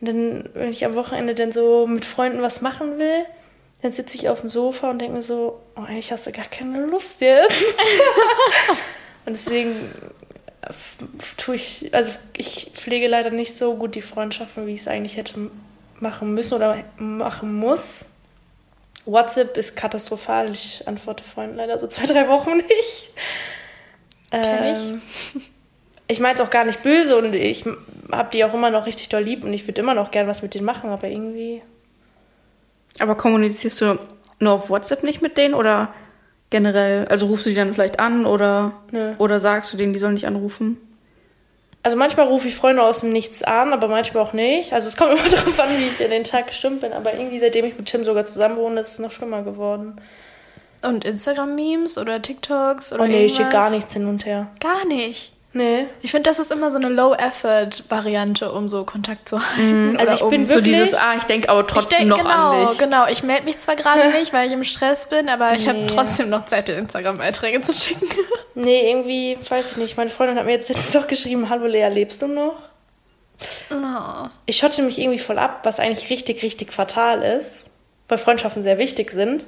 Und 0.00 0.06
dann, 0.06 0.48
wenn 0.54 0.70
ich 0.70 0.84
am 0.84 0.94
Wochenende 0.94 1.34
dann 1.34 1.52
so 1.52 1.86
mit 1.86 2.04
Freunden 2.04 2.42
was 2.42 2.60
machen 2.60 2.98
will, 2.98 3.24
dann 3.82 3.92
sitze 3.92 4.16
ich 4.16 4.28
auf 4.28 4.40
dem 4.40 4.50
Sofa 4.50 4.90
und 4.90 5.00
denke 5.00 5.16
mir 5.16 5.22
so, 5.22 5.60
oh, 5.76 5.82
eigentlich 5.82 6.10
hast 6.12 6.26
du 6.26 6.32
gar 6.32 6.46
keine 6.46 6.86
Lust 6.86 7.20
jetzt. 7.20 7.62
und 9.26 9.32
deswegen 9.32 9.92
tue 11.36 11.54
ich, 11.54 11.94
also 11.94 12.10
ich 12.36 12.72
pflege 12.74 13.06
leider 13.06 13.30
nicht 13.30 13.56
so 13.56 13.74
gut 13.76 13.94
die 13.94 14.02
Freundschaften, 14.02 14.66
wie 14.66 14.74
ich 14.74 14.80
es 14.80 14.88
eigentlich 14.88 15.16
hätte 15.16 15.50
machen 16.00 16.34
müssen 16.34 16.54
oder 16.54 16.84
machen 16.96 17.54
muss. 17.54 18.06
WhatsApp 19.04 19.56
ist 19.56 19.76
katastrophal. 19.76 20.50
Ich 20.50 20.86
antworte 20.86 21.24
Freunden 21.24 21.56
leider 21.56 21.78
so 21.78 21.86
zwei, 21.86 22.06
drei 22.06 22.28
Wochen 22.28 22.58
nicht. 22.58 23.10
Kenn. 24.30 24.76
Ähm, 24.76 25.02
ich 25.34 25.50
meine 26.20 26.34
es 26.34 26.40
auch 26.40 26.50
gar 26.50 26.64
nicht 26.64 26.82
böse 26.82 27.16
und 27.16 27.34
ich 27.34 27.64
habe 28.10 28.30
die 28.32 28.44
auch 28.44 28.54
immer 28.54 28.70
noch 28.70 28.86
richtig 28.86 29.08
doll 29.10 29.22
lieb 29.22 29.44
und 29.44 29.52
ich 29.52 29.66
würde 29.66 29.80
immer 29.80 29.94
noch 29.94 30.10
gern 30.10 30.26
was 30.26 30.42
mit 30.42 30.54
denen 30.54 30.64
machen, 30.64 30.90
aber 30.90 31.08
irgendwie. 31.08 31.62
Aber 32.98 33.14
kommunizierst 33.14 33.80
du 33.80 33.98
nur 34.40 34.52
auf 34.52 34.70
WhatsApp 34.70 35.02
nicht 35.02 35.20
mit 35.22 35.36
denen 35.36 35.54
oder 35.54 35.92
generell? 36.50 37.06
Also 37.08 37.26
rufst 37.26 37.46
du 37.46 37.50
die 37.50 37.56
dann 37.56 37.74
vielleicht 37.74 38.00
an 38.00 38.24
oder, 38.26 38.72
Nö. 38.90 39.12
oder 39.18 39.38
sagst 39.40 39.72
du 39.72 39.76
denen, 39.76 39.92
die 39.92 39.98
sollen 39.98 40.14
nicht 40.14 40.26
anrufen? 40.26 40.78
Also 41.82 41.96
manchmal 41.96 42.26
rufe 42.26 42.48
ich 42.48 42.56
Freunde 42.56 42.82
aus 42.82 43.00
dem 43.00 43.12
Nichts 43.12 43.42
an, 43.42 43.72
aber 43.72 43.88
manchmal 43.88 44.22
auch 44.22 44.32
nicht. 44.32 44.72
Also 44.72 44.88
es 44.88 44.96
kommt 44.96 45.12
immer 45.18 45.28
darauf 45.28 45.60
an, 45.60 45.68
wie 45.78 45.86
ich 45.86 46.00
in 46.00 46.10
den 46.10 46.24
Tag 46.24 46.48
gestimmt 46.48 46.80
bin. 46.80 46.92
Aber 46.92 47.14
irgendwie, 47.14 47.38
seitdem 47.38 47.64
ich 47.66 47.76
mit 47.76 47.86
Tim 47.86 48.04
sogar 48.04 48.24
zusammen 48.24 48.56
wohne, 48.56 48.80
ist 48.80 48.92
es 48.92 48.98
noch 48.98 49.10
schlimmer 49.10 49.42
geworden. 49.42 50.00
Und 50.82 51.04
Instagram-Memes 51.04 51.98
oder 51.98 52.22
TikToks 52.22 52.92
oder 52.92 53.04
Oh 53.04 53.06
nee, 53.06 53.26
ich 53.26 53.32
schicke 53.32 53.44
irgendwas? 53.48 53.62
gar 53.64 53.70
nichts 53.70 53.92
hin 53.92 54.06
und 54.06 54.26
her. 54.26 54.48
Gar 54.60 54.86
nicht. 54.86 55.32
Nee. 55.54 55.86
Ich 56.02 56.10
finde, 56.10 56.28
das 56.28 56.38
ist 56.38 56.52
immer 56.52 56.70
so 56.70 56.76
eine 56.76 56.88
Low-Effort-Variante, 56.90 58.52
um 58.52 58.68
so 58.68 58.84
Kontakt 58.84 59.28
zu 59.28 59.38
halten. 59.40 59.96
Also 59.98 60.02
oder 60.12 60.14
ich 60.14 60.22
um 60.22 60.30
bin 60.30 60.46
So 60.46 60.54
Wirklich? 60.56 60.76
dieses, 60.76 60.94
ah, 60.94 61.14
ich 61.16 61.24
denke 61.24 61.48
aber 61.48 61.66
trotzdem 61.66 61.98
denk, 62.00 62.10
noch 62.10 62.18
genau, 62.18 62.50
an 62.62 62.68
dich. 62.68 62.78
genau. 62.78 63.06
Ich 63.08 63.22
melde 63.22 63.44
mich 63.46 63.58
zwar 63.58 63.74
gerade 63.76 64.10
nicht, 64.18 64.32
weil 64.32 64.46
ich 64.46 64.52
im 64.52 64.62
Stress 64.64 65.08
bin, 65.08 65.28
aber 65.28 65.54
ich 65.54 65.66
habe 65.66 65.78
Nee. 65.78 65.86
trotzdem 65.86 66.28
noch 66.28 66.44
Zeit, 66.44 66.68
dir 66.68 66.76
Instagram-Beiträge 66.76 67.60
zu 67.62 67.72
schicken. 67.72 68.06
Nee, 68.60 68.90
irgendwie, 68.90 69.38
weiß 69.48 69.70
ich 69.70 69.76
nicht. 69.76 69.96
Meine 69.96 70.10
Freundin 70.10 70.36
hat 70.36 70.44
mir 70.44 70.50
jetzt 70.50 70.68
letztens 70.68 70.90
doch 70.90 71.06
geschrieben, 71.06 71.48
hallo 71.48 71.66
Lea, 71.66 71.86
lebst 71.88 72.20
du 72.22 72.26
noch? 72.26 72.56
Oh. 73.70 74.26
Ich 74.46 74.56
schotte 74.56 74.82
mich 74.82 74.98
irgendwie 74.98 75.20
voll 75.20 75.38
ab, 75.38 75.60
was 75.62 75.78
eigentlich 75.78 76.10
richtig, 76.10 76.42
richtig 76.42 76.72
fatal 76.72 77.22
ist. 77.22 77.66
Weil 78.08 78.18
Freundschaften 78.18 78.64
sehr 78.64 78.78
wichtig 78.78 79.12
sind. 79.12 79.46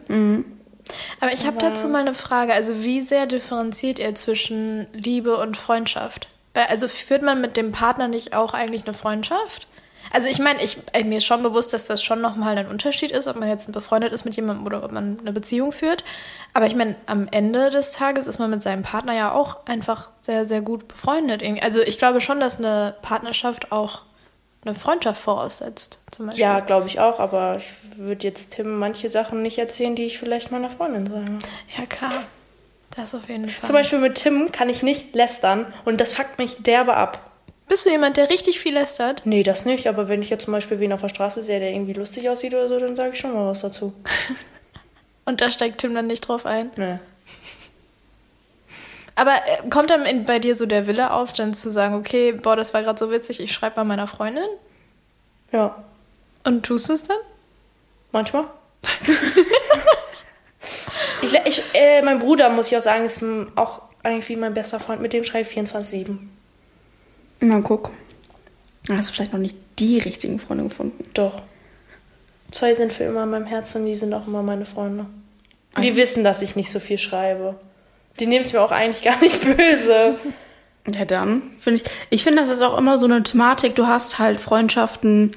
Aber 1.21 1.33
ich 1.33 1.47
habe 1.47 1.59
dazu 1.59 1.89
mal 1.89 2.01
eine 2.01 2.15
Frage. 2.15 2.53
Also 2.53 2.83
wie 2.83 3.01
sehr 3.01 3.27
differenziert 3.27 3.99
ihr 3.99 4.15
zwischen 4.15 4.87
Liebe 4.93 5.37
und 5.37 5.57
Freundschaft? 5.57 6.29
Also 6.55 6.89
führt 6.89 7.23
man 7.23 7.41
mit 7.41 7.57
dem 7.57 7.73
Partner 7.73 8.09
nicht 8.09 8.35
auch 8.35 8.55
eigentlich 8.55 8.85
eine 8.85 8.95
Freundschaft? 8.95 9.67
Also 10.13 10.29
ich 10.29 10.41
meine, 10.41 10.63
ich, 10.63 10.79
äh, 10.93 11.05
mir 11.05 11.19
ist 11.19 11.25
schon 11.25 11.43
bewusst, 11.43 11.73
dass 11.73 11.87
das 11.87 12.03
schon 12.03 12.21
nochmal 12.21 12.59
ein 12.59 12.67
Unterschied 12.67 13.13
ist, 13.13 13.29
ob 13.29 13.37
man 13.37 13.49
jetzt 13.49 13.71
befreundet 13.71 14.13
ist 14.13 14.25
mit 14.25 14.35
jemandem 14.35 14.67
oder 14.67 14.83
ob 14.83 14.91
man 14.91 15.19
eine 15.21 15.33
Beziehung 15.33 15.71
führt. 15.71 16.03
Aber 16.53 16.67
ich 16.67 16.75
meine, 16.75 16.97
am 17.07 17.29
Ende 17.31 17.71
des 17.71 17.93
Tages 17.93 18.27
ist 18.27 18.41
man 18.41 18.51
mit 18.51 18.63
seinem 18.63 18.83
Partner 18.83 19.15
ja 19.15 19.33
auch 19.33 19.67
einfach 19.67 20.11
sehr, 20.21 20.47
sehr 20.47 20.63
gut 20.63 20.89
befreundet. 20.89 21.43
irgendwie. 21.43 21.63
Also 21.63 21.81
ich 21.81 21.99
glaube 21.99 22.21
schon, 22.21 22.41
dass 22.41 22.59
eine 22.59 22.97
Partnerschaft 23.03 23.71
auch 23.71 24.03
eine 24.65 24.75
Freundschaft 24.75 25.23
voraussetzt. 25.23 26.01
Zum 26.11 26.27
Beispiel. 26.27 26.43
Ja, 26.43 26.61
glaube 26.61 26.87
ich 26.87 27.01
auch, 27.01 27.19
aber 27.19 27.57
ich 27.57 27.69
würde 27.97 28.27
jetzt 28.27 28.53
Tim 28.53 28.79
manche 28.79 29.09
Sachen 29.09 29.43
nicht 29.43 29.59
erzählen, 29.59 29.97
die 29.97 30.05
ich 30.05 30.19
vielleicht 30.19 30.51
meiner 30.51 30.71
Freundin 30.71 31.07
sage. 31.07 31.39
ja, 31.79 31.87
klar. 31.87 32.13
Das 32.97 33.15
auf 33.15 33.29
jeden 33.29 33.49
Fall. 33.49 33.67
Zum 33.67 33.75
Beispiel 33.75 33.99
mit 34.01 34.17
Tim 34.17 34.51
kann 34.51 34.69
ich 34.69 34.83
nicht 34.83 35.15
lästern 35.15 35.67
und 35.85 36.01
das 36.01 36.15
fuckt 36.15 36.39
mich 36.39 36.57
derbe 36.59 36.97
ab. 36.97 37.31
Bist 37.69 37.87
du 37.87 37.91
jemand, 37.91 38.17
der 38.17 38.31
richtig 38.31 38.59
viel 38.59 38.75
lästert? 38.75 39.23
Nee, 39.25 39.45
das 39.45 39.65
nicht, 39.65 39.87
aber 39.87 40.09
wenn 40.09 40.23
ich 40.23 40.29
jetzt 40.31 40.45
zum 40.47 40.53
Beispiel 40.53 40.81
wen 40.81 40.93
auf 40.93 41.03
der 41.03 41.09
Straße 41.09 41.41
sehe, 41.41 41.61
der 41.61 41.71
irgendwie 41.71 41.93
lustig 41.93 42.29
aussieht 42.29 42.53
oder 42.53 42.69
so, 42.69 42.81
dann 42.81 42.97
sage 42.97 43.11
ich 43.13 43.21
schon 43.21 43.33
mal 43.33 43.47
was 43.47 43.61
dazu. 43.61 43.93
Und 45.25 45.41
da 45.41 45.51
steigt 45.51 45.79
Tim 45.79 45.95
dann 45.95 46.09
nicht 46.09 46.23
drauf 46.23 46.47
ein. 46.47 46.73
Nee. 46.77 46.99
Aber 49.21 49.35
äh, 49.35 49.69
kommt 49.69 49.91
dann 49.91 50.07
in, 50.07 50.25
bei 50.25 50.39
dir 50.39 50.55
so 50.55 50.65
der 50.65 50.87
Wille 50.87 51.13
auf, 51.13 51.35
dann 51.35 51.53
zu 51.53 51.71
sagen, 51.71 51.95
okay, 51.95 52.33
boah, 52.33 52.57
das 52.57 52.73
war 52.73 52.83
gerade 52.83 52.99
so 52.99 53.11
witzig, 53.11 53.41
ich 53.41 53.53
schreibe 53.53 53.77
mal 53.77 53.85
meiner 53.85 54.07
Freundin? 54.07 54.49
Ja, 55.53 55.85
Und 56.45 56.65
tust 56.65 56.89
du 56.89 56.95
es 56.95 57.03
dann? 57.03 57.19
manchmal. 58.13 58.47
ich, 61.23 61.35
ich, 61.45 61.63
äh, 61.75 62.01
mein 62.01 62.19
Bruder, 62.19 62.49
muss 62.49 62.69
ich 62.69 62.79
auch 62.79 62.81
sagen, 62.81 63.05
ist 63.05 63.23
auch 63.57 63.83
eigentlich 64.03 64.31
wie 64.31 64.37
mein 64.37 64.55
bester 64.55 64.81
Freund. 64.81 65.03
Mit 65.03 65.13
dem 65.13 65.23
schreibe 65.23 65.47
ich 65.47 65.55
24-7. 65.55 66.17
Na, 67.41 67.61
guck. 67.61 67.91
Hast 68.89 69.11
du 69.11 69.13
vielleicht 69.13 69.35
noch 69.35 69.39
nicht 69.39 69.59
die 69.79 69.99
richtigen 69.99 70.41
Freunde 70.41 70.65
gefunden? 70.65 71.05
Doch. 71.13 71.43
Zwei 72.53 72.73
sind 72.73 72.91
für 72.91 73.05
immer 73.05 73.25
in 73.25 73.31
meinem 73.31 73.47
Herzen 73.47 73.83
und 73.83 73.87
die 73.87 73.97
sind 73.97 74.15
auch 74.15 74.27
immer 74.27 74.43
meine 74.43 74.65
Freunde. 74.65 75.05
Die 75.77 75.95
wissen, 75.95 76.25
dass 76.25 76.41
ich 76.41 76.57
nicht 76.57 76.73
so 76.73 76.81
viel 76.81 76.97
schreibe. 76.97 77.61
Die 78.21 78.27
nehmen 78.27 78.45
es 78.45 78.53
mir 78.53 78.61
auch 78.61 78.73
eigentlich 78.73 79.03
gar 79.05 79.19
nicht 79.21 79.41
böse. 79.43 80.17
Ja, 80.95 81.05
dann 81.05 81.53
finde 81.59 81.83
ich. 81.83 81.91
Ich 82.11 82.23
finde, 82.23 82.41
das 82.41 82.49
ist 82.51 82.63
auch 82.63 82.79
immer 82.79 82.99
so 82.99 83.07
eine 83.07 83.23
Thematik. 83.23 83.75
Du 83.75 83.87
hast 83.87 84.19
halt 84.19 84.41
Freundschaften, 84.41 85.37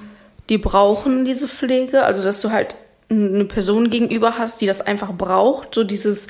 die 0.50 0.58
brauchen 0.58 1.26
diese 1.26 1.48
Pflege. 1.48 2.04
Also, 2.04 2.24
dass 2.24 2.42
du 2.42 2.52
halt 2.52 2.76
eine 3.10 3.46
Person 3.46 3.90
gegenüber 3.90 4.38
hast, 4.38 4.62
die 4.62 4.66
das 4.66 4.82
einfach 4.82 5.14
braucht. 5.14 5.76
So 5.76 5.84
dieses 5.84 6.28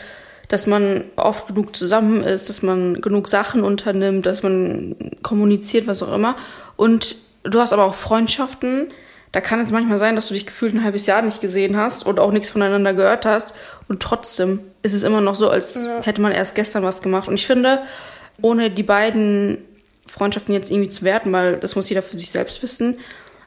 dass 0.47 0.67
man 0.67 1.05
oft 1.15 1.47
genug 1.47 1.75
zusammen 1.75 2.21
ist, 2.21 2.49
dass 2.49 2.61
man 2.61 3.01
genug 3.01 3.27
Sachen 3.27 3.63
unternimmt, 3.63 4.25
dass 4.25 4.43
man 4.43 4.95
kommuniziert, 5.23 5.87
was 5.87 6.03
auch 6.03 6.13
immer. 6.13 6.35
Und 6.75 7.15
du 7.43 7.59
hast 7.59 7.73
aber 7.73 7.85
auch 7.85 7.95
Freundschaften, 7.95 8.89
da 9.33 9.41
kann 9.41 9.59
es 9.59 9.71
manchmal 9.71 9.97
sein, 9.97 10.15
dass 10.15 10.27
du 10.27 10.35
dich 10.35 10.45
gefühlt 10.45 10.75
ein 10.75 10.83
halbes 10.83 11.07
Jahr 11.07 11.23
nicht 11.23 11.41
gesehen 11.41 11.75
hast 11.75 12.05
und 12.05 12.19
auch 12.19 12.31
nichts 12.31 12.49
voneinander 12.49 12.93
gehört 12.93 13.25
hast. 13.25 13.55
Und 13.89 13.99
trotzdem 13.99 14.59
ist 14.83 14.93
es 14.93 15.01
immer 15.01 15.21
noch 15.21 15.33
so, 15.33 15.49
als 15.49 15.83
ja. 15.83 16.01
hätte 16.03 16.21
man 16.21 16.31
erst 16.31 16.53
gestern 16.53 16.83
was 16.83 17.01
gemacht. 17.01 17.27
Und 17.27 17.33
ich 17.33 17.47
finde, 17.47 17.81
ohne 18.43 18.69
die 18.69 18.83
beiden 18.83 19.57
Freundschaften 20.07 20.53
jetzt 20.53 20.69
irgendwie 20.69 20.91
zu 20.91 21.03
werten, 21.03 21.33
weil 21.33 21.57
das 21.57 21.75
muss 21.75 21.89
jeder 21.89 22.03
für 22.03 22.15
sich 22.15 22.29
selbst 22.29 22.61
wissen. 22.61 22.99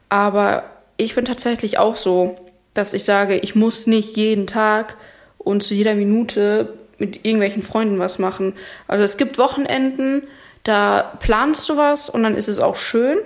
Aber 0.08 0.64
ich 0.96 1.14
bin 1.14 1.24
tatsächlich 1.24 1.78
auch 1.78 1.94
so, 1.94 2.36
dass 2.74 2.92
ich 2.92 3.04
sage, 3.04 3.36
ich 3.38 3.54
muss 3.54 3.86
nicht 3.86 4.16
jeden 4.16 4.48
Tag 4.48 4.96
und 5.38 5.62
zu 5.62 5.74
jeder 5.74 5.94
Minute 5.94 6.74
mit 6.98 7.24
irgendwelchen 7.24 7.62
Freunden 7.62 8.00
was 8.00 8.18
machen. 8.18 8.54
Also 8.88 9.04
es 9.04 9.18
gibt 9.18 9.38
Wochenenden, 9.38 10.24
da 10.64 11.12
planst 11.20 11.68
du 11.68 11.76
was 11.76 12.10
und 12.10 12.24
dann 12.24 12.34
ist 12.34 12.48
es 12.48 12.58
auch 12.58 12.74
schön. 12.74 13.18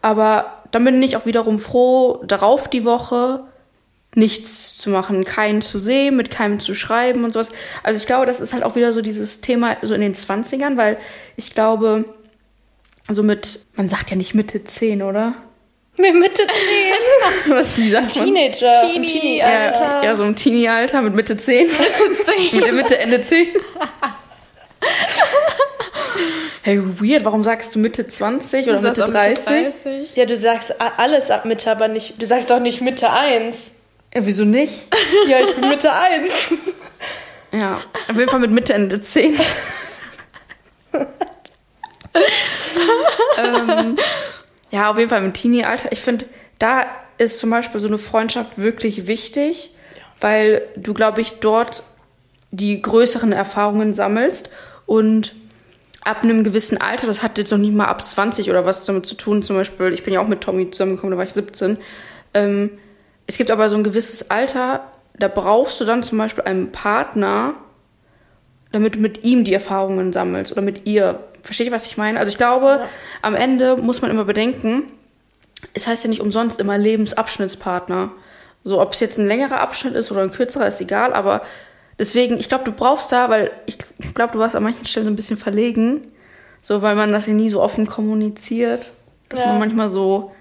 Aber 0.00 0.61
dann 0.72 0.84
bin 0.84 1.02
ich 1.02 1.16
auch 1.16 1.26
wiederum 1.26 1.58
froh, 1.58 2.22
darauf 2.26 2.68
die 2.68 2.84
Woche 2.84 3.44
nichts 4.14 4.76
zu 4.76 4.90
machen, 4.90 5.24
keinen 5.24 5.62
zu 5.62 5.78
sehen, 5.78 6.16
mit 6.16 6.30
keinem 6.30 6.60
zu 6.60 6.74
schreiben 6.74 7.24
und 7.24 7.32
sowas. 7.32 7.48
Also 7.82 7.98
ich 7.98 8.06
glaube, 8.06 8.26
das 8.26 8.40
ist 8.40 8.52
halt 8.52 8.62
auch 8.62 8.74
wieder 8.76 8.92
so 8.92 9.00
dieses 9.00 9.40
Thema 9.40 9.76
so 9.82 9.94
in 9.94 10.00
den 10.00 10.14
20ern, 10.14 10.76
weil 10.76 10.98
ich 11.36 11.54
glaube, 11.54 12.04
so 13.10 13.22
mit, 13.22 13.60
man 13.74 13.88
sagt 13.88 14.10
ja 14.10 14.16
nicht 14.16 14.34
Mitte 14.34 14.64
10, 14.64 15.02
oder? 15.02 15.34
Mit 15.98 16.14
Mitte 16.14 16.42
10? 17.46 17.48
Was, 17.54 17.76
wie 17.76 17.88
sagt 17.88 18.16
man? 18.16 18.24
Teenager. 18.24 18.72
Teenie-Alter. 18.80 19.80
Ja, 19.80 20.04
ja, 20.04 20.16
so 20.16 20.24
im 20.24 20.34
Teenie-Alter 20.34 21.02
mit 21.02 21.14
Mitte 21.14 21.36
10. 21.36 21.66
Mitte 21.66 22.24
10. 22.48 22.56
mit 22.56 22.64
der 22.64 22.72
Mitte, 22.72 22.98
Ende 22.98 23.20
10. 23.20 23.48
Hey, 26.64 26.80
weird, 27.00 27.24
warum 27.24 27.42
sagst 27.42 27.74
du 27.74 27.80
Mitte 27.80 28.06
20 28.06 28.68
oder 28.68 28.80
Mitte 28.80 29.02
30? 29.02 29.46
Mitte 29.46 29.70
30? 29.72 30.14
Ja, 30.14 30.26
du 30.26 30.36
sagst 30.36 30.80
alles 30.96 31.32
ab 31.32 31.44
Mitte, 31.44 31.68
aber 31.68 31.88
nicht. 31.88 32.22
Du 32.22 32.26
sagst 32.26 32.50
doch 32.50 32.60
nicht 32.60 32.80
Mitte 32.80 33.10
1. 33.10 33.56
Ja, 34.14 34.24
wieso 34.24 34.44
nicht? 34.44 34.86
ja, 35.28 35.40
ich 35.40 35.56
bin 35.56 35.68
Mitte 35.68 35.92
1. 35.92 36.32
ja, 37.50 37.80
auf 38.08 38.16
jeden 38.16 38.28
Fall 38.28 38.38
mit 38.38 38.52
Mitte 38.52 38.74
Ende 38.74 39.00
10. 39.00 39.36
ähm, 43.38 43.96
ja, 44.70 44.88
auf 44.88 44.98
jeden 44.98 45.10
Fall 45.10 45.24
im 45.24 45.32
Teenie-Alter. 45.32 45.90
Ich 45.90 46.00
finde, 46.00 46.26
da 46.60 46.84
ist 47.18 47.40
zum 47.40 47.50
Beispiel 47.50 47.80
so 47.80 47.88
eine 47.88 47.98
Freundschaft 47.98 48.56
wirklich 48.56 49.08
wichtig, 49.08 49.74
ja. 49.96 50.02
weil 50.20 50.62
du, 50.76 50.94
glaube 50.94 51.22
ich, 51.22 51.40
dort 51.40 51.82
die 52.52 52.80
größeren 52.80 53.32
Erfahrungen 53.32 53.92
sammelst 53.92 54.48
und 54.86 55.34
ab 56.04 56.22
einem 56.22 56.44
gewissen 56.44 56.80
Alter, 56.80 57.06
das 57.06 57.22
hat 57.22 57.38
jetzt 57.38 57.50
noch 57.50 57.58
nicht 57.58 57.74
mal 57.74 57.86
ab 57.86 58.04
20 58.04 58.50
oder 58.50 58.64
was 58.64 58.84
damit 58.84 59.06
zu 59.06 59.14
tun, 59.14 59.42
zum 59.42 59.56
Beispiel, 59.56 59.92
ich 59.92 60.02
bin 60.02 60.12
ja 60.12 60.20
auch 60.20 60.28
mit 60.28 60.40
Tommy 60.40 60.70
zusammengekommen, 60.70 61.12
da 61.12 61.18
war 61.18 61.24
ich 61.24 61.32
17. 61.32 61.76
Ähm, 62.34 62.70
es 63.26 63.38
gibt 63.38 63.50
aber 63.50 63.68
so 63.68 63.76
ein 63.76 63.84
gewisses 63.84 64.30
Alter, 64.30 64.80
da 65.18 65.28
brauchst 65.28 65.80
du 65.80 65.84
dann 65.84 66.02
zum 66.02 66.18
Beispiel 66.18 66.44
einen 66.44 66.72
Partner, 66.72 67.54
damit 68.72 68.96
du 68.96 68.98
mit 68.98 69.22
ihm 69.22 69.44
die 69.44 69.54
Erfahrungen 69.54 70.12
sammelst 70.12 70.52
oder 70.52 70.62
mit 70.62 70.86
ihr. 70.86 71.20
Versteht 71.42 71.66
ihr, 71.66 71.72
was 71.72 71.86
ich 71.86 71.96
meine? 71.96 72.18
Also 72.18 72.30
ich 72.30 72.38
glaube, 72.38 72.80
ja. 72.80 72.88
am 73.20 73.34
Ende 73.34 73.76
muss 73.76 74.02
man 74.02 74.10
immer 74.10 74.24
bedenken, 74.24 74.84
es 75.74 75.86
heißt 75.86 76.04
ja 76.04 76.10
nicht 76.10 76.20
umsonst 76.20 76.60
immer 76.60 76.78
Lebensabschnittspartner. 76.78 78.10
So, 78.64 78.80
ob 78.80 78.92
es 78.92 79.00
jetzt 79.00 79.18
ein 79.18 79.26
längerer 79.26 79.60
Abschnitt 79.60 79.94
ist 79.94 80.10
oder 80.10 80.22
ein 80.22 80.30
kürzerer, 80.30 80.66
ist 80.66 80.80
egal, 80.80 81.14
aber 81.14 81.42
Deswegen, 82.02 82.36
ich 82.40 82.48
glaube, 82.48 82.64
du 82.64 82.72
brauchst 82.72 83.12
da, 83.12 83.30
weil 83.30 83.52
ich 83.64 83.78
glaube, 84.12 84.32
du 84.32 84.40
warst 84.40 84.56
an 84.56 84.64
manchen 84.64 84.84
Stellen 84.86 85.04
so 85.04 85.10
ein 85.10 85.14
bisschen 85.14 85.36
verlegen, 85.36 86.00
so 86.60 86.82
weil 86.82 86.96
man 86.96 87.12
das 87.12 87.28
ja 87.28 87.32
nie 87.32 87.48
so 87.48 87.62
offen 87.62 87.86
kommuniziert, 87.86 88.90
dass 89.28 89.38
ja. 89.38 89.46
man 89.46 89.60
manchmal 89.60 89.88
so, 89.88 90.32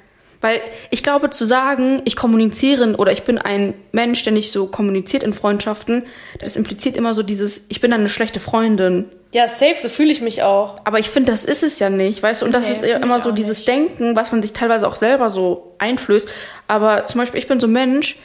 weil 0.42 0.60
ich 0.90 1.04
glaube, 1.04 1.30
zu 1.30 1.46
sagen, 1.46 2.02
ich 2.06 2.16
kommuniziere 2.16 2.96
oder 2.96 3.12
ich 3.12 3.22
bin 3.22 3.38
ein 3.38 3.76
Mensch, 3.92 4.24
der 4.24 4.34
nicht 4.34 4.52
so 4.52 4.66
kommuniziert 4.66 5.22
in 5.22 5.36
Freundschaften, 5.36 6.02
das 6.40 6.56
impliziert 6.56 6.98
immer 6.98 7.14
so 7.14 7.22
dieses, 7.22 7.66
ich 7.70 7.80
bin 7.80 7.94
eine 7.94 8.10
schlechte 8.10 8.40
Freundin. 8.40 9.06
Ja, 9.32 9.48
safe, 9.48 9.76
so 9.78 9.88
fühle 9.88 10.12
ich 10.12 10.22
mich 10.22 10.42
auch. 10.42 10.78
Aber 10.84 10.98
ich 10.98 11.12
finde, 11.12 11.32
das 11.32 11.46
ist 11.46 11.62
es 11.62 11.78
ja 11.78 11.92
nicht, 11.92 12.24
weißt 12.24 12.42
du? 12.42 12.48
Und 12.48 12.56
das 12.56 12.66
nee, 12.66 12.72
ist 12.72 13.04
immer 13.04 13.20
so 13.20 13.32
dieses 13.32 13.60
nicht. 13.60 13.68
Denken, 13.68 14.16
was 14.16 14.32
man 14.32 14.42
sich 14.42 14.54
teilweise 14.54 14.88
auch 14.88 14.96
selber 14.96 15.30
so 15.30 15.76
einflößt. 15.78 16.28
Aber 16.68 17.06
zum 17.06 17.20
Beispiel, 17.22 17.40
ich 17.40 17.48
bin 17.48 17.60
so 17.60 17.68
ein 17.68 17.74
Mensch, 17.74 18.18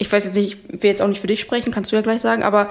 ich 0.00 0.10
weiß 0.10 0.24
jetzt 0.24 0.34
nicht, 0.34 0.56
ich 0.72 0.82
will 0.82 0.90
jetzt 0.90 1.02
auch 1.02 1.08
nicht 1.08 1.20
für 1.20 1.26
dich 1.26 1.40
sprechen, 1.40 1.72
kannst 1.72 1.92
du 1.92 1.96
ja 1.96 2.02
gleich 2.02 2.22
sagen, 2.22 2.42
aber 2.42 2.70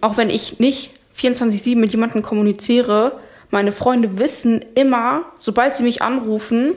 auch 0.00 0.16
wenn 0.16 0.30
ich 0.30 0.58
nicht 0.60 0.92
24-7 1.16 1.76
mit 1.76 1.92
jemandem 1.92 2.22
kommuniziere, 2.22 3.20
meine 3.50 3.70
Freunde 3.70 4.18
wissen 4.18 4.64
immer, 4.74 5.26
sobald 5.38 5.76
sie 5.76 5.82
mich 5.82 6.00
anrufen 6.00 6.72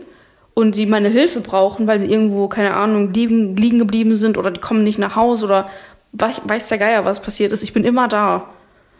und 0.53 0.75
sie 0.75 0.87
meine 0.87 1.07
Hilfe 1.07 1.39
brauchen, 1.39 1.87
weil 1.87 2.01
sie 2.01 2.05
irgendwo, 2.05 2.49
keine 2.49 2.73
Ahnung, 2.73 3.13
liegen, 3.13 3.55
liegen 3.55 3.79
geblieben 3.79 4.17
sind 4.17 4.37
oder 4.37 4.51
die 4.51 4.59
kommen 4.59 4.83
nicht 4.83 4.99
nach 4.99 5.15
Hause 5.15 5.45
oder 5.45 5.69
weiß 6.11 6.67
der 6.67 6.77
Geier, 6.77 7.05
was 7.05 7.21
passiert 7.21 7.53
ist, 7.53 7.63
ich 7.63 7.73
bin 7.73 7.85
immer 7.85 8.09
da. 8.09 8.49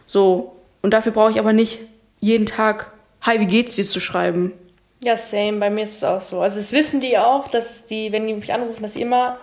So. 0.06 0.56
Und 0.80 0.94
dafür 0.94 1.12
brauche 1.12 1.32
ich 1.32 1.38
aber 1.38 1.52
nicht 1.52 1.80
jeden 2.18 2.46
Tag, 2.46 2.92
hi, 3.20 3.40
wie 3.40 3.46
geht's 3.46 3.76
dir 3.76 3.84
zu 3.84 4.00
schreiben. 4.00 4.54
Ja, 5.04 5.18
same. 5.18 5.58
Bei 5.58 5.68
mir 5.68 5.82
ist 5.82 5.96
es 5.96 6.04
auch 6.04 6.22
so. 6.22 6.40
Also, 6.40 6.58
es 6.58 6.72
wissen 6.72 7.00
die 7.00 7.18
auch, 7.18 7.48
dass 7.48 7.86
die, 7.86 8.10
wenn 8.10 8.26
die 8.26 8.34
mich 8.34 8.52
anrufen, 8.52 8.82
dass 8.82 8.94
sie 8.94 9.02
immer 9.02 9.36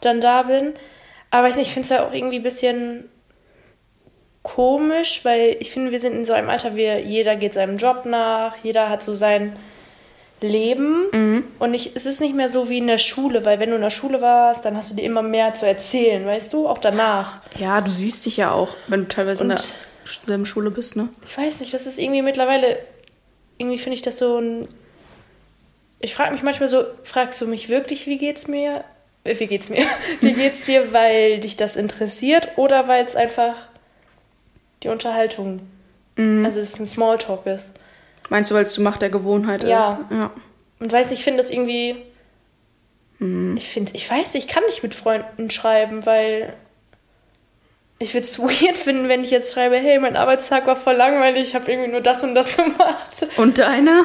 dann 0.00 0.20
da 0.20 0.42
bin. 0.42 0.74
Aber 1.30 1.48
ich, 1.48 1.54
finde 1.54 1.80
es 1.80 1.88
ja 1.90 2.06
auch 2.06 2.12
irgendwie 2.12 2.36
ein 2.36 2.42
bisschen 2.42 3.08
komisch, 4.42 5.24
weil 5.24 5.56
ich 5.60 5.70
finde, 5.70 5.90
wir 5.90 6.00
sind 6.00 6.14
in 6.14 6.24
so 6.24 6.32
einem 6.32 6.48
Alter, 6.48 6.74
wie 6.74 6.86
jeder 6.86 7.36
geht 7.36 7.52
seinem 7.52 7.76
Job 7.76 8.06
nach, 8.06 8.56
jeder 8.62 8.88
hat 8.88 9.02
so 9.02 9.14
sein 9.14 9.54
Leben. 10.40 11.08
Mhm. 11.12 11.44
Und 11.58 11.74
ich, 11.74 11.94
es 11.94 12.06
ist 12.06 12.20
nicht 12.20 12.34
mehr 12.34 12.48
so 12.48 12.68
wie 12.68 12.78
in 12.78 12.86
der 12.86 12.98
Schule, 12.98 13.44
weil 13.44 13.58
wenn 13.58 13.70
du 13.70 13.76
in 13.76 13.82
der 13.82 13.90
Schule 13.90 14.20
warst, 14.20 14.64
dann 14.64 14.76
hast 14.76 14.90
du 14.90 14.94
dir 14.94 15.02
immer 15.02 15.22
mehr 15.22 15.54
zu 15.54 15.66
erzählen, 15.66 16.24
weißt 16.24 16.52
du, 16.52 16.68
auch 16.68 16.78
danach. 16.78 17.40
Ja, 17.58 17.80
du 17.80 17.90
siehst 17.90 18.24
dich 18.26 18.36
ja 18.36 18.52
auch, 18.52 18.74
wenn 18.86 19.00
du 19.00 19.08
teilweise 19.08 19.44
Und 19.44 19.50
in 20.26 20.38
der 20.38 20.46
Schule 20.46 20.70
bist, 20.70 20.96
ne? 20.96 21.08
Ich 21.26 21.36
weiß 21.36 21.60
nicht, 21.60 21.74
das 21.74 21.86
ist 21.86 21.98
irgendwie 21.98 22.22
mittlerweile, 22.22 22.78
irgendwie 23.58 23.78
finde 23.78 23.96
ich 23.96 24.02
das 24.02 24.18
so 24.18 24.38
ein. 24.38 24.68
Ich 26.00 26.14
frage 26.14 26.32
mich 26.32 26.42
manchmal 26.42 26.68
so, 26.68 26.84
fragst 27.02 27.40
du 27.40 27.46
mich 27.46 27.68
wirklich, 27.68 28.06
wie 28.06 28.18
geht's 28.18 28.46
mir? 28.46 28.84
Wie 29.36 29.46
geht's 29.46 29.68
mir? 29.68 29.84
Wie 30.20 30.32
geht's 30.32 30.62
dir, 30.62 30.92
weil 30.92 31.40
dich 31.40 31.56
das 31.56 31.76
interessiert 31.76 32.48
oder 32.56 32.88
weil 32.88 33.04
es 33.04 33.16
einfach 33.16 33.54
die 34.82 34.88
Unterhaltung, 34.88 35.60
mhm. 36.16 36.44
also 36.44 36.60
es 36.60 36.78
ein 36.78 36.86
Smalltalk 36.86 37.46
ist? 37.46 37.74
Meinst 38.28 38.50
du, 38.50 38.54
weil 38.54 38.62
es 38.62 38.72
zu 38.72 38.82
Macht 38.82 39.02
der 39.02 39.10
Gewohnheit 39.10 39.64
ja. 39.64 39.78
ist? 39.80 39.96
Ja. 40.10 40.30
Und 40.80 40.92
weiß, 40.92 41.10
ich 41.12 41.24
finde 41.24 41.38
das 41.38 41.50
irgendwie. 41.50 41.96
Mhm. 43.18 43.56
Ich 43.56 43.68
finde, 43.68 43.92
ich 43.94 44.08
weiß, 44.08 44.34
ich 44.34 44.48
kann 44.48 44.64
nicht 44.64 44.82
mit 44.82 44.94
Freunden 44.94 45.50
schreiben, 45.50 46.06
weil 46.06 46.54
ich 47.98 48.14
würde 48.14 48.26
es 48.26 48.38
weird 48.38 48.78
finden, 48.78 49.08
wenn 49.08 49.24
ich 49.24 49.30
jetzt 49.30 49.52
schreibe, 49.52 49.76
hey, 49.76 49.98
mein 49.98 50.16
Arbeitstag 50.16 50.66
war 50.66 50.76
voll 50.76 50.94
langweilig, 50.94 51.48
ich 51.48 51.54
habe 51.54 51.70
irgendwie 51.70 51.90
nur 51.90 52.00
das 52.00 52.22
und 52.22 52.34
das 52.34 52.56
gemacht. 52.56 53.26
Und 53.36 53.58
deiner? 53.58 54.04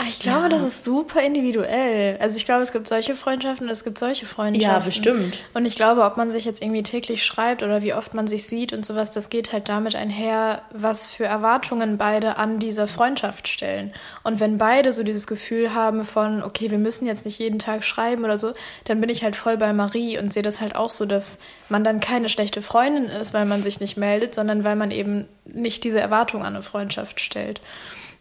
Ah, 0.00 0.06
ich 0.08 0.18
glaube, 0.18 0.44
ja. 0.44 0.48
das 0.48 0.62
ist 0.62 0.82
super 0.82 1.22
individuell. 1.22 2.16
Also 2.20 2.38
ich 2.38 2.46
glaube, 2.46 2.62
es 2.62 2.72
gibt 2.72 2.88
solche 2.88 3.14
Freundschaften 3.14 3.66
und 3.66 3.72
es 3.72 3.84
gibt 3.84 3.98
solche 3.98 4.24
Freundschaften. 4.24 4.70
Ja, 4.70 4.78
bestimmt. 4.78 5.38
Und 5.52 5.66
ich 5.66 5.76
glaube, 5.76 6.04
ob 6.04 6.16
man 6.16 6.30
sich 6.30 6.46
jetzt 6.46 6.62
irgendwie 6.62 6.82
täglich 6.82 7.22
schreibt 7.22 7.62
oder 7.62 7.82
wie 7.82 7.92
oft 7.92 8.14
man 8.14 8.26
sich 8.26 8.46
sieht 8.46 8.72
und 8.72 8.86
sowas, 8.86 9.10
das 9.10 9.28
geht 9.28 9.52
halt 9.52 9.68
damit 9.68 9.96
einher, 9.96 10.62
was 10.72 11.06
für 11.06 11.26
Erwartungen 11.26 11.98
beide 11.98 12.38
an 12.38 12.58
dieser 12.58 12.86
Freundschaft 12.86 13.46
stellen. 13.46 13.92
Und 14.22 14.40
wenn 14.40 14.56
beide 14.56 14.94
so 14.94 15.02
dieses 15.02 15.26
Gefühl 15.26 15.74
haben 15.74 16.06
von, 16.06 16.42
okay, 16.42 16.70
wir 16.70 16.78
müssen 16.78 17.06
jetzt 17.06 17.26
nicht 17.26 17.38
jeden 17.38 17.58
Tag 17.58 17.84
schreiben 17.84 18.24
oder 18.24 18.38
so, 18.38 18.54
dann 18.84 19.02
bin 19.02 19.10
ich 19.10 19.22
halt 19.22 19.36
voll 19.36 19.58
bei 19.58 19.74
Marie 19.74 20.18
und 20.18 20.32
sehe 20.32 20.42
das 20.42 20.62
halt 20.62 20.76
auch 20.76 20.90
so, 20.90 21.04
dass 21.04 21.40
man 21.68 21.84
dann 21.84 22.00
keine 22.00 22.30
schlechte 22.30 22.62
Freundin 22.62 23.04
ist, 23.10 23.34
weil 23.34 23.44
man 23.44 23.62
sich 23.62 23.80
nicht 23.80 23.98
meldet, 23.98 24.34
sondern 24.34 24.64
weil 24.64 24.76
man 24.76 24.92
eben 24.92 25.26
nicht 25.44 25.84
diese 25.84 26.00
Erwartung 26.00 26.40
an 26.40 26.54
eine 26.54 26.62
Freundschaft 26.62 27.20
stellt. 27.20 27.60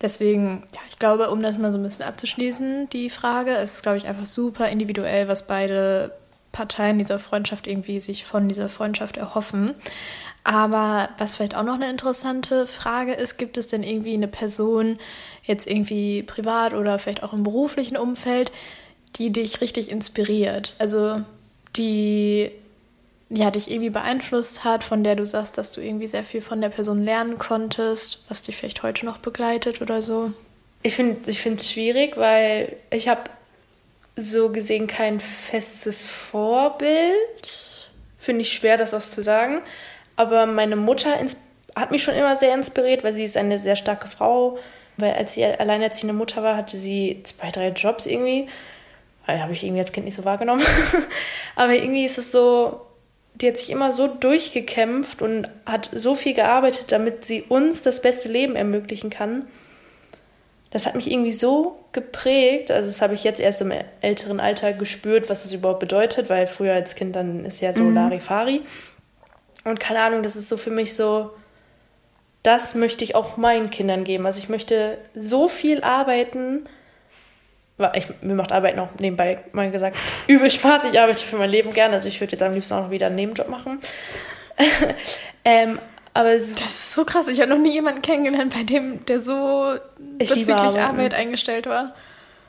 Deswegen, 0.01 0.63
ja, 0.73 0.79
ich 0.89 0.97
glaube, 0.97 1.29
um 1.29 1.41
das 1.41 1.57
mal 1.57 1.71
so 1.71 1.77
ein 1.77 1.83
bisschen 1.83 2.05
abzuschließen, 2.05 2.89
die 2.89 3.09
Frage, 3.09 3.51
es 3.51 3.75
ist, 3.75 3.83
glaube 3.83 3.97
ich, 3.97 4.07
einfach 4.07 4.25
super 4.25 4.69
individuell, 4.69 5.27
was 5.27 5.47
beide 5.47 6.11
Parteien 6.51 6.97
dieser 6.97 7.19
Freundschaft 7.19 7.67
irgendwie 7.67 7.99
sich 7.99 8.25
von 8.25 8.47
dieser 8.47 8.69
Freundschaft 8.69 9.17
erhoffen. 9.17 9.75
Aber 10.43 11.09
was 11.17 11.35
vielleicht 11.35 11.55
auch 11.55 11.63
noch 11.63 11.75
eine 11.75 11.89
interessante 11.89 12.65
Frage 12.65 13.13
ist, 13.13 13.37
gibt 13.37 13.57
es 13.57 13.67
denn 13.67 13.83
irgendwie 13.83 14.13
eine 14.13 14.27
Person, 14.27 14.97
jetzt 15.43 15.67
irgendwie 15.67 16.23
privat 16.23 16.73
oder 16.73 16.97
vielleicht 16.97 17.23
auch 17.23 17.33
im 17.33 17.43
beruflichen 17.43 17.97
Umfeld, 17.97 18.51
die 19.17 19.31
dich 19.31 19.61
richtig 19.61 19.91
inspiriert? 19.91 20.75
Also 20.79 21.21
die 21.75 22.51
ja, 23.29 23.51
dich 23.51 23.69
irgendwie 23.69 23.91
beeinflusst 23.91 24.63
hat, 24.63 24.83
von 24.83 25.03
der 25.03 25.15
du 25.15 25.25
sagst, 25.25 25.57
dass 25.57 25.71
du 25.71 25.81
irgendwie 25.81 26.07
sehr 26.07 26.23
viel 26.23 26.41
von 26.41 26.61
der 26.61 26.69
Person 26.69 27.03
lernen 27.03 27.37
konntest, 27.37 28.25
was 28.27 28.41
dich 28.41 28.57
vielleicht 28.57 28.81
heute 28.81 29.05
noch 29.05 29.17
begleitet 29.17 29.81
oder 29.81 30.01
so? 30.01 30.31
Ich 30.81 30.95
finde 30.95 31.29
es 31.29 31.71
schwierig, 31.71 32.17
weil 32.17 32.75
ich 32.89 33.07
habe 33.07 33.23
so 34.15 34.49
gesehen 34.51 34.87
kein 34.87 35.19
festes 35.19 36.07
Vorbild. 36.07 37.81
Finde 38.17 38.41
ich 38.41 38.51
schwer, 38.51 38.77
das 38.77 38.93
auch 38.93 39.01
zu 39.01 39.21
sagen. 39.21 39.61
Aber 40.15 40.45
meine 40.45 40.75
Mutter 40.75 41.17
hat 41.75 41.91
mich 41.91 42.03
schon 42.03 42.15
immer 42.15 42.35
sehr 42.35 42.53
inspiriert, 42.53 43.03
weil 43.03 43.13
sie 43.13 43.23
ist 43.23 43.37
eine 43.37 43.59
sehr 43.59 43.75
starke 43.75 44.07
Frau. 44.07 44.57
Weil 44.97 45.13
als 45.13 45.33
sie 45.33 45.45
alleinerziehende 45.45 46.13
Mutter 46.13 46.43
war, 46.43 46.57
hatte 46.57 46.77
sie 46.77 47.21
zwei, 47.23 47.51
drei 47.51 47.69
Jobs 47.69 48.05
irgendwie. 48.05 48.49
Habe 49.27 49.53
ich 49.53 49.63
irgendwie 49.63 49.81
als 49.81 49.91
Kind 49.91 50.05
nicht 50.05 50.15
so 50.15 50.25
wahrgenommen. 50.25 50.65
Aber 51.55 51.73
irgendwie 51.73 52.05
ist 52.05 52.17
es 52.17 52.31
so, 52.31 52.81
die 53.35 53.47
hat 53.47 53.57
sich 53.57 53.69
immer 53.69 53.93
so 53.93 54.07
durchgekämpft 54.07 55.21
und 55.21 55.49
hat 55.65 55.89
so 55.93 56.15
viel 56.15 56.33
gearbeitet, 56.33 56.91
damit 56.91 57.25
sie 57.25 57.43
uns 57.43 57.81
das 57.81 58.01
beste 58.01 58.27
Leben 58.27 58.55
ermöglichen 58.55 59.09
kann. 59.09 59.47
Das 60.71 60.85
hat 60.85 60.95
mich 60.95 61.09
irgendwie 61.09 61.31
so 61.31 61.79
geprägt. 61.93 62.69
Also, 62.69 62.87
das 62.87 63.01
habe 63.01 63.13
ich 63.13 63.23
jetzt 63.23 63.39
erst 63.39 63.61
im 63.61 63.73
älteren 64.01 64.39
Alter 64.39 64.73
gespürt, 64.73 65.29
was 65.29 65.43
das 65.43 65.53
überhaupt 65.53 65.79
bedeutet, 65.79 66.29
weil 66.29 66.47
früher 66.47 66.73
als 66.73 66.95
Kind 66.95 67.15
dann 67.15 67.45
ist 67.45 67.61
ja 67.61 67.73
so 67.73 67.83
mhm. 67.83 67.95
Larifari. 67.95 68.61
Und 69.63 69.79
keine 69.79 70.01
Ahnung, 70.01 70.21
das 70.21 70.35
ist 70.35 70.47
so 70.47 70.57
für 70.57 70.69
mich 70.69 70.95
so, 70.95 71.31
das 72.43 72.75
möchte 72.75 73.03
ich 73.03 73.15
auch 73.15 73.37
meinen 73.37 73.69
Kindern 73.69 74.03
geben. 74.03 74.25
Also, 74.25 74.39
ich 74.39 74.49
möchte 74.49 74.97
so 75.15 75.47
viel 75.47 75.81
arbeiten, 75.81 76.65
ich, 77.93 78.07
mir 78.21 78.35
macht 78.35 78.51
Arbeiten 78.51 78.79
auch 78.79 78.89
nebenbei 78.99 79.39
mal 79.51 79.71
gesagt 79.71 79.97
übel 80.27 80.49
Spaß. 80.49 80.85
Ich 80.91 80.99
arbeite 80.99 81.23
für 81.23 81.37
mein 81.37 81.49
Leben 81.49 81.71
gerne. 81.71 81.95
Also 81.95 82.07
ich 82.07 82.19
würde 82.19 82.33
jetzt 82.33 82.43
am 82.43 82.53
liebsten 82.53 82.73
auch 82.73 82.83
noch 82.83 82.91
wieder 82.91 83.07
einen 83.07 83.15
Nebenjob 83.15 83.49
machen. 83.49 83.79
ähm, 85.45 85.79
aber 86.13 86.33
das 86.33 86.49
ist 86.49 86.93
so 86.93 87.05
krass. 87.05 87.27
Ich 87.27 87.39
habe 87.39 87.49
noch 87.49 87.57
nie 87.57 87.71
jemanden 87.71 88.01
kennengelernt, 88.01 88.53
bei 88.53 88.63
dem 88.63 89.05
der 89.05 89.19
so 89.19 89.75
bezüglich 90.17 90.49
Arbeit 90.49 91.13
eingestellt 91.13 91.67
war. 91.67 91.93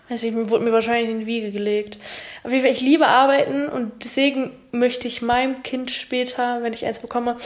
Also 0.08 0.26
ich 0.26 0.34
wurde 0.34 0.64
mir 0.64 0.72
wahrscheinlich 0.72 1.08
in 1.08 1.20
die 1.20 1.26
Wiege 1.26 1.52
gelegt. 1.52 1.98
Auf 2.42 2.50
jeden 2.50 2.64
Fall, 2.64 2.72
ich 2.72 2.80
liebe 2.80 3.06
Arbeiten 3.06 3.68
und 3.68 4.04
deswegen 4.04 4.50
möchte 4.72 5.06
ich 5.06 5.22
meinem 5.22 5.62
Kind 5.62 5.92
später, 5.92 6.62
wenn 6.62 6.72
ich 6.72 6.84
eins 6.84 6.98
bekomme, 6.98 7.36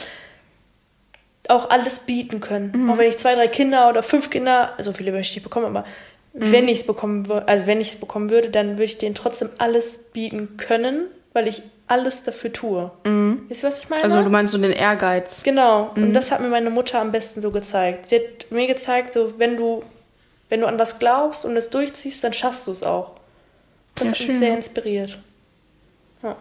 auch 1.47 1.69
alles 1.69 1.99
bieten 1.99 2.39
können. 2.39 2.71
Mhm. 2.75 2.89
Auch 2.89 2.97
wenn 2.97 3.07
ich 3.07 3.19
zwei, 3.19 3.35
drei 3.35 3.47
Kinder 3.47 3.87
oder 3.87 4.01
fünf 4.01 4.31
Kinder, 4.31 4.73
so 4.79 4.93
viele 4.93 5.11
möchte 5.11 5.29
ich 5.29 5.35
nicht 5.35 5.43
bekommen, 5.43 5.67
aber 5.67 5.85
Mhm. 6.35 6.51
Wenn 6.51 6.67
ich 6.67 6.79
es 6.79 6.87
bekommen 6.87 7.29
würde, 7.29 7.47
also 7.47 7.65
wenn 7.65 7.79
ich 7.79 7.89
es 7.89 7.95
bekommen 7.95 8.29
würde, 8.29 8.49
dann 8.49 8.71
würde 8.71 8.83
ich 8.83 8.97
denen 8.97 9.15
trotzdem 9.15 9.49
alles 9.57 10.09
bieten 10.11 10.57
können, 10.57 11.07
weil 11.33 11.47
ich 11.47 11.63
alles 11.87 12.23
dafür 12.23 12.51
tue. 12.51 12.91
Mhm. 13.05 13.43
Wisst 13.47 13.63
ihr, 13.63 13.67
was 13.67 13.79
ich 13.79 13.89
meine? 13.89 14.03
Also 14.03 14.21
du 14.21 14.29
meinst 14.29 14.51
so 14.51 14.57
den 14.57 14.71
Ehrgeiz. 14.71 15.43
Genau. 15.43 15.91
Mhm. 15.95 16.03
Und 16.03 16.13
das 16.13 16.31
hat 16.31 16.41
mir 16.41 16.49
meine 16.49 16.69
Mutter 16.69 16.99
am 16.99 17.11
besten 17.11 17.41
so 17.41 17.51
gezeigt. 17.51 18.09
Sie 18.09 18.15
hat 18.15 18.51
mir 18.51 18.67
gezeigt, 18.67 19.13
so 19.13 19.39
wenn 19.39 19.55
du, 19.55 19.83
wenn 20.49 20.61
du 20.61 20.67
an 20.67 20.77
was 20.77 20.99
glaubst 20.99 21.45
und 21.45 21.55
es 21.55 21.69
durchziehst, 21.69 22.23
dann 22.23 22.33
schaffst 22.33 22.67
du 22.67 22.71
es 22.71 22.83
auch. 22.83 23.11
Das 23.95 24.07
ja, 24.07 24.11
hat 24.11 24.17
schön. 24.17 24.27
mich 24.27 24.39
sehr 24.39 24.55
inspiriert. 24.55 25.19
Ja. 26.21 26.35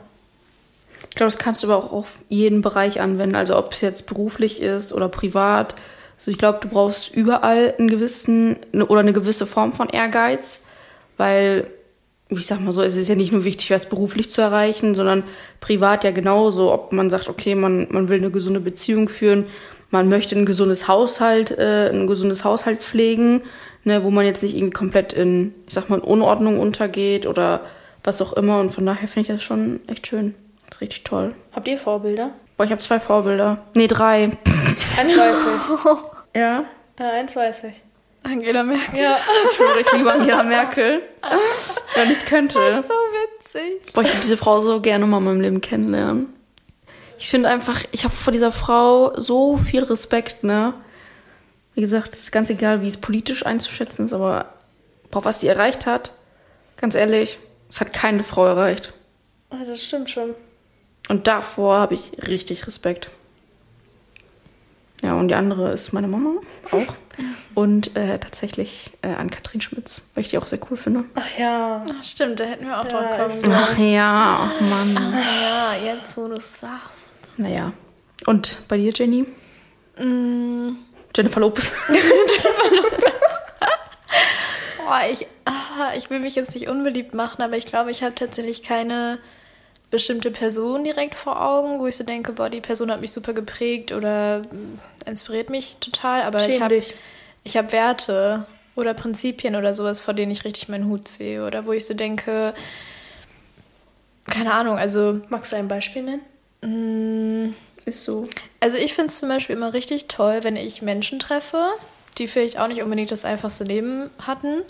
Ich 1.08 1.16
glaube, 1.16 1.28
das 1.28 1.38
kannst 1.38 1.62
du 1.62 1.70
aber 1.70 1.84
auch 1.84 1.92
auf 1.92 2.18
jeden 2.28 2.62
Bereich 2.62 3.00
anwenden. 3.00 3.36
Also 3.36 3.56
ob 3.56 3.72
es 3.72 3.80
jetzt 3.80 4.06
beruflich 4.06 4.60
ist 4.60 4.92
oder 4.92 5.08
privat 5.08 5.76
also 6.16 6.30
ich 6.30 6.38
glaube, 6.38 6.58
du 6.60 6.68
brauchst 6.68 7.14
überall 7.14 7.74
einen 7.78 7.88
gewissen 7.88 8.56
oder 8.72 9.00
eine 9.00 9.12
gewisse 9.12 9.46
Form 9.46 9.72
von 9.72 9.88
Ehrgeiz, 9.88 10.62
weil 11.16 11.66
ich 12.30 12.46
sag 12.46 12.60
mal 12.60 12.72
so, 12.72 12.82
es 12.82 12.96
ist 12.96 13.08
ja 13.08 13.14
nicht 13.14 13.32
nur 13.32 13.44
wichtig, 13.44 13.70
was 13.70 13.88
beruflich 13.88 14.30
zu 14.30 14.40
erreichen, 14.40 14.94
sondern 14.94 15.24
privat 15.60 16.04
ja 16.04 16.10
genauso. 16.10 16.72
Ob 16.72 16.92
man 16.92 17.10
sagt, 17.10 17.28
okay, 17.28 17.54
man, 17.54 17.86
man 17.90 18.08
will 18.08 18.18
eine 18.18 18.30
gesunde 18.30 18.60
Beziehung 18.60 19.08
führen, 19.08 19.46
man 19.90 20.08
möchte 20.08 20.36
ein 20.36 20.46
gesundes 20.46 20.88
Haushalt, 20.88 21.50
äh, 21.52 21.90
ein 21.90 22.06
gesundes 22.06 22.44
Haushalt 22.44 22.82
pflegen, 22.82 23.42
ne, 23.84 24.02
wo 24.02 24.10
man 24.10 24.24
jetzt 24.24 24.42
nicht 24.42 24.56
irgendwie 24.56 24.72
komplett 24.72 25.12
in, 25.12 25.54
ich 25.66 25.74
sag 25.74 25.88
mal, 25.88 25.96
in 25.96 26.02
Unordnung 26.02 26.58
untergeht 26.58 27.26
oder 27.26 27.60
was 28.02 28.20
auch 28.22 28.32
immer. 28.32 28.58
Und 28.60 28.70
von 28.70 28.86
daher 28.86 29.06
finde 29.06 29.30
ich 29.30 29.36
das 29.36 29.42
schon 29.42 29.80
echt 29.86 30.06
schön. 30.06 30.34
Das 30.66 30.76
ist 30.76 30.80
richtig 30.80 31.04
toll. 31.04 31.34
Habt 31.52 31.68
ihr 31.68 31.78
Vorbilder? 31.78 32.32
Boah, 32.56 32.64
ich 32.64 32.70
habe 32.70 32.80
zwei 32.80 33.00
Vorbilder. 33.00 33.58
Nee, 33.74 33.86
drei. 33.88 34.24
Eins 34.98 35.16
weiß 35.16 35.38
ich. 35.38 35.84
Ja? 36.36 36.64
Ja, 36.98 37.10
eins 37.10 37.36
weiß 37.36 37.62
ich. 37.64 37.80
Angela 38.24 38.64
Merkel. 38.64 38.98
Ja. 39.00 39.18
Ich 39.50 39.56
schwöre, 39.56 39.80
ich 39.80 39.92
liebe 39.92 40.12
Angela 40.12 40.42
Merkel. 40.42 41.02
Wenn 41.94 42.10
ich 42.10 42.24
könnte. 42.26 42.58
Das 42.58 42.80
ist 42.80 42.88
so 42.88 42.94
witzig. 42.94 43.92
Boah, 43.92 44.02
ich 44.02 44.08
würde 44.08 44.20
diese 44.20 44.36
Frau 44.36 44.58
so 44.58 44.80
gerne 44.80 45.06
mal 45.06 45.18
in 45.18 45.24
meinem 45.24 45.40
Leben 45.40 45.60
kennenlernen. 45.60 46.32
Ich 47.18 47.28
finde 47.28 47.48
einfach, 47.48 47.84
ich 47.92 48.02
habe 48.02 48.12
vor 48.12 48.32
dieser 48.32 48.50
Frau 48.50 49.12
so 49.16 49.56
viel 49.56 49.84
Respekt, 49.84 50.42
ne? 50.42 50.74
Wie 51.74 51.80
gesagt, 51.80 52.14
es 52.14 52.24
ist 52.24 52.32
ganz 52.32 52.50
egal, 52.50 52.82
wie 52.82 52.88
es 52.88 52.96
politisch 52.96 53.46
einzuschätzen 53.46 54.06
ist, 54.06 54.12
aber 54.12 54.46
boah, 55.12 55.24
was 55.24 55.40
sie 55.40 55.48
erreicht 55.48 55.86
hat, 55.86 56.12
ganz 56.76 56.94
ehrlich, 56.96 57.38
es 57.70 57.80
hat 57.80 57.92
keine 57.92 58.24
Frau 58.24 58.44
erreicht. 58.46 58.92
Ah, 59.50 59.64
das 59.64 59.84
stimmt 59.84 60.10
schon. 60.10 60.34
Und 61.08 61.26
davor 61.26 61.76
habe 61.78 61.94
ich 61.94 62.12
richtig 62.26 62.66
Respekt. 62.66 63.10
Ja, 65.02 65.14
und 65.14 65.28
die 65.28 65.34
andere 65.34 65.70
ist 65.70 65.92
meine 65.92 66.08
Mama 66.08 66.40
auch. 66.70 66.94
Und 67.54 67.94
äh, 67.94 68.18
tatsächlich 68.18 68.90
äh, 69.02 69.08
an 69.08 69.30
Katrin 69.30 69.60
Schmitz, 69.60 70.00
weil 70.14 70.24
ich 70.24 70.30
die 70.30 70.38
auch 70.38 70.46
sehr 70.46 70.58
cool 70.70 70.76
finde. 70.76 71.04
Ach 71.14 71.38
ja. 71.38 71.84
Ach, 71.88 72.02
stimmt, 72.02 72.40
da 72.40 72.44
hätten 72.44 72.66
wir 72.66 72.80
auch 72.80 72.86
ja, 72.86 73.18
drauf 73.18 73.42
kommen. 73.42 73.54
Ach 73.54 73.78
ja, 73.78 74.50
oh 74.58 74.64
Mann. 74.64 75.14
Ach 75.14 75.42
ja, 75.42 75.74
jetzt 75.92 76.16
wo 76.16 76.26
du 76.26 76.36
es 76.36 76.58
sagst. 76.58 76.94
Naja. 77.36 77.72
Und 78.26 78.58
bei 78.66 78.78
dir, 78.78 78.92
Jenny? 78.94 79.26
Mm. 79.98 80.76
Jennifer 81.14 81.40
Lopez. 81.40 81.70
Jennifer 81.88 82.74
Lopez. 82.74 83.40
oh, 84.88 85.12
ich, 85.12 85.26
ah, 85.44 85.92
ich 85.96 86.08
will 86.08 86.20
mich 86.20 86.34
jetzt 86.34 86.54
nicht 86.54 86.68
unbeliebt 86.68 87.14
machen, 87.14 87.42
aber 87.42 87.56
ich 87.56 87.66
glaube, 87.66 87.90
ich 87.90 88.02
habe 88.02 88.14
tatsächlich 88.14 88.62
keine 88.62 89.18
bestimmte 89.94 90.32
Person 90.32 90.82
direkt 90.82 91.14
vor 91.14 91.40
Augen, 91.40 91.78
wo 91.78 91.86
ich 91.86 91.96
so 91.96 92.02
denke, 92.02 92.32
boah, 92.32 92.50
die 92.50 92.60
Person 92.60 92.90
hat 92.90 93.00
mich 93.00 93.12
super 93.12 93.32
geprägt 93.32 93.92
oder 93.92 94.42
inspiriert 95.06 95.50
mich 95.50 95.76
total, 95.76 96.22
aber 96.22 96.40
Schäm 96.40 96.50
ich 96.50 96.60
habe 96.60 96.82
ich 97.44 97.56
hab 97.56 97.70
Werte 97.70 98.44
oder 98.74 98.92
Prinzipien 98.92 99.54
oder 99.54 99.72
sowas, 99.72 100.00
vor 100.00 100.12
denen 100.12 100.32
ich 100.32 100.44
richtig 100.44 100.68
meinen 100.68 100.88
Hut 100.88 101.06
sehe 101.06 101.46
oder 101.46 101.64
wo 101.64 101.70
ich 101.70 101.86
so 101.86 101.94
denke, 101.94 102.54
keine 104.26 104.52
Ahnung, 104.52 104.78
also. 104.78 105.20
Magst 105.28 105.52
du 105.52 105.56
ein 105.56 105.68
Beispiel 105.68 106.02
nennen? 106.02 107.48
Mm, 107.48 107.54
ist 107.84 108.02
so. 108.02 108.26
Also 108.58 108.76
ich 108.76 108.94
finde 108.94 109.10
es 109.10 109.20
zum 109.20 109.28
Beispiel 109.28 109.54
immer 109.54 109.74
richtig 109.74 110.08
toll, 110.08 110.40
wenn 110.42 110.56
ich 110.56 110.82
Menschen 110.82 111.20
treffe, 111.20 111.66
die 112.18 112.26
vielleicht 112.26 112.58
auch 112.58 112.66
nicht 112.66 112.82
unbedingt 112.82 113.12
das 113.12 113.24
einfachste 113.24 113.62
Leben 113.62 114.10
hatten, 114.26 114.62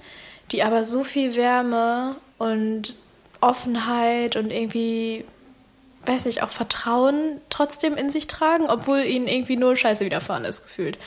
die 0.52 0.62
aber 0.62 0.84
so 0.84 1.02
viel 1.02 1.34
Wärme 1.34 2.14
und 2.36 2.94
Offenheit 3.40 4.36
und 4.36 4.50
irgendwie, 4.50 5.24
weiß 6.06 6.24
nicht, 6.24 6.42
auch 6.42 6.50
Vertrauen 6.50 7.40
trotzdem 7.50 7.96
in 7.96 8.10
sich 8.10 8.26
tragen, 8.26 8.66
obwohl 8.68 9.00
ihnen 9.00 9.28
irgendwie 9.28 9.56
nur 9.56 9.76
Scheiße 9.76 10.04
widerfahren 10.04 10.44
ist, 10.44 10.64
gefühlt. 10.64 10.98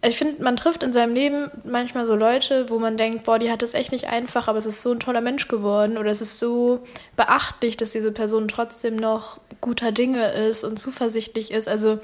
Ich 0.00 0.16
finde, 0.16 0.42
man 0.44 0.54
trifft 0.54 0.84
in 0.84 0.92
seinem 0.92 1.14
Leben 1.14 1.50
manchmal 1.64 2.06
so 2.06 2.14
Leute, 2.14 2.70
wo 2.70 2.78
man 2.78 2.96
denkt, 2.96 3.24
boah, 3.24 3.40
die 3.40 3.50
hat 3.50 3.64
es 3.64 3.74
echt 3.74 3.90
nicht 3.90 4.06
einfach, 4.06 4.46
aber 4.46 4.58
es 4.58 4.66
ist 4.66 4.82
so 4.82 4.92
ein 4.92 5.00
toller 5.00 5.20
Mensch 5.20 5.48
geworden 5.48 5.98
oder 5.98 6.12
es 6.12 6.20
ist 6.20 6.38
so 6.38 6.86
beachtlich, 7.16 7.76
dass 7.76 7.90
diese 7.90 8.12
Person 8.12 8.46
trotzdem 8.46 8.94
noch 8.94 9.40
guter 9.60 9.90
Dinge 9.90 10.30
ist 10.30 10.62
und 10.62 10.78
zuversichtlich 10.78 11.50
ist. 11.50 11.66
Also 11.68 11.98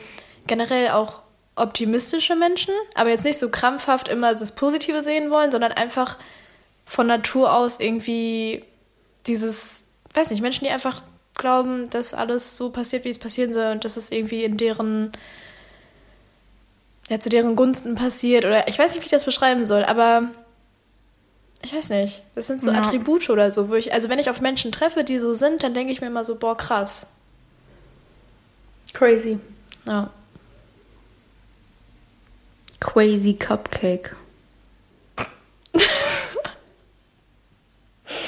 generell 0.48 0.88
auch 0.90 1.22
optimistische 1.54 2.35
Menschen, 2.35 2.74
aber 2.96 3.11
jetzt 3.11 3.24
nicht 3.24 3.38
so 3.38 3.48
krampfhaft 3.48 4.09
immer 4.09 4.35
das 4.35 4.52
Positive 4.52 5.02
sehen 5.02 5.30
wollen, 5.30 5.52
sondern 5.52 5.70
einfach 5.70 6.18
von 6.85 7.07
Natur 7.07 7.54
aus 7.54 7.78
irgendwie 7.78 8.64
dieses, 9.26 9.84
weiß 10.14 10.30
nicht, 10.30 10.42
Menschen, 10.42 10.64
die 10.64 10.70
einfach 10.70 11.02
glauben, 11.34 11.90
dass 11.90 12.14
alles 12.14 12.56
so 12.56 12.70
passiert, 12.70 13.04
wie 13.04 13.10
es 13.10 13.18
passieren 13.18 13.52
soll 13.52 13.72
und 13.72 13.84
dass 13.84 13.96
es 13.96 14.10
irgendwie 14.10 14.44
in 14.44 14.56
deren, 14.56 15.12
ja, 17.08 17.18
zu 17.20 17.28
deren 17.28 17.56
Gunsten 17.56 17.94
passiert 17.94 18.44
oder 18.44 18.68
ich 18.68 18.78
weiß 18.78 18.92
nicht, 18.92 19.02
wie 19.02 19.06
ich 19.06 19.10
das 19.10 19.24
beschreiben 19.24 19.64
soll, 19.64 19.84
aber 19.84 20.30
ich 21.62 21.74
weiß 21.74 21.88
nicht, 21.90 22.22
das 22.34 22.46
sind 22.46 22.60
so 22.60 22.70
ja. 22.70 22.78
Attribute 22.78 23.30
oder 23.30 23.50
so, 23.50 23.68
wo 23.70 23.74
ich, 23.74 23.92
also 23.92 24.08
wenn 24.08 24.18
ich 24.18 24.30
auf 24.30 24.40
Menschen 24.40 24.70
treffe, 24.70 25.02
die 25.02 25.18
so 25.18 25.34
sind, 25.34 25.62
dann 25.62 25.74
denke 25.74 25.92
ich 25.92 26.00
mir 26.00 26.08
immer 26.08 26.24
so, 26.24 26.38
boah, 26.38 26.56
krass. 26.56 27.06
Crazy. 28.92 29.38
Ja. 29.87 30.10
Crazy 32.80 33.34
Cupcake. 33.34 34.14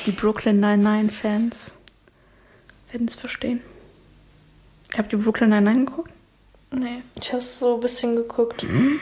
Die 0.06 0.12
Brooklyn 0.12 0.60
Nine-Nine-Fans 0.60 1.72
werden 2.92 3.08
es 3.08 3.16
verstehen. 3.16 3.60
Habt 4.96 5.12
ihr 5.12 5.18
Brooklyn 5.18 5.50
Nine-Nine 5.50 5.84
geguckt? 5.84 6.12
Nee. 6.70 7.02
Ich 7.20 7.32
habe 7.32 7.42
so 7.42 7.74
ein 7.74 7.80
bisschen 7.80 8.14
geguckt. 8.14 8.62
Mhm. 8.62 9.00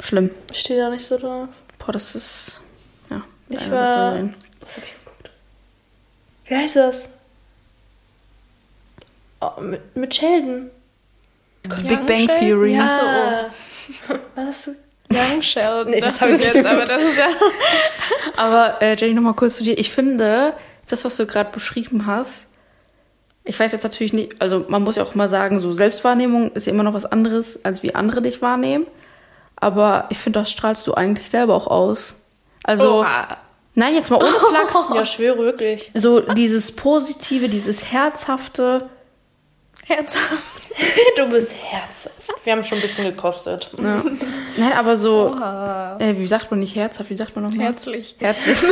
Schlimm. 0.00 0.30
Ich 0.50 0.60
stehe 0.60 0.80
da 0.80 0.90
nicht 0.90 1.04
so 1.04 1.16
drauf. 1.16 1.48
Boah, 1.78 1.92
das 1.92 2.14
ist. 2.16 2.60
Ja. 3.08 3.22
Ich 3.48 3.70
war. 3.70 4.14
Was 4.60 4.76
habe 4.76 4.86
ich 4.86 4.94
geguckt? 5.04 5.30
Wie 6.46 6.56
heißt 6.56 6.76
das? 6.76 7.08
Oh, 9.40 9.60
mit, 9.60 9.96
mit 9.96 10.14
Sheldon. 10.14 10.70
Big 11.62 12.06
Bang 12.06 12.26
Sheldon? 12.26 12.38
Theory. 12.38 12.74
Ja. 12.74 12.84
Achso, 12.84 14.12
oh. 14.12 14.18
Was 14.34 14.46
hast 14.46 14.66
du? 14.66 14.76
Young 15.12 15.42
Sheldon. 15.42 15.90
Nee, 15.90 16.00
das 16.00 16.20
habe 16.20 16.32
ich 16.32 16.42
jetzt, 16.42 16.64
aber 16.64 16.84
das 16.84 17.02
ist 17.02 17.18
ja. 17.18 17.28
aber 18.36 18.80
äh, 18.80 18.94
Jenny, 18.96 19.14
nochmal 19.14 19.34
kurz 19.34 19.56
zu 19.56 19.64
dir. 19.64 19.76
Ich 19.78 19.90
finde, 19.90 20.54
das, 20.88 21.04
was 21.04 21.16
du 21.16 21.26
gerade 21.26 21.50
beschrieben 21.50 22.06
hast, 22.06 22.46
ich 23.44 23.58
weiß 23.58 23.72
jetzt 23.72 23.82
natürlich 23.82 24.12
nicht, 24.12 24.40
also 24.40 24.64
man 24.68 24.82
muss 24.82 24.96
ja 24.96 25.02
auch 25.02 25.14
mal 25.14 25.28
sagen, 25.28 25.58
so 25.58 25.72
Selbstwahrnehmung 25.72 26.52
ist 26.52 26.66
ja 26.66 26.72
immer 26.72 26.82
noch 26.82 26.94
was 26.94 27.06
anderes, 27.06 27.64
als 27.64 27.82
wie 27.82 27.94
andere 27.94 28.22
dich 28.22 28.42
wahrnehmen. 28.42 28.86
Aber 29.56 30.06
ich 30.10 30.18
finde, 30.18 30.38
das 30.38 30.50
strahlst 30.50 30.86
du 30.86 30.94
eigentlich 30.94 31.28
selber 31.30 31.54
auch 31.54 31.66
aus. 31.66 32.14
Also, 32.62 33.00
Oha. 33.00 33.28
nein, 33.74 33.94
jetzt 33.94 34.10
mal 34.10 34.16
ohne 34.22 34.32
Flachs. 34.32 34.76
Ja, 34.94 35.04
schwöre 35.04 35.38
wirklich. 35.38 35.90
So 35.94 36.20
dieses 36.20 36.74
Positive, 36.76 37.48
dieses 37.48 37.90
Herzhafte. 37.90 38.88
Herzhaft. 39.84 40.59
Du 41.16 41.26
bist 41.28 41.52
herzhaft. 41.52 42.16
Wir 42.44 42.52
haben 42.52 42.64
schon 42.64 42.78
ein 42.78 42.82
bisschen 42.82 43.04
gekostet. 43.04 43.70
Ja. 43.78 44.02
Nein, 44.56 44.72
aber 44.72 44.96
so, 44.96 45.32
Oha. 45.34 45.96
äh, 45.98 46.16
wie 46.16 46.26
sagt 46.26 46.50
man 46.50 46.60
nicht 46.60 46.74
herzhaft, 46.76 47.10
wie 47.10 47.16
sagt 47.16 47.34
man 47.36 47.44
nochmal? 47.44 47.66
Herzlich. 47.66 48.14
Herzlich. 48.18 48.58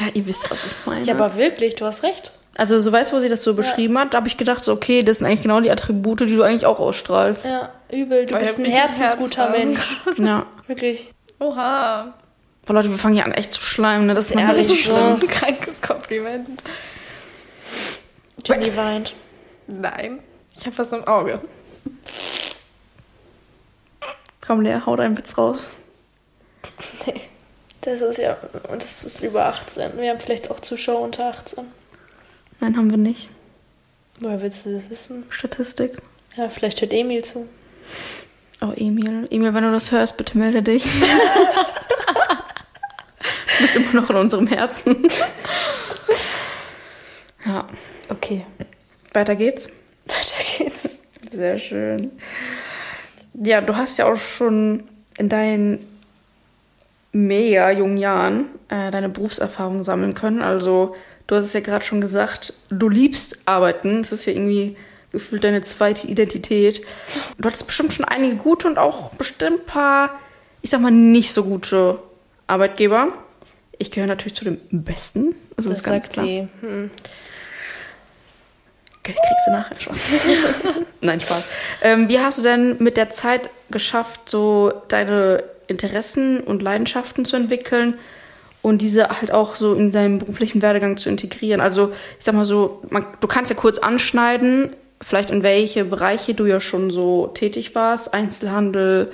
ja, 0.00 0.06
ihr 0.14 0.26
wisst, 0.26 0.50
was 0.50 0.58
ich 0.64 0.72
meine. 0.86 1.04
Ja, 1.04 1.14
aber 1.14 1.36
wirklich, 1.36 1.76
du 1.76 1.84
hast 1.84 2.02
recht. 2.02 2.32
also, 2.56 2.80
so 2.80 2.92
weißt 2.92 3.12
du, 3.12 3.16
wo 3.16 3.20
sie 3.20 3.28
das 3.28 3.42
so 3.42 3.54
beschrieben 3.54 3.98
hat, 3.98 4.14
da 4.14 4.18
habe 4.18 4.28
ich 4.28 4.36
gedacht, 4.36 4.64
so, 4.64 4.72
okay, 4.72 5.02
das 5.02 5.18
sind 5.18 5.26
eigentlich 5.26 5.42
genau 5.42 5.60
die 5.60 5.70
Attribute, 5.70 6.20
die 6.20 6.34
du 6.36 6.42
eigentlich 6.42 6.66
auch 6.66 6.78
ausstrahlst. 6.78 7.44
Ja, 7.44 7.70
übel. 7.92 8.26
Du 8.26 8.34
ich 8.34 8.40
bist 8.40 8.58
ein 8.58 8.64
herzensguter. 8.64 9.50
Mensch. 9.50 9.96
Ja. 10.16 10.46
Wirklich. 10.66 11.10
Oha. 11.40 12.14
Boah, 12.66 12.72
Leute, 12.72 12.90
wir 12.90 12.98
fangen 12.98 13.14
hier 13.14 13.26
an, 13.26 13.32
echt 13.32 13.52
zu 13.52 13.62
schleimen, 13.62 14.06
ne? 14.06 14.14
Das 14.14 14.26
ist 14.26 14.34
manchmal 14.34 14.56
Ehrlich, 14.56 14.70
richtig 14.72 14.88
so. 14.88 14.94
Ein 14.94 15.20
krankes 15.28 15.82
Kompliment. 15.82 16.48
Jenny 18.46 18.74
weint. 18.76 19.14
Nein. 19.66 20.20
Ich 20.56 20.66
habe 20.66 20.78
was 20.78 20.92
im 20.92 21.04
Auge. 21.04 21.40
Komm, 24.46 24.60
Lea, 24.60 24.78
hau 24.84 24.94
deinen 24.96 25.16
Witz 25.16 25.38
raus. 25.38 25.70
Nee. 27.06 27.20
Das 27.80 28.00
ist 28.00 28.18
ja, 28.18 28.36
und 28.70 28.82
das 28.82 29.04
ist 29.04 29.22
über 29.22 29.46
18. 29.46 29.98
Wir 29.98 30.10
haben 30.10 30.20
vielleicht 30.20 30.50
auch 30.50 30.60
Zuschauer 30.60 31.00
unter 31.00 31.26
18. 31.26 31.64
Nein, 32.60 32.76
haben 32.76 32.90
wir 32.90 32.96
nicht. 32.96 33.28
Woher 34.20 34.40
willst 34.40 34.64
du 34.64 34.74
das 34.74 34.88
wissen? 34.88 35.26
Statistik. 35.28 36.00
Ja, 36.36 36.48
vielleicht 36.48 36.80
hört 36.80 36.92
Emil 36.92 37.24
zu. 37.24 37.48
Oh, 38.60 38.72
Emil. 38.74 39.26
Emil, 39.30 39.54
wenn 39.54 39.64
du 39.64 39.72
das 39.72 39.90
hörst, 39.90 40.16
bitte 40.16 40.38
melde 40.38 40.62
dich. 40.62 40.84
du 40.84 40.90
bist 43.60 43.76
immer 43.76 44.00
noch 44.00 44.10
in 44.10 44.16
unserem 44.16 44.46
Herzen. 44.46 45.06
ja, 47.44 47.66
Okay, 48.08 48.44
weiter 49.14 49.36
geht's. 49.36 49.68
weiter 50.06 50.42
geht's. 50.58 50.98
Sehr 51.30 51.58
schön. 51.58 52.12
Ja, 53.34 53.60
du 53.60 53.76
hast 53.76 53.98
ja 53.98 54.06
auch 54.10 54.16
schon 54.16 54.84
in 55.18 55.28
deinen 55.28 55.86
mega 57.12 57.70
jungen 57.70 57.96
Jahren 57.96 58.46
äh, 58.68 58.90
deine 58.90 59.08
Berufserfahrung 59.08 59.82
sammeln 59.82 60.14
können. 60.14 60.42
Also, 60.42 60.94
du 61.26 61.36
hast 61.36 61.46
es 61.46 61.52
ja 61.52 61.60
gerade 61.60 61.84
schon 61.84 62.00
gesagt, 62.00 62.54
du 62.68 62.88
liebst 62.88 63.38
arbeiten. 63.46 64.02
Das 64.02 64.12
ist 64.12 64.26
ja 64.26 64.32
irgendwie 64.32 64.76
gefühlt 65.12 65.44
deine 65.44 65.62
zweite 65.62 66.06
Identität. 66.08 66.82
Du 67.38 67.46
hattest 67.48 67.66
bestimmt 67.66 67.92
schon 67.92 68.04
einige 68.04 68.36
gute 68.36 68.66
und 68.66 68.78
auch 68.78 69.10
bestimmt 69.10 69.60
ein 69.60 69.66
paar, 69.66 70.10
ich 70.60 70.70
sag 70.70 70.80
mal, 70.80 70.90
nicht 70.90 71.32
so 71.32 71.44
gute 71.44 72.00
Arbeitgeber. 72.48 73.12
Ich 73.78 73.90
gehöre 73.90 74.08
natürlich 74.08 74.34
zu 74.34 74.44
den 74.44 74.58
Besten. 74.70 75.34
Das, 75.56 75.66
Das 75.66 75.78
ist 75.78 75.84
ganz 75.84 76.06
sagt 76.06 76.12
klar. 76.14 76.26
sie. 76.26 76.48
Hm. 76.60 76.90
Geld 79.04 79.18
kriegst 79.18 79.46
du 79.46 79.50
nachher 79.52 79.78
Spaß. 79.78 80.12
Nein, 81.00 81.20
Spaß. 81.20 81.44
Ähm, 81.82 82.08
wie 82.08 82.18
hast 82.18 82.38
du 82.38 82.42
denn 82.42 82.76
mit 82.80 82.96
der 82.96 83.10
Zeit 83.10 83.50
geschafft, 83.70 84.28
so 84.28 84.72
deine 84.88 85.44
Interessen 85.66 86.40
und 86.40 86.62
Leidenschaften 86.62 87.24
zu 87.24 87.36
entwickeln 87.36 87.98
und 88.62 88.80
diese 88.80 89.08
halt 89.08 89.30
auch 89.30 89.54
so 89.54 89.74
in 89.74 89.92
deinem 89.92 90.18
beruflichen 90.18 90.62
Werdegang 90.62 90.96
zu 90.96 91.10
integrieren? 91.10 91.60
Also, 91.60 91.92
ich 92.18 92.24
sag 92.24 92.34
mal 92.34 92.46
so, 92.46 92.82
man, 92.88 93.06
du 93.20 93.28
kannst 93.28 93.50
ja 93.50 93.56
kurz 93.56 93.78
anschneiden, 93.78 94.74
vielleicht 95.02 95.28
in 95.28 95.42
welche 95.42 95.84
Bereiche 95.84 96.32
du 96.32 96.46
ja 96.46 96.60
schon 96.60 96.90
so 96.90 97.26
tätig 97.28 97.74
warst. 97.74 98.14
Einzelhandel. 98.14 99.12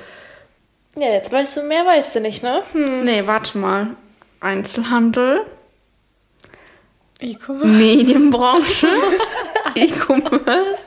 Ja, 0.97 1.09
jetzt 1.09 1.33
weißt 1.33 1.57
du, 1.57 1.63
mehr 1.65 1.85
weißt 1.85 2.15
du 2.15 2.21
nicht, 2.21 2.45
ne? 2.45 2.63
Hm. 2.73 3.05
Nee, 3.05 3.23
warte 3.27 3.59
mal. 3.59 3.89
Einzelhandel, 4.39 5.43
E-Commerce. 7.21 7.67
Medienbranche, 7.67 8.89
E-Commerce. 9.77 10.79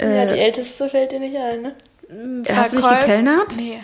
Ja, 0.00 0.26
die 0.26 0.34
Äh, 0.34 0.44
älteste 0.44 0.88
fällt 0.88 1.10
dir 1.10 1.18
nicht 1.18 1.36
ein, 1.36 1.60
ne? 1.62 1.74
hast 2.48 2.72
du 2.72 2.76
nicht 2.76 2.88
gekellnert? 2.88 3.56
Nee. 3.56 3.80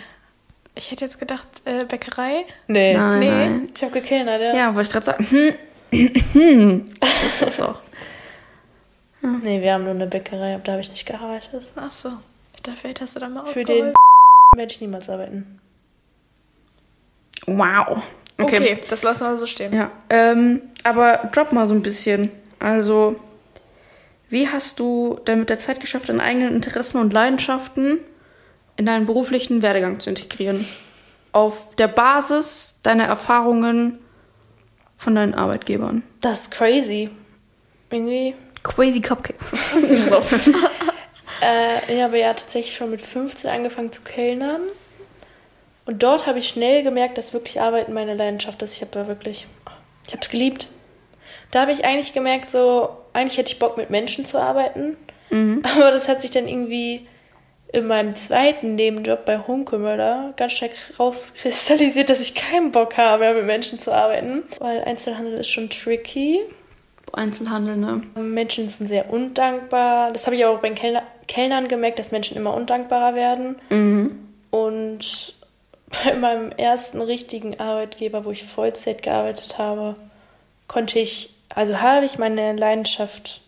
Ich 0.73 0.89
hätte 0.91 1.03
jetzt 1.03 1.19
gedacht, 1.19 1.45
äh, 1.65 1.83
Bäckerei. 1.83 2.45
Nee. 2.67 2.93
Nein, 2.95 3.19
Nee. 3.19 3.29
nein. 3.29 3.69
Ich 3.75 3.83
habe 3.83 3.91
gekellnert, 3.91 4.41
ja. 4.41 4.55
Ja, 4.55 4.75
wollte 4.75 4.87
ich 4.87 4.93
gerade 4.93 5.05
sagen. 5.05 5.27
Hm. 6.31 6.85
ist 7.25 7.41
das 7.41 7.57
doch. 7.57 7.81
Nee, 9.41 9.59
wir 9.61 9.73
haben 9.73 9.83
nur 9.85 9.93
eine 9.93 10.05
Bäckerei, 10.07 10.53
aber 10.53 10.63
da 10.63 10.71
habe 10.73 10.81
ich 10.81 10.89
nicht 10.91 11.05
gearbeitet. 11.05 11.63
Ach 11.75 11.91
so. 11.91 12.11
Vielleicht 12.79 13.01
hast 13.01 13.15
du 13.15 13.19
da 13.19 13.27
mal 13.27 13.43
Für 13.45 13.59
ausgeholt. 13.61 13.69
den 13.69 13.93
werde 14.55 14.71
ich 14.71 14.79
niemals 14.81 15.09
arbeiten. 15.09 15.59
Wow. 17.47 18.03
Okay. 18.39 18.57
Okay. 18.57 18.77
das 18.89 19.03
lassen 19.03 19.27
wir 19.27 19.35
so 19.37 19.45
stehen. 19.47 19.73
Ja. 19.73 19.91
Ähm, 20.09 20.61
aber 20.83 21.29
drop 21.33 21.51
mal 21.51 21.67
so 21.67 21.73
ein 21.73 21.81
bisschen. 21.81 22.31
Also, 22.59 23.19
wie 24.29 24.47
hast 24.49 24.79
du 24.79 25.19
denn 25.27 25.39
mit 25.39 25.49
der 25.49 25.59
Zeit 25.59 25.79
geschafft, 25.79 26.09
deine 26.09 26.23
eigenen 26.23 26.55
Interessen 26.55 26.99
und 26.99 27.13
Leidenschaften 27.13 27.99
in 28.77 28.85
deinen 28.85 29.05
beruflichen 29.05 29.61
Werdegang 29.61 29.99
zu 29.99 30.09
integrieren? 30.09 30.65
Auf 31.31 31.75
der 31.75 31.87
Basis 31.87 32.79
deiner 32.83 33.05
Erfahrungen 33.05 33.99
von 34.97 35.15
deinen 35.15 35.33
Arbeitgebern. 35.33 36.03
Das 36.21 36.41
ist 36.41 36.51
crazy. 36.51 37.09
Irgendwie. 37.91 38.35
Crazy 38.63 39.01
Cupcake. 39.01 39.39
Äh, 41.41 41.93
ich 41.93 42.01
habe 42.01 42.19
ja 42.19 42.33
tatsächlich 42.33 42.75
schon 42.75 42.91
mit 42.91 43.01
15 43.01 43.49
angefangen 43.49 43.91
zu 43.91 44.01
kellnern. 44.01 44.61
Und 45.85 46.01
dort 46.01 46.25
habe 46.25 46.39
ich 46.39 46.47
schnell 46.47 46.83
gemerkt, 46.83 47.17
dass 47.17 47.33
wirklich 47.33 47.61
Arbeiten 47.61 47.93
meine 47.93 48.15
Leidenschaft 48.15 48.61
ist. 48.61 48.75
Ich 48.75 48.81
habe 48.81 48.91
da 48.91 49.07
wirklich, 49.07 49.47
ich 50.07 50.13
habe 50.13 50.21
es 50.21 50.29
geliebt. 50.29 50.69
Da 51.51 51.61
habe 51.61 51.71
ich 51.71 51.85
eigentlich 51.85 52.13
gemerkt, 52.13 52.49
so, 52.49 52.89
eigentlich 53.13 53.37
hätte 53.37 53.53
ich 53.53 53.59
Bock 53.59 53.77
mit 53.77 53.89
Menschen 53.89 54.25
zu 54.25 54.39
arbeiten. 54.39 54.97
Aber 55.63 55.91
das 55.91 56.07
hat 56.07 56.21
sich 56.21 56.31
dann 56.31 56.47
irgendwie 56.47 57.07
in 57.73 57.87
meinem 57.87 58.15
zweiten 58.15 58.75
Nebenjob 58.75 59.25
bei 59.25 59.39
Hunkemöller 59.39 60.33
ganz 60.37 60.53
stark 60.53 60.71
rauskristallisiert, 60.97 62.09
dass 62.09 62.21
ich 62.21 62.35
keinen 62.35 62.71
Bock 62.71 62.97
habe, 62.97 63.33
mit 63.33 63.45
Menschen 63.45 63.79
zu 63.79 63.93
arbeiten. 63.93 64.43
Weil 64.59 64.83
Einzelhandel 64.83 65.33
ist 65.39 65.49
schon 65.49 65.69
tricky. 65.69 66.41
Einzelhandel, 67.13 67.77
ne? 67.77 68.03
Menschen 68.15 68.69
sind 68.69 68.87
sehr 68.87 69.11
undankbar. 69.11 70.11
Das 70.11 70.25
habe 70.25 70.35
ich 70.35 70.45
auch 70.45 70.59
bei 70.59 70.69
den 70.69 70.75
Kellner 70.75 71.03
Kellnern 71.27 71.67
gemerkt, 71.67 71.99
dass 71.99 72.11
Menschen 72.11 72.37
immer 72.37 72.53
undankbarer 72.53 73.15
werden. 73.15 73.55
Und 74.51 75.33
bei 76.03 76.13
meinem 76.15 76.51
ersten 76.51 77.01
richtigen 77.01 77.59
Arbeitgeber, 77.59 78.25
wo 78.25 78.31
ich 78.31 78.43
Vollzeit 78.43 79.01
gearbeitet 79.01 79.57
habe, 79.57 79.95
konnte 80.67 80.99
ich, 80.99 81.34
also 81.55 81.81
habe 81.81 82.05
ich 82.05 82.19
meine 82.19 82.53
Leidenschaft 82.53 83.41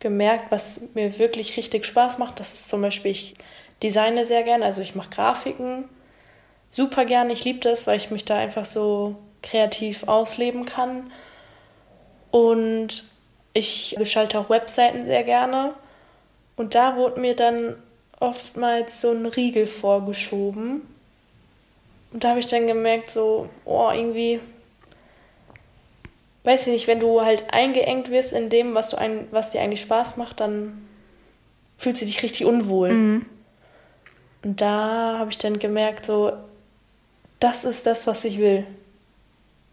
gemerkt, 0.00 0.50
was 0.50 0.80
mir 0.94 1.18
wirklich 1.18 1.56
richtig 1.56 1.86
Spaß 1.86 2.18
macht. 2.18 2.38
Das 2.40 2.52
ist 2.52 2.68
zum 2.68 2.82
Beispiel, 2.82 3.12
ich 3.12 3.34
designe 3.82 4.24
sehr 4.24 4.42
gerne, 4.42 4.64
also 4.64 4.82
ich 4.82 4.94
mache 4.94 5.10
Grafiken 5.10 5.88
super 6.74 7.04
gerne. 7.04 7.32
Ich 7.32 7.44
liebe 7.44 7.60
das, 7.60 7.86
weil 7.86 7.96
ich 7.96 8.10
mich 8.10 8.24
da 8.24 8.36
einfach 8.36 8.64
so 8.64 9.14
kreativ 9.42 10.08
ausleben 10.08 10.66
kann. 10.66 11.12
Und 12.30 13.04
ich 13.52 13.94
gestalte 13.96 14.38
auch 14.38 14.50
Webseiten 14.50 15.06
sehr 15.06 15.22
gerne. 15.22 15.74
Und 16.56 16.74
da 16.74 16.96
wurde 16.96 17.20
mir 17.20 17.36
dann 17.36 17.76
oftmals 18.18 19.00
so 19.00 19.12
ein 19.12 19.26
Riegel 19.26 19.66
vorgeschoben. 19.66 20.82
Und 22.12 22.24
da 22.24 22.30
habe 22.30 22.40
ich 22.40 22.46
dann 22.46 22.66
gemerkt, 22.66 23.10
so, 23.10 23.48
oh, 23.64 23.90
irgendwie, 23.92 24.40
weiß 26.44 26.66
ich 26.66 26.72
nicht, 26.72 26.86
wenn 26.86 27.00
du 27.00 27.22
halt 27.22 27.52
eingeengt 27.52 28.10
wirst 28.10 28.32
in 28.32 28.48
dem, 28.50 28.74
was, 28.74 28.90
du 28.90 28.98
ein, 28.98 29.26
was 29.30 29.50
dir 29.50 29.60
eigentlich 29.60 29.80
Spaß 29.80 30.16
macht, 30.16 30.40
dann 30.40 30.86
fühlst 31.76 32.02
du 32.02 32.06
dich 32.06 32.22
richtig 32.22 32.46
unwohl. 32.46 32.90
Mhm. 32.92 33.26
Und 34.44 34.60
da 34.60 35.16
habe 35.18 35.30
ich 35.30 35.38
dann 35.38 35.58
gemerkt, 35.58 36.04
so, 36.06 36.32
das 37.40 37.64
ist 37.64 37.86
das, 37.86 38.06
was 38.06 38.24
ich 38.24 38.38
will. 38.38 38.66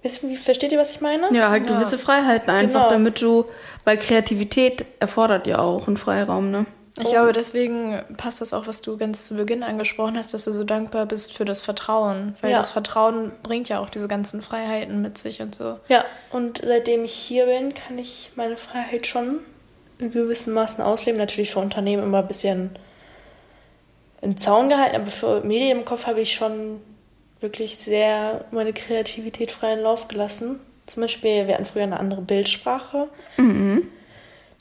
Wisst 0.02 0.26
versteht 0.44 0.72
ihr, 0.72 0.80
was 0.80 0.92
ich 0.94 1.02
meine? 1.02 1.28
Ja, 1.32 1.50
halt 1.50 1.68
Ja. 1.68 1.74
gewisse 1.74 2.00
Freiheiten 2.00 2.50
einfach, 2.50 2.84
Genau. 2.84 2.90
damit 2.90 3.22
du, 3.22 3.46
weil 3.84 3.98
Kreativität 3.98 4.86
erfordert 5.00 5.46
ja 5.46 5.60
auch 5.60 5.88
einen 5.88 5.98
Freiraum, 5.98 6.50
ne? 6.50 6.66
Ich 6.98 7.10
glaube, 7.10 7.32
deswegen 7.32 8.02
passt 8.18 8.42
das 8.42 8.54
auch, 8.54 8.68
was 8.68 8.82
du 8.82 8.98
ganz 8.98 9.26
zu 9.28 9.36
Beginn 9.38 9.64
angesprochen 9.64 10.18
hast, 10.18 10.34
dass 10.34 10.44
du 10.44 10.52
so 10.52 10.64
dankbar 10.66 11.06
bist 11.06 11.34
für 11.34 11.46
das 11.46 11.62
Vertrauen. 11.62 12.36
Weil 12.42 12.52
Ja. 12.52 12.58
das 12.58 12.70
Vertrauen 12.70 13.32
bringt 13.44 13.70
ja 13.70 13.80
auch 13.80 13.90
diese 13.90 14.10
ganzen 14.10 14.42
Freiheiten 14.42 15.02
mit 15.02 15.18
sich 15.18 15.42
und 15.42 15.56
so. 15.56 15.80
Ja, 15.88 16.04
und 16.32 16.62
seitdem 16.64 17.06
ich 17.06 17.14
hier 17.14 17.46
bin, 17.46 17.74
kann 17.74 17.98
ich 17.98 18.32
meine 18.36 18.58
Freiheit 18.58 19.08
schon 19.08 19.40
in 20.00 20.12
gewissen 20.12 20.54
Maßen 20.54 20.84
ausleben. 20.84 21.18
Natürlich 21.18 21.52
für 21.52 21.60
Unternehmen 21.60 22.04
immer 22.04 22.20
ein 22.20 22.28
bisschen 22.28 22.72
im 24.22 24.38
Zaun 24.38 24.68
gehalten, 24.70 24.96
aber 24.98 25.08
für 25.08 25.42
Medien 25.46 25.80
im 25.80 25.86
Kopf 25.86 26.08
habe 26.08 26.20
ich 26.22 26.34
schon 26.34 26.82
wirklich 27.40 27.78
sehr 27.78 28.46
meine 28.52 28.74
Kreativität 28.74 29.52
freien 29.52 29.80
Lauf 29.82 30.08
gelassen. 30.10 30.60
Zum 30.88 31.02
Beispiel, 31.02 31.48
wir 31.48 31.54
hatten 31.54 31.66
früher 31.66 31.84
eine 31.84 32.00
andere 32.00 32.22
Bildsprache. 32.22 33.08
Mhm. 33.38 33.88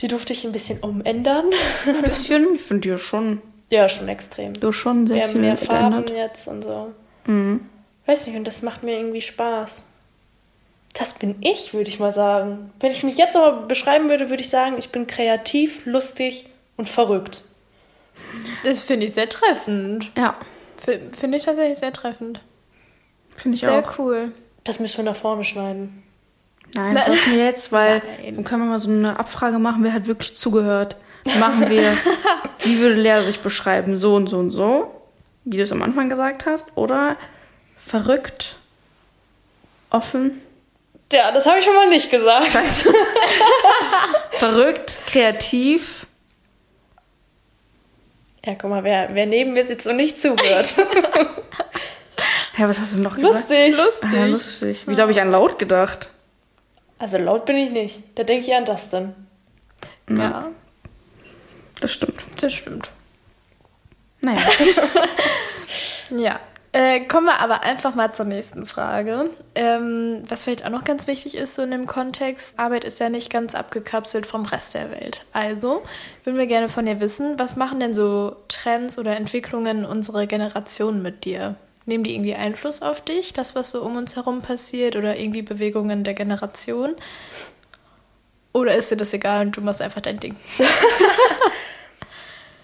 Die 0.01 0.09
durfte 0.09 0.33
ich 0.33 0.45
ein 0.45 0.53
bisschen 0.53 0.79
umändern. 0.81 1.47
Ein 1.87 2.03
bisschen, 2.03 2.55
ich 2.55 2.63
finde 2.63 2.89
dir 2.89 2.99
schon, 2.99 3.43
ja, 3.71 3.89
schon 3.89 4.09
extrem. 4.09 4.55
du 4.55 4.73
schon 4.73 5.07
sehr 5.07 5.17
Wir 5.17 5.23
haben 5.25 5.33
viel 5.33 5.41
mehr 5.41 5.57
Farben 5.57 5.91
verändert. 5.93 6.17
jetzt 6.17 6.49
und 6.49 6.63
so. 6.63 6.93
Mhm. 7.27 7.67
Weiß 8.07 8.27
nicht, 8.27 8.37
und 8.37 8.47
das 8.47 8.63
macht 8.63 8.83
mir 8.83 8.97
irgendwie 8.97 9.21
Spaß. 9.21 9.85
Das 10.95 11.15
bin 11.15 11.37
ich, 11.41 11.73
würde 11.75 11.89
ich 11.91 12.01
mal 12.01 12.13
sagen. 12.13 12.73
Wenn 12.81 12.91
ich 12.93 13.03
mich 13.05 13.17
jetzt 13.17 13.37
aber 13.37 13.63
beschreiben 13.67 14.09
würde, 14.11 14.29
würde 14.31 14.43
ich 14.43 14.49
sagen, 14.49 14.77
ich 14.79 14.89
bin 14.91 15.07
kreativ, 15.07 15.85
lustig 15.87 16.47
und 16.77 16.89
verrückt. 16.89 17.43
Das 18.65 18.83
finde 18.83 19.07
ich 19.07 19.13
sehr 19.13 19.29
treffend. 19.29 20.11
Ja, 20.17 20.37
Finde 21.17 21.37
ich 21.37 21.45
tatsächlich 21.45 21.79
sehr 21.79 21.93
treffend. 21.93 22.41
finde 23.37 23.55
ich 23.55 23.61
Sehr 23.61 23.79
auch. 23.87 23.99
cool. 23.99 24.33
Das 24.65 24.81
müssen 24.81 24.97
wir 24.99 25.05
nach 25.05 25.17
vorne 25.17 25.45
schneiden. 25.45 26.03
Nein, 26.75 26.95
das 26.95 27.09
lassen 27.09 27.33
wir 27.33 27.45
jetzt, 27.45 27.73
weil 27.73 28.03
Nein. 28.23 28.37
dann 28.37 28.45
können 28.45 28.63
wir 28.63 28.71
mal 28.71 28.79
so 28.79 28.91
eine 28.91 29.19
Abfrage 29.19 29.59
machen, 29.59 29.83
wer 29.85 29.93
hat 29.93 30.07
wirklich 30.07 30.35
zugehört. 30.37 30.97
Machen 31.39 31.69
wir, 31.69 31.93
wie 32.63 32.79
würde 32.81 32.95
Lea 33.01 33.23
sich 33.23 33.41
beschreiben, 33.41 33.99
so 33.99 34.15
und 34.15 34.27
so 34.29 34.39
und 34.39 34.51
so, 34.53 34.91
wie 35.45 35.57
du 35.59 35.63
es 35.63 35.73
am 35.73 35.83
Anfang 35.83 36.09
gesagt 36.09 36.47
hast, 36.47 36.77
oder 36.77 37.17
verrückt, 37.77 38.57
offen, 39.91 40.41
Ja, 41.13 41.31
das 41.33 41.45
habe 41.47 41.59
ich 41.59 41.65
schon 41.65 41.75
mal 41.75 41.89
nicht 41.89 42.11
gesagt. 42.11 42.55
weißt 42.55 42.87
du? 42.87 42.93
verrückt, 44.33 45.01
kreativ, 45.07 46.07
Ja, 48.47 48.55
guck 48.55 48.71
mal, 48.71 48.83
wer, 48.85 49.11
wer 49.15 49.27
neben 49.27 49.53
mir 49.53 49.65
sitzt 49.67 49.87
und 49.87 49.97
nicht 49.97 50.21
zuhört. 50.23 50.75
Hä, 52.55 52.65
was 52.65 52.79
hast 52.79 52.97
du 52.97 53.01
noch 53.01 53.17
gesagt? 53.17 53.51
Lustig. 53.51 53.75
Ah, 54.03 54.15
ja, 54.15 54.27
lustig. 54.27 54.83
Wieso 54.87 55.03
habe 55.03 55.13
ich 55.13 55.21
an 55.21 55.31
laut 55.31 55.59
gedacht? 55.59 56.09
Also 57.01 57.19
laut 57.19 57.47
bin 57.47 57.57
ich 57.57 57.71
nicht. 57.71 58.03
Da 58.15 58.23
denke 58.25 58.47
ich 58.47 58.55
an 58.55 58.65
das 58.65 58.91
dann. 58.91 59.15
Ja, 60.09 60.49
Das 61.81 61.93
stimmt. 61.93 62.23
das 62.41 62.53
stimmt. 62.53 62.91
Naja, 64.21 64.41
Ja. 66.11 66.39
Äh, 66.73 67.01
kommen 67.01 67.27
wir 67.27 67.41
aber 67.41 67.65
einfach 67.65 67.97
mal 67.97 68.13
zur 68.13 68.27
nächsten 68.27 68.65
Frage. 68.65 69.31
Ähm, 69.57 70.23
was 70.29 70.45
vielleicht 70.45 70.65
auch 70.65 70.71
noch 70.71 70.85
ganz 70.85 71.09
wichtig 71.09 71.37
ist, 71.37 71.57
so 71.57 71.63
in 71.63 71.73
dem 71.73 71.89
Kontext, 71.89 72.59
Arbeit 72.61 72.85
ist 72.85 73.01
ja 73.01 73.09
nicht 73.09 73.29
ganz 73.33 73.57
abgekapselt 73.57 74.25
vom 74.25 74.45
Rest 74.45 74.75
der 74.75 74.93
Welt. 74.93 75.27
Also 75.33 75.83
würden 76.23 76.39
wir 76.39 76.47
gerne 76.47 76.69
von 76.69 76.87
dir 76.87 77.01
wissen, 77.01 77.41
was 77.41 77.57
machen 77.57 77.81
denn 77.81 77.93
so 77.93 78.37
Trends 78.47 78.99
oder 79.01 79.17
Entwicklungen 79.17 79.85
unserer 79.85 80.27
Generation 80.27 81.03
mit 81.03 81.25
dir? 81.25 81.57
Nehmen 81.91 82.05
die 82.05 82.15
irgendwie 82.15 82.37
Einfluss 82.37 82.83
auf 82.83 83.01
dich, 83.01 83.33
das, 83.33 83.57
was 83.57 83.73
so 83.73 83.83
um 83.83 83.97
uns 83.97 84.15
herum 84.15 84.43
passiert, 84.43 84.95
oder 84.95 85.19
irgendwie 85.19 85.43
Bewegungen 85.43 86.05
der 86.05 86.15
Generation? 86.15 86.95
Oder 88.53 88.77
ist 88.77 88.93
dir 88.93 88.97
das 88.97 89.13
egal 89.13 89.47
und 89.47 89.57
du 89.57 89.61
machst 89.61 89.83
einfach 89.83 90.01
dein 90.01 90.21
Ding? 90.21 90.37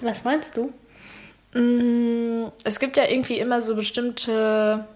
Was 0.00 0.22
meinst 0.22 0.56
du? 0.56 0.72
Mm, 1.58 2.52
Es 2.62 2.78
gibt 2.78 2.96
ja 2.96 3.08
irgendwie 3.08 3.40
immer 3.40 3.60
so 3.60 3.74
bestimmte 3.74 4.86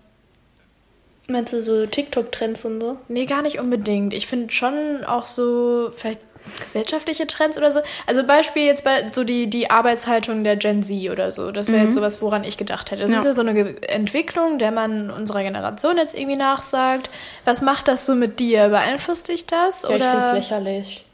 Meinst 1.27 1.53
du 1.53 1.61
so 1.61 1.87
TikTok-Trends 1.87 2.65
und 2.65 2.81
so? 2.81 2.99
Nee, 3.09 3.27
gar 3.27 3.43
nicht 3.43 3.59
unbedingt. 3.59 4.15
Ich 4.15 4.29
finde 4.29 4.53
schon 4.53 5.05
auch 5.05 5.25
so 5.25 5.91
vielleicht 5.97 6.21
gesellschaftliche 6.63 7.27
Trends 7.27 7.57
oder 7.59 7.73
so. 7.73 7.81
Also 8.07 8.25
Beispiel 8.27 8.65
jetzt 8.65 8.85
bei 8.85 9.11
so 9.13 9.25
die, 9.25 9.49
die 9.49 9.71
Arbeitshaltung 9.71 10.45
der 10.45 10.57
Gen 10.57 10.83
Z 10.83 11.11
oder 11.11 11.33
so. 11.33 11.53
Das 11.53 11.69
wäre 11.73 11.85
jetzt 11.85 11.95
sowas, 11.95 12.21
woran 12.23 12.45
ich 12.45 12.57
gedacht 12.57 12.91
hätte. 12.91 13.03
Das 13.03 13.13
Ja. 13.13 13.19
ist 13.19 13.25
ja 13.25 13.35
so 13.35 13.41
eine 13.41 13.55
Ge 13.55 13.75
Entwicklung, 13.89 14.59
der 14.59 14.71
man 14.73 15.11
unserer 15.11 15.43
Generation 15.43 15.97
jetzt 15.97 16.15
irgendwie 16.17 16.37
nachsagt. 16.37 17.11
Was 17.45 17.63
macht 17.63 17.89
das 17.89 18.07
so 18.07 18.15
mit 18.15 18.41
dir? 18.41 18.69
Beeinflusst 18.69 19.29
dich 19.29 19.47
das? 19.47 19.83
Ja, 19.83 19.91
ich 19.97 20.03
finde 20.03 20.27
es 20.27 20.33
lächerlich. 20.33 21.05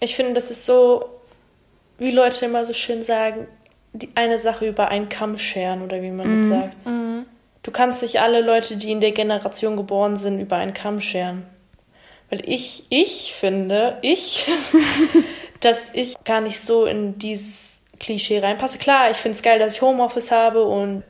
Ich 0.00 0.16
finde, 0.16 0.32
das 0.34 0.50
ist 0.50 0.66
so, 0.66 1.04
wie 1.98 2.10
Leute 2.10 2.46
immer 2.46 2.64
so 2.64 2.72
schön 2.72 3.04
sagen, 3.04 3.46
die 3.92 4.08
eine 4.14 4.38
Sache 4.38 4.66
über 4.68 4.88
einen 4.88 5.08
Kamm 5.08 5.36
scheren 5.36 5.82
oder 5.82 6.00
wie 6.00 6.10
man 6.10 6.40
das 6.40 6.48
sagt. 6.48 6.76
Du 7.62 7.70
kannst 7.72 8.00
nicht 8.02 8.20
alle 8.20 8.40
Leute, 8.40 8.76
die 8.76 8.90
in 8.92 9.00
der 9.00 9.12
Generation 9.12 9.76
geboren 9.76 10.16
sind, 10.16 10.40
über 10.40 10.56
einen 10.56 10.72
Kamm 10.72 11.00
scheren. 11.00 11.44
Weil 12.30 12.48
ich, 12.48 12.84
ich 12.88 13.34
finde, 13.34 13.98
ich, 14.02 14.46
dass 15.60 15.90
ich 15.92 16.14
gar 16.24 16.40
nicht 16.40 16.60
so 16.60 16.86
in 16.86 17.18
dieses 17.18 17.80
Klischee 17.98 18.38
reinpasse. 18.38 18.78
Klar, 18.78 19.10
ich 19.10 19.16
finde 19.16 19.36
es 19.36 19.42
geil, 19.42 19.58
dass 19.58 19.74
ich 19.74 19.82
Homeoffice 19.82 20.30
habe 20.30 20.64
und 20.64 21.02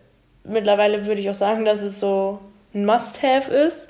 mittlerweile 0.45 1.07
würde 1.07 1.21
ich 1.21 1.31
auch 1.31 1.35
sagen, 1.35 1.65
dass 1.65 1.83
es 1.83 2.01
so 2.01 2.41
ein 2.75 2.85
Must-Have 2.85 3.53
ist. 3.53 3.87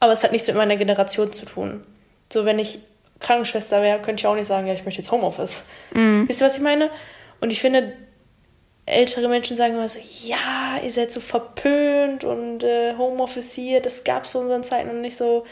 Aber 0.00 0.12
es 0.12 0.24
hat 0.24 0.32
nichts 0.32 0.48
mit 0.48 0.56
meiner 0.56 0.76
Generation 0.76 1.32
zu 1.32 1.46
tun. 1.46 1.84
So, 2.32 2.44
wenn 2.44 2.58
ich 2.58 2.80
Krankenschwester 3.20 3.80
wäre, 3.80 4.00
könnte 4.00 4.22
ich 4.22 4.26
auch 4.26 4.34
nicht 4.34 4.48
sagen, 4.48 4.66
ja, 4.66 4.74
ich 4.74 4.84
möchte 4.84 5.00
jetzt 5.00 5.10
Homeoffice. 5.10 5.62
Wisst 6.26 6.40
ihr, 6.40 6.46
was 6.46 6.56
ich 6.56 6.62
meine? 6.62 6.90
Und 7.40 7.50
ich 7.50 7.60
finde, 7.60 7.92
ältere 8.86 9.28
Menschen 9.28 9.56
sagen 9.56 9.74
immer 9.74 9.88
so, 9.88 10.00
ja, 10.24 10.78
ihr 10.82 10.90
seid 10.90 11.12
so 11.12 11.20
verpönt 11.20 12.24
und 12.24 12.64
äh, 12.64 12.94
Homeoffice 12.98 13.52
hier, 13.52 13.80
das 13.80 14.04
gab 14.04 14.24
es 14.24 14.32
zu 14.32 14.40
unseren 14.40 14.64
Zeiten 14.64 14.90
und 14.90 15.00
nicht 15.00 15.16
so. 15.16 15.44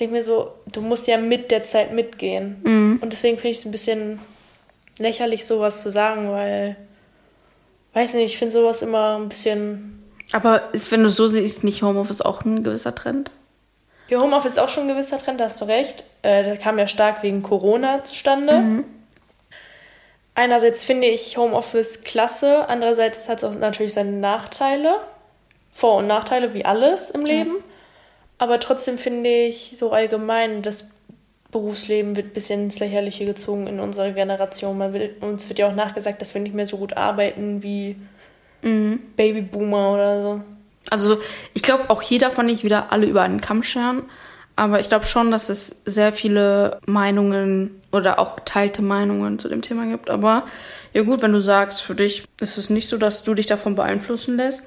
Ich 0.00 0.06
denke 0.06 0.16
mir 0.16 0.24
so, 0.24 0.52
du 0.72 0.80
musst 0.80 1.06
ja 1.08 1.18
mit 1.18 1.50
der 1.50 1.62
Zeit 1.62 1.92
mitgehen. 1.92 2.98
Und 3.02 3.12
deswegen 3.12 3.36
finde 3.36 3.50
ich 3.50 3.58
es 3.58 3.66
ein 3.66 3.70
bisschen 3.70 4.18
lächerlich, 4.96 5.44
sowas 5.44 5.82
zu 5.82 5.90
sagen, 5.90 6.30
weil, 6.30 6.74
weiß 7.92 8.14
nicht, 8.14 8.32
ich 8.32 8.38
finde 8.38 8.52
sowas 8.52 8.80
immer 8.80 9.18
ein 9.18 9.28
bisschen. 9.28 10.02
aber 10.32 10.72
ist, 10.72 10.90
wenn 10.90 11.02
du 11.02 11.10
so 11.10 11.26
siehst, 11.26 11.64
nicht 11.64 11.82
Homeoffice 11.82 12.22
auch 12.22 12.46
ein 12.46 12.62
gewisser 12.64 12.94
Trend? 12.94 13.30
Ja, 14.08 14.22
Homeoffice 14.22 14.52
ist 14.52 14.58
auch 14.58 14.70
schon 14.70 14.84
ein 14.84 14.88
gewisser 14.88 15.18
Trend, 15.18 15.38
da 15.38 15.44
hast 15.44 15.60
du 15.60 15.66
recht. 15.66 16.02
Äh, 16.22 16.44
das 16.44 16.58
kam 16.60 16.78
ja 16.78 16.88
stark 16.88 17.22
wegen 17.22 17.42
Corona 17.42 18.02
zustande. 18.02 18.84
Einerseits 20.34 20.86
finde 20.86 21.08
ich 21.08 21.36
Homeoffice 21.36 22.04
klasse, 22.04 22.66
andererseits 22.70 23.28
hat 23.28 23.42
es 23.42 23.44
auch 23.44 23.54
natürlich 23.54 23.92
seine 23.92 24.12
Nachteile. 24.12 24.94
Vor- 25.70 25.96
und 25.98 26.06
Nachteile 26.06 26.54
wie 26.54 26.64
alles 26.64 27.10
im 27.10 27.20
Leben. 27.20 27.56
Aber 28.40 28.58
trotzdem 28.58 28.96
finde 28.96 29.28
ich 29.28 29.74
so 29.76 29.92
allgemein, 29.92 30.62
das 30.62 30.92
Berufsleben 31.52 32.16
wird 32.16 32.28
ein 32.28 32.32
bisschen 32.32 32.64
ins 32.64 32.78
Lächerliche 32.78 33.26
gezogen 33.26 33.66
in 33.66 33.80
unserer 33.80 34.12
Generation. 34.12 34.78
Man 34.78 34.94
will, 34.94 35.14
uns 35.20 35.50
wird 35.50 35.58
ja 35.58 35.68
auch 35.68 35.74
nachgesagt, 35.74 36.22
dass 36.22 36.32
wir 36.32 36.40
nicht 36.40 36.54
mehr 36.54 36.66
so 36.66 36.78
gut 36.78 36.96
arbeiten 36.96 37.62
wie 37.62 37.96
Babyboomer 38.62 39.92
oder 39.92 40.22
so. 40.22 40.40
Also 40.88 41.20
ich 41.52 41.60
glaube 41.62 41.90
auch 41.90 42.00
hier 42.00 42.18
davon 42.18 42.46
nicht 42.46 42.64
wieder 42.64 42.90
alle 42.92 43.04
über 43.04 43.20
einen 43.20 43.42
Kamm 43.42 43.62
scheren. 43.62 44.04
Aber 44.56 44.80
ich 44.80 44.88
glaube 44.88 45.04
schon, 45.04 45.30
dass 45.30 45.50
es 45.50 45.82
sehr 45.84 46.10
viele 46.14 46.80
Meinungen 46.86 47.82
oder 47.92 48.18
auch 48.18 48.36
geteilte 48.36 48.80
Meinungen 48.80 49.38
zu 49.38 49.50
dem 49.50 49.60
Thema 49.60 49.84
gibt. 49.84 50.08
Aber 50.08 50.46
ja 50.94 51.02
gut, 51.02 51.20
wenn 51.20 51.34
du 51.34 51.42
sagst, 51.42 51.82
für 51.82 51.94
dich 51.94 52.24
ist 52.40 52.56
es 52.56 52.70
nicht 52.70 52.88
so, 52.88 52.96
dass 52.96 53.22
du 53.22 53.34
dich 53.34 53.46
davon 53.46 53.74
beeinflussen 53.74 54.38
lässt. 54.38 54.64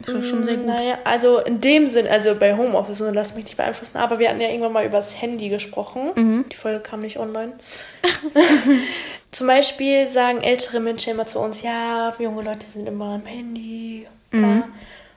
Ist 0.00 0.14
das 0.14 0.26
schon 0.26 0.44
sehr 0.44 0.56
gut. 0.56 0.66
Naja, 0.66 0.98
also 1.04 1.38
in 1.38 1.60
dem 1.60 1.88
Sinn, 1.88 2.06
also 2.06 2.34
bei 2.34 2.56
Homeoffice, 2.56 3.00
und 3.00 3.14
lass 3.14 3.34
mich 3.34 3.44
nicht 3.44 3.56
beeinflussen, 3.56 3.96
aber 3.96 4.18
wir 4.18 4.28
hatten 4.28 4.40
ja 4.40 4.48
irgendwann 4.48 4.72
mal 4.72 4.84
über 4.84 4.98
das 4.98 5.20
Handy 5.20 5.48
gesprochen. 5.48 6.44
Die 6.52 6.56
Folge 6.56 6.80
kam 6.80 7.00
nicht 7.00 7.18
online. 7.18 7.54
Zum 9.30 9.46
Beispiel 9.46 10.06
sagen 10.08 10.42
ältere 10.42 10.80
Menschen 10.80 11.12
immer 11.12 11.26
zu 11.26 11.40
uns, 11.40 11.62
ja, 11.62 12.14
junge 12.18 12.42
Leute 12.42 12.66
sind 12.66 12.86
immer 12.86 13.14
am 13.14 13.26
Handy. 13.26 14.06
bla. 14.30 14.64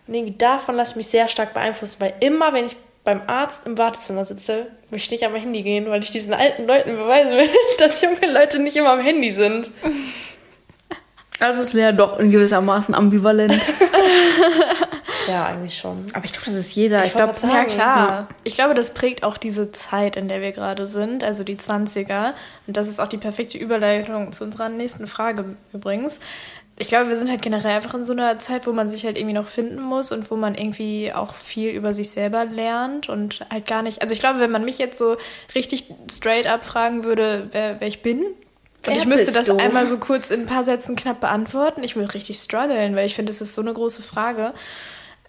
Und 0.08 0.14
irgendwie 0.16 0.38
davon 0.38 0.76
lasse 0.76 0.92
ich 0.94 0.96
mich 0.98 1.08
sehr 1.08 1.28
stark 1.28 1.54
beeinflussen, 1.54 1.98
weil 2.00 2.14
immer, 2.20 2.52
wenn 2.54 2.66
ich 2.66 2.76
beim 3.04 3.22
Arzt 3.28 3.66
im 3.66 3.78
Wartezimmer 3.78 4.26
sitze, 4.26 4.68
möchte 4.90 5.14
ich 5.14 5.22
nicht 5.22 5.32
mein 5.32 5.42
Handy 5.42 5.62
gehen, 5.62 5.90
weil 5.90 6.02
ich 6.04 6.12
diesen 6.12 6.34
alten 6.34 6.66
Leuten 6.66 6.96
beweisen 6.96 7.32
will, 7.32 7.50
dass 7.78 8.02
junge 8.02 8.32
Leute 8.32 8.60
nicht 8.60 8.76
immer 8.76 8.92
am 8.92 9.02
Handy 9.02 9.30
sind. 9.30 9.70
Also 11.40 11.62
ist 11.62 11.74
Lea 11.74 11.92
doch 11.94 12.20
in 12.20 12.32
gewissermaßen 12.32 12.94
ambivalent. 12.94 13.62
Ja, 15.30 15.46
eigentlich 15.46 15.78
schon. 15.78 16.06
Aber 16.14 16.26
ich 16.26 16.32
glaube, 16.34 16.46
das 16.48 16.56
ist 16.56 16.74
jeder. 16.74 17.02
Ich, 17.04 17.10
Ich 17.10 17.16
glaube, 17.16 17.34
Ja, 17.44 17.66
klar. 17.66 18.28
Ich 18.44 18.56
glaube, 18.56 18.74
das 18.74 18.94
prägt 18.94 19.24
auch 19.24 19.38
diese 19.38 19.72
Zeit, 19.72 20.16
in 20.16 20.28
der 20.28 20.42
wir 20.42 20.52
gerade 20.52 20.88
sind, 20.88 21.24
also 21.24 21.44
die 21.44 21.56
20er. 21.56 22.34
Und 22.68 22.78
das 22.78 22.88
ist 22.88 23.00
auch 23.00 23.08
die 23.08 23.18
perfekte 23.18 23.58
Überleitung 23.58 24.32
zu 24.32 24.44
unserer 24.44 24.70
nächsten 24.70 25.08
Frage 25.08 25.46
übrigens. 25.72 26.20
Ich 26.82 26.88
glaube, 26.88 27.10
wir 27.10 27.18
sind 27.18 27.30
halt 27.30 27.42
generell 27.42 27.76
einfach 27.76 27.94
in 27.94 28.06
so 28.06 28.14
einer 28.14 28.40
Zeit, 28.40 28.66
wo 28.66 28.72
man 28.72 28.88
sich 28.88 29.06
halt 29.06 29.18
irgendwie 29.18 29.34
noch 29.36 29.48
finden 29.48 29.82
muss 29.82 30.14
und 30.14 30.32
wo 30.32 30.36
man 30.38 30.56
irgendwie 30.56 31.12
auch 31.14 31.36
viel 31.36 31.72
über 31.72 31.94
sich 31.94 32.10
selber 32.10 32.46
lernt 32.46 33.10
und 33.10 33.42
halt 33.52 33.68
gar 33.68 33.82
nicht. 33.82 34.02
Also 34.02 34.14
ich 34.14 34.22
glaube, 34.22 34.40
wenn 34.40 34.52
man 34.52 34.64
mich 34.64 34.78
jetzt 34.78 34.98
so 34.98 35.18
richtig 35.54 35.94
straight 36.10 36.48
up 36.48 36.66
fragen 36.66 37.04
würde, 37.04 37.50
wer, 37.52 37.82
wer 37.82 37.88
ich 37.88 38.02
bin, 38.02 38.24
und 38.88 38.96
ich 38.96 39.06
müsste 39.06 39.32
das 39.32 39.48
du? 39.48 39.58
einmal 39.58 39.88
so 39.88 39.98
kurz 39.98 40.32
in 40.32 40.42
ein 40.42 40.46
paar 40.46 40.64
Sätzen 40.64 40.96
knapp 40.96 41.20
beantworten, 41.20 41.84
ich 41.84 41.96
würde 41.96 42.14
richtig 42.14 42.38
strugglen, 42.38 42.96
weil 42.96 43.06
ich 43.06 43.16
finde, 43.16 43.32
das 43.32 43.42
ist 43.42 43.56
so 43.56 43.62
eine 43.62 43.74
große 43.74 44.02
Frage. 44.02 44.54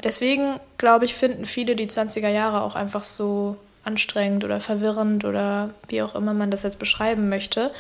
Deswegen, 0.03 0.61
glaube 0.79 1.05
ich, 1.05 1.15
finden 1.15 1.45
viele 1.45 1.77
die 1.77 1.89
20er 1.89 2.29
Jahre 2.29 2.63
auch 2.63 2.75
einfach 2.75 3.05
so 3.05 3.57
anstrengend 3.85 4.45
oder 4.45 4.61
verwirrend 4.61 5.25
oder 5.25 5.71
wie 5.89 6.03
auch 6.03 6.15
immer 6.15 6.35
man 6.35 6.51
das 6.51 6.63
jetzt 6.63 6.79
beschreiben 6.79 7.29
möchte. 7.29 7.71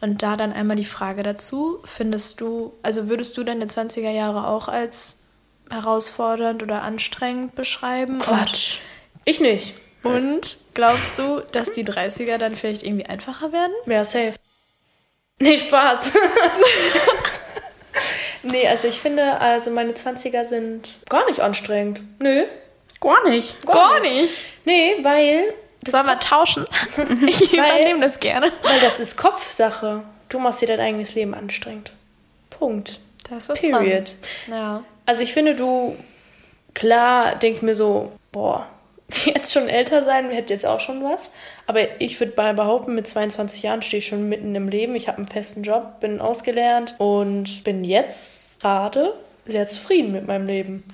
Und 0.00 0.22
da 0.22 0.36
dann 0.36 0.52
einmal 0.52 0.76
die 0.76 0.84
Frage 0.84 1.22
dazu, 1.22 1.78
findest 1.84 2.40
du, 2.40 2.72
also 2.82 3.08
würdest 3.08 3.36
du 3.36 3.44
deine 3.44 3.66
20er 3.66 4.10
Jahre 4.10 4.48
auch 4.48 4.66
als 4.68 5.22
herausfordernd 5.70 6.62
oder 6.62 6.82
anstrengend 6.82 7.54
beschreiben? 7.54 8.18
Quatsch. 8.18 8.78
Ich 9.24 9.40
nicht. 9.40 9.74
Und 10.02 10.58
glaubst 10.74 11.18
du, 11.18 11.42
dass 11.52 11.70
die 11.70 11.84
30er 11.84 12.36
dann 12.38 12.56
vielleicht 12.56 12.82
irgendwie 12.82 13.06
einfacher 13.06 13.52
werden? 13.52 13.72
Ja, 13.86 14.04
safe. 14.04 14.34
Nee, 15.42 15.58
Spaß. 15.58 15.98
nee, 18.44 18.68
also 18.68 18.86
ich 18.86 19.00
finde, 19.00 19.40
also 19.40 19.70
meine 19.70 19.92
20er 19.92 20.44
sind 20.44 20.98
gar 21.08 21.28
nicht 21.28 21.40
anstrengend. 21.40 22.00
Nö. 22.20 22.44
Gar 23.00 23.28
nicht. 23.28 23.66
Gar 23.66 23.98
nicht. 24.00 24.44
Nee, 24.64 24.96
weil. 25.02 25.52
Das 25.82 25.94
Sollen 25.94 26.06
wir 26.06 26.20
tauschen? 26.20 26.64
Ich 27.26 27.52
übernehme 27.52 28.00
das 28.00 28.20
gerne. 28.20 28.52
Weil 28.62 28.78
das 28.80 29.00
ist 29.00 29.16
Kopfsache. 29.16 30.04
Du 30.28 30.38
machst 30.38 30.62
dir 30.62 30.68
dein 30.68 30.78
eigenes 30.78 31.16
Leben 31.16 31.34
anstrengend. 31.34 31.90
Punkt. 32.50 33.00
Da 33.28 33.38
ist 33.38 33.48
was 33.48 33.60
Period. 33.60 34.14
dran. 34.46 34.56
Ja. 34.56 34.84
Also 35.06 35.24
ich 35.24 35.32
finde, 35.32 35.56
du, 35.56 35.96
klar, 36.74 37.34
denk 37.34 37.62
mir 37.62 37.74
so, 37.74 38.12
boah, 38.30 38.68
jetzt 39.26 39.52
schon 39.52 39.68
älter 39.68 40.04
sein, 40.04 40.30
hätte 40.30 40.52
jetzt 40.52 40.66
auch 40.66 40.80
schon 40.80 41.02
was. 41.02 41.30
Aber 41.66 42.00
ich 42.00 42.18
würde 42.20 42.32
behaupten, 42.32 42.94
mit 42.94 43.06
22 43.06 43.62
Jahren 43.62 43.82
stehe 43.82 43.98
ich 43.98 44.06
schon 44.06 44.28
mitten 44.28 44.54
im 44.54 44.68
Leben. 44.68 44.94
Ich 44.94 45.08
habe 45.08 45.18
einen 45.18 45.28
festen 45.28 45.62
Job, 45.62 46.00
bin 46.00 46.20
ausgelernt 46.20 46.94
und 46.98 47.64
bin 47.64 47.84
jetzt 47.84 48.60
gerade 48.60 49.14
sehr 49.46 49.66
zufrieden 49.66 50.12
mit 50.12 50.26
meinem 50.26 50.46
Leben. 50.46 50.84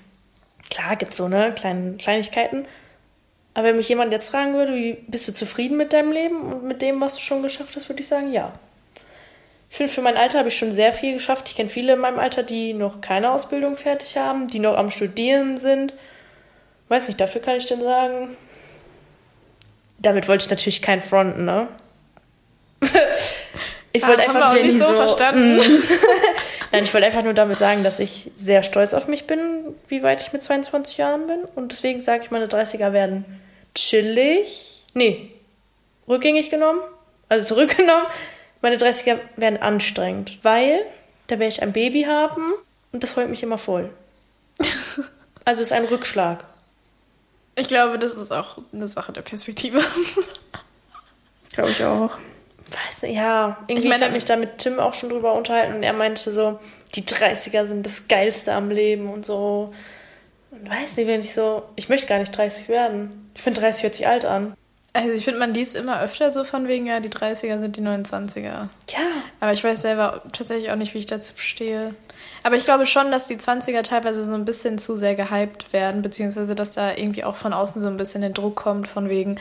Klar 0.70 0.96
gibt 0.96 1.12
es 1.12 1.16
so 1.16 1.28
ne 1.28 1.52
kleine 1.54 1.96
Kleinigkeiten. 1.96 2.66
Aber 3.54 3.68
wenn 3.68 3.76
mich 3.76 3.88
jemand 3.88 4.12
jetzt 4.12 4.30
fragen 4.30 4.54
würde, 4.54 4.74
wie 4.74 4.98
bist 5.08 5.26
du 5.26 5.32
zufrieden 5.32 5.76
mit 5.76 5.92
deinem 5.92 6.12
Leben 6.12 6.52
und 6.52 6.64
mit 6.64 6.80
dem, 6.80 7.00
was 7.00 7.14
du 7.14 7.20
schon 7.20 7.42
geschafft 7.42 7.74
hast, 7.74 7.88
würde 7.88 8.00
ich 8.00 8.06
sagen, 8.06 8.32
ja. 8.32 8.52
Ich 9.70 9.76
finde, 9.76 9.92
für 9.92 10.00
mein 10.00 10.16
Alter 10.16 10.38
habe 10.38 10.48
ich 10.48 10.56
schon 10.56 10.72
sehr 10.72 10.92
viel 10.92 11.14
geschafft. 11.14 11.48
Ich 11.48 11.56
kenne 11.56 11.68
viele 11.68 11.94
in 11.94 11.98
meinem 11.98 12.18
Alter, 12.18 12.42
die 12.42 12.72
noch 12.72 13.00
keine 13.00 13.32
Ausbildung 13.32 13.76
fertig 13.76 14.16
haben, 14.16 14.46
die 14.46 14.60
noch 14.60 14.76
am 14.76 14.90
Studieren 14.90 15.58
sind. 15.58 15.94
Weiß 16.88 17.06
nicht, 17.06 17.20
dafür 17.20 17.40
kann 17.40 17.56
ich 17.56 17.66
denn 17.66 17.80
sagen. 17.80 18.36
Damit 19.98 20.28
wollte 20.28 20.44
ich 20.44 20.50
natürlich 20.50 20.80
keinen 20.80 21.00
fronten, 21.00 21.44
ne? 21.44 21.68
ich 23.92 24.06
wollte 24.06 24.22
Ah, 24.22 24.24
einfach 24.24 24.40
haben 24.42 24.54
wir 24.54 24.60
auch 24.60 24.64
nicht 24.64 24.78
so 24.78 24.94
verstanden. 24.94 25.60
Nein, 26.72 26.84
ich 26.84 26.92
wollte 26.92 27.06
einfach 27.06 27.24
nur 27.24 27.34
damit 27.34 27.58
sagen, 27.58 27.82
dass 27.82 27.98
ich 27.98 28.30
sehr 28.36 28.62
stolz 28.62 28.94
auf 28.94 29.08
mich 29.08 29.26
bin, 29.26 29.74
wie 29.88 30.02
weit 30.02 30.20
ich 30.20 30.32
mit 30.32 30.42
22 30.42 30.98
Jahren 30.98 31.26
bin. 31.26 31.40
Und 31.54 31.72
deswegen 31.72 32.00
sage 32.00 32.24
ich, 32.24 32.30
meine 32.30 32.46
30er 32.46 32.92
werden 32.92 33.24
chillig. 33.74 34.82
Nee, 34.94 35.30
rückgängig 36.08 36.50
genommen. 36.50 36.80
Also 37.28 37.46
zurückgenommen. 37.46 38.06
Meine 38.60 38.76
30er 38.76 39.18
werden 39.36 39.60
anstrengend, 39.62 40.38
weil 40.42 40.80
da 41.28 41.38
werde 41.38 41.48
ich 41.48 41.62
ein 41.62 41.72
Baby 41.72 42.02
haben 42.04 42.52
und 42.92 43.02
das 43.02 43.16
heult 43.16 43.28
mich 43.28 43.42
immer 43.42 43.58
voll. 43.58 43.90
Also 45.44 45.62
ist 45.62 45.72
ein 45.72 45.86
Rückschlag. 45.86 46.44
Ich 47.58 47.68
glaube, 47.68 47.98
das 47.98 48.14
ist 48.14 48.32
auch 48.32 48.58
eine 48.72 48.86
Sache 48.88 49.12
der 49.12 49.22
Perspektive. 49.22 49.80
Glaube 51.52 51.70
ich 51.70 51.82
auch. 51.84 52.10
Weiß 52.70 53.02
nicht, 53.02 53.16
ja. 53.16 53.56
Irgendwie, 53.66 53.86
Ich 53.86 53.90
meine- 53.92 54.04
habe 54.04 54.14
mich 54.14 54.24
da 54.26 54.36
mit 54.36 54.58
Tim 54.58 54.78
auch 54.78 54.92
schon 54.92 55.08
drüber 55.08 55.32
unterhalten 55.32 55.74
und 55.76 55.82
er 55.82 55.92
meinte 55.94 56.32
so, 56.32 56.58
die 56.94 57.02
30er 57.02 57.64
sind 57.64 57.86
das 57.86 58.08
Geilste 58.08 58.52
am 58.52 58.70
Leben 58.70 59.10
und 59.10 59.24
so. 59.24 59.72
Und 60.50 60.70
weiß 60.70 60.96
nicht, 60.96 61.06
wenn 61.06 61.20
ich 61.20 61.32
so, 61.34 61.62
ich 61.76 61.88
möchte 61.88 62.06
gar 62.06 62.18
nicht 62.18 62.36
30 62.36 62.68
werden. 62.68 63.30
Ich 63.34 63.42
finde 63.42 63.60
30 63.60 63.82
hört 63.84 63.94
sich 63.94 64.06
alt 64.06 64.24
an. 64.24 64.54
Also 64.92 65.10
ich 65.10 65.24
finde, 65.24 65.38
man 65.40 65.54
liest 65.54 65.74
immer 65.76 66.00
öfter 66.02 66.30
so 66.30 66.44
von 66.44 66.66
wegen, 66.68 66.86
ja, 66.86 67.00
die 67.00 67.08
30er 67.10 67.58
sind 67.58 67.76
die 67.76 67.82
29er. 67.82 68.40
Ja. 68.42 68.68
Aber 69.40 69.52
ich 69.52 69.62
weiß 69.62 69.82
selber 69.82 70.22
tatsächlich 70.32 70.70
auch 70.70 70.76
nicht, 70.76 70.94
wie 70.94 70.98
ich 70.98 71.06
dazu 71.06 71.34
stehe. 71.36 71.94
Aber 72.42 72.56
ich 72.56 72.64
glaube 72.64 72.86
schon, 72.86 73.10
dass 73.10 73.26
die 73.26 73.36
20er 73.36 73.82
teilweise 73.82 74.24
so 74.24 74.34
ein 74.34 74.44
bisschen 74.44 74.78
zu 74.78 74.96
sehr 74.96 75.14
gehypt 75.14 75.72
werden, 75.72 76.02
beziehungsweise 76.02 76.54
dass 76.54 76.72
da 76.72 76.94
irgendwie 76.94 77.24
auch 77.24 77.36
von 77.36 77.52
außen 77.52 77.80
so 77.80 77.88
ein 77.88 77.96
bisschen 77.96 78.20
der 78.20 78.30
Druck 78.30 78.56
kommt, 78.56 78.88
von 78.88 79.08
wegen, 79.08 79.38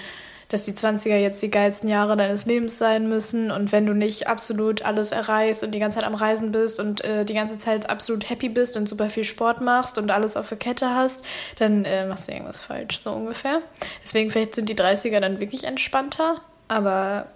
dass 0.49 0.63
die 0.63 0.73
20er 0.73 1.17
jetzt 1.17 1.41
die 1.41 1.49
geilsten 1.49 1.89
Jahre 1.89 2.15
deines 2.15 2.45
Lebens 2.45 2.77
sein 2.77 3.09
müssen 3.09 3.51
und 3.51 3.71
wenn 3.71 3.85
du 3.85 3.93
nicht 3.93 4.27
absolut 4.27 4.81
alles 4.83 5.11
erreichst 5.11 5.63
und 5.63 5.71
die 5.71 5.79
ganze 5.79 5.99
Zeit 5.99 6.07
am 6.07 6.15
Reisen 6.15 6.51
bist 6.51 6.79
und 6.79 7.03
äh, 7.03 7.25
die 7.25 7.33
ganze 7.33 7.57
Zeit 7.57 7.89
absolut 7.89 8.29
happy 8.29 8.47
bist 8.49 8.77
und 8.77 8.87
super 8.87 9.09
viel 9.09 9.25
Sport 9.25 9.61
machst 9.61 9.97
und 9.97 10.09
alles 10.09 10.37
auf 10.37 10.47
der 10.47 10.57
Kette 10.57 10.89
hast, 10.89 11.23
dann 11.59 11.83
äh, 11.85 12.05
machst 12.05 12.27
du 12.27 12.31
irgendwas 12.31 12.61
falsch, 12.61 13.01
so 13.03 13.11
ungefähr. 13.11 13.61
Deswegen 14.03 14.31
vielleicht 14.31 14.55
sind 14.55 14.69
die 14.69 14.75
30er 14.75 15.19
dann 15.19 15.41
wirklich 15.41 15.65
entspannter, 15.65 16.39
aber 16.69 17.27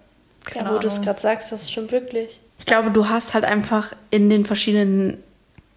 keine 0.46 0.70
Ja, 0.70 0.76
wo 0.76 0.80
du 0.80 0.88
es 0.88 1.02
gerade 1.02 1.20
sagst, 1.20 1.52
das 1.52 1.70
stimmt 1.70 1.92
wirklich. 1.92 2.40
Ich 2.62 2.68
glaube, 2.68 2.92
du 2.92 3.10
hast 3.10 3.34
halt 3.34 3.44
einfach 3.44 3.94
in 4.12 4.30
den 4.30 4.46
verschiedenen 4.46 5.18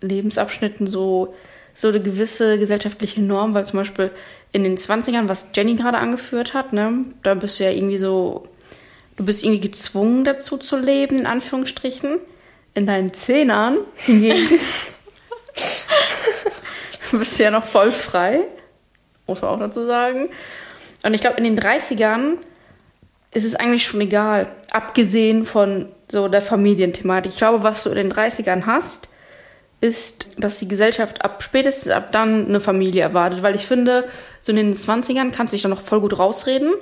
Lebensabschnitten 0.03 0.87
so, 0.87 1.35
so 1.72 1.89
eine 1.89 2.03
gewisse 2.03 2.59
gesellschaftliche 2.59 3.22
Norm, 3.22 3.55
weil 3.55 3.64
zum 3.64 3.78
Beispiel 3.78 4.11
in 4.53 4.64
den 4.64 4.76
20ern, 4.76 5.26
was 5.26 5.49
Jenny 5.55 5.76
gerade 5.76 5.97
angeführt 5.97 6.53
hat, 6.53 6.74
ne, 6.74 7.07
da 7.22 7.32
bist 7.32 7.59
du 7.59 7.64
ja 7.64 7.70
irgendwie 7.70 7.97
so, 7.97 8.47
du 9.16 9.24
bist 9.24 9.43
irgendwie 9.43 9.62
gezwungen 9.62 10.24
dazu 10.24 10.59
zu 10.59 10.76
leben, 10.76 11.20
in 11.20 11.26
Anführungsstrichen. 11.26 12.18
In 12.74 12.87
deinen 12.87 13.14
Zehnern 13.14 13.78
bist 17.12 17.39
du 17.39 17.43
ja 17.43 17.51
noch 17.51 17.64
voll 17.64 17.93
frei, 17.93 18.43
muss 19.26 19.41
man 19.41 19.53
auch 19.53 19.59
dazu 19.59 19.87
sagen. 19.87 20.28
Und 21.03 21.14
ich 21.14 21.22
glaube, 21.22 21.39
in 21.39 21.45
den 21.45 21.59
30ern 21.59 22.35
ist 23.32 23.45
es 23.45 23.55
eigentlich 23.55 23.85
schon 23.85 24.03
egal, 24.03 24.49
abgesehen 24.70 25.47
von 25.47 25.89
so 26.09 26.29
der 26.29 26.43
Familienthematik. 26.43 27.33
Ich 27.33 27.39
glaube, 27.39 27.63
was 27.63 27.83
du 27.83 27.91
in 27.91 27.97
den 27.97 28.13
30ern 28.13 28.67
hast, 28.67 29.09
ist, 29.81 30.29
dass 30.39 30.59
die 30.59 30.69
Gesellschaft 30.69 31.25
ab 31.25 31.43
spätestens 31.43 31.91
ab 31.91 32.11
dann 32.13 32.47
eine 32.47 32.61
Familie 32.61 33.03
erwartet. 33.03 33.43
Weil 33.43 33.55
ich 33.55 33.67
finde, 33.67 34.05
so 34.41 34.53
in 34.53 34.57
den 34.57 34.75
20ern 34.75 35.31
kannst 35.31 35.53
du 35.53 35.57
dich 35.57 35.63
dann 35.63 35.71
noch 35.71 35.81
voll 35.81 36.01
gut 36.01 36.19
rausreden. 36.19 36.73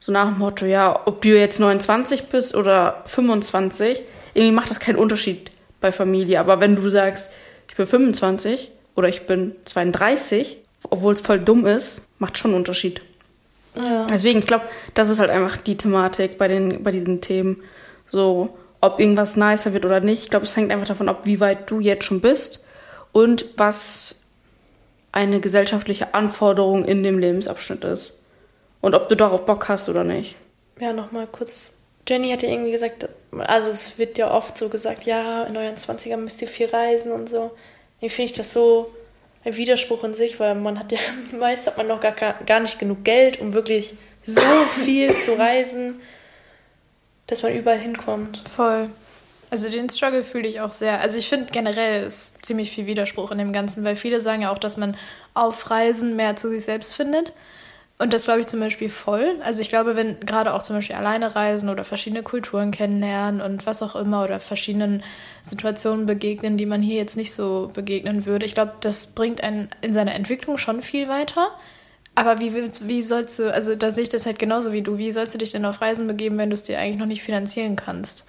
So 0.00 0.12
nach 0.12 0.28
dem 0.28 0.38
Motto, 0.38 0.66
ja, 0.66 1.00
ob 1.06 1.22
du 1.22 1.28
jetzt 1.28 1.58
29 1.58 2.24
bist 2.24 2.54
oder 2.54 3.02
25, 3.06 4.02
irgendwie 4.34 4.54
macht 4.54 4.70
das 4.70 4.80
keinen 4.80 4.96
Unterschied 4.96 5.50
bei 5.80 5.92
Familie. 5.92 6.40
Aber 6.40 6.60
wenn 6.60 6.76
du 6.76 6.88
sagst, 6.88 7.30
ich 7.68 7.76
bin 7.76 7.86
25 7.86 8.70
oder 8.94 9.08
ich 9.08 9.26
bin 9.26 9.54
32, 9.64 10.58
obwohl 10.90 11.14
es 11.14 11.20
voll 11.20 11.40
dumm 11.40 11.66
ist, 11.66 12.02
macht 12.18 12.38
schon 12.38 12.52
einen 12.52 12.60
Unterschied. 12.60 13.00
Deswegen, 14.08 14.38
ich 14.38 14.46
glaube, 14.46 14.64
das 14.94 15.10
ist 15.10 15.18
halt 15.18 15.30
einfach 15.30 15.58
die 15.58 15.76
Thematik 15.76 16.38
bei, 16.38 16.48
den, 16.48 16.82
bei 16.82 16.90
diesen 16.90 17.20
Themen. 17.20 17.62
So, 18.08 18.56
ob 18.80 19.00
irgendwas 19.00 19.36
nicer 19.36 19.72
wird 19.72 19.84
oder 19.84 20.00
nicht. 20.00 20.24
Ich 20.24 20.30
glaube, 20.30 20.44
es 20.44 20.56
hängt 20.56 20.70
einfach 20.70 20.86
davon 20.86 21.08
ab, 21.08 21.20
wie 21.24 21.40
weit 21.40 21.70
du 21.70 21.80
jetzt 21.80 22.04
schon 22.04 22.20
bist 22.20 22.64
und 23.12 23.46
was 23.56 24.16
eine 25.12 25.40
gesellschaftliche 25.40 26.14
Anforderung 26.14 26.84
in 26.84 27.02
dem 27.02 27.18
Lebensabschnitt 27.18 27.84
ist. 27.84 28.22
Und 28.80 28.94
ob 28.94 29.08
du 29.08 29.16
darauf 29.16 29.46
Bock 29.46 29.68
hast 29.68 29.88
oder 29.88 30.04
nicht. 30.04 30.36
Ja, 30.78 30.92
nochmal 30.92 31.26
kurz. 31.26 31.74
Jenny 32.06 32.30
hatte 32.30 32.46
irgendwie 32.46 32.70
gesagt, 32.70 33.08
also 33.32 33.68
es 33.68 33.98
wird 33.98 34.18
ja 34.18 34.30
oft 34.30 34.56
so 34.58 34.68
gesagt, 34.68 35.04
ja, 35.04 35.44
in 35.44 35.56
euren 35.56 35.74
20ern 35.74 36.18
müsst 36.18 36.42
ihr 36.42 36.48
viel 36.48 36.66
reisen 36.66 37.12
und 37.12 37.28
so. 37.28 37.50
Irgendwie 37.98 38.14
finde 38.14 38.30
ich 38.30 38.36
das 38.36 38.52
so 38.52 38.92
ein 39.44 39.56
Widerspruch 39.56 40.04
in 40.04 40.14
sich, 40.14 40.38
weil 40.38 40.54
man 40.54 40.78
hat 40.78 40.92
ja, 40.92 40.98
meist 41.38 41.66
hat 41.66 41.78
man 41.78 41.88
noch 41.88 42.00
gar, 42.00 42.12
gar 42.12 42.60
nicht 42.60 42.78
genug 42.78 43.04
Geld, 43.04 43.40
um 43.40 43.54
wirklich 43.54 43.94
so 44.22 44.42
viel 44.84 45.16
zu 45.16 45.38
reisen, 45.38 46.00
dass 47.26 47.42
man 47.42 47.54
überall 47.54 47.78
hinkommt. 47.78 48.42
Voll. 48.54 48.90
Also 49.50 49.70
den 49.70 49.88
Struggle 49.88 50.24
fühle 50.24 50.48
ich 50.48 50.60
auch 50.60 50.72
sehr. 50.72 51.00
Also 51.00 51.18
ich 51.18 51.28
finde 51.28 51.46
generell 51.52 52.04
ist 52.04 52.44
ziemlich 52.44 52.70
viel 52.70 52.86
Widerspruch 52.86 53.30
in 53.30 53.38
dem 53.38 53.52
Ganzen, 53.52 53.84
weil 53.84 53.96
viele 53.96 54.20
sagen 54.20 54.42
ja 54.42 54.52
auch, 54.52 54.58
dass 54.58 54.76
man 54.76 54.96
auf 55.34 55.70
Reisen 55.70 56.16
mehr 56.16 56.36
zu 56.36 56.48
sich 56.48 56.64
selbst 56.64 56.94
findet. 56.94 57.32
Und 57.98 58.12
das 58.12 58.24
glaube 58.24 58.40
ich 58.40 58.46
zum 58.46 58.60
Beispiel 58.60 58.90
voll. 58.90 59.36
Also 59.42 59.62
ich 59.62 59.70
glaube, 59.70 59.96
wenn 59.96 60.20
gerade 60.20 60.52
auch 60.52 60.62
zum 60.62 60.76
Beispiel 60.76 60.96
alleine 60.96 61.34
reisen 61.34 61.70
oder 61.70 61.84
verschiedene 61.84 62.22
Kulturen 62.22 62.70
kennenlernen 62.70 63.40
und 63.40 63.64
was 63.64 63.82
auch 63.82 63.96
immer 63.96 64.24
oder 64.24 64.38
verschiedenen 64.38 65.02
Situationen 65.42 66.04
begegnen, 66.04 66.58
die 66.58 66.66
man 66.66 66.82
hier 66.82 66.96
jetzt 66.96 67.16
nicht 67.16 67.32
so 67.32 67.70
begegnen 67.72 68.26
würde, 68.26 68.44
ich 68.44 68.54
glaube, 68.54 68.72
das 68.80 69.06
bringt 69.06 69.42
einen 69.42 69.70
in 69.80 69.94
seiner 69.94 70.14
Entwicklung 70.14 70.58
schon 70.58 70.82
viel 70.82 71.08
weiter. 71.08 71.52
Aber 72.16 72.40
wie, 72.40 72.52
willst- 72.54 72.88
wie 72.88 73.02
sollst 73.02 73.38
du, 73.38 73.52
also 73.52 73.76
da 73.76 73.90
sehe 73.92 74.02
ich 74.02 74.08
das 74.08 74.26
halt 74.26 74.38
genauso 74.40 74.72
wie 74.72 74.82
du, 74.82 74.98
wie 74.98 75.12
sollst 75.12 75.34
du 75.34 75.38
dich 75.38 75.52
denn 75.52 75.64
auf 75.64 75.80
Reisen 75.80 76.06
begeben, 76.08 76.36
wenn 76.38 76.50
du 76.50 76.54
es 76.54 76.62
dir 76.64 76.78
eigentlich 76.78 76.98
noch 76.98 77.06
nicht 77.06 77.22
finanzieren 77.22 77.76
kannst? 77.76 78.24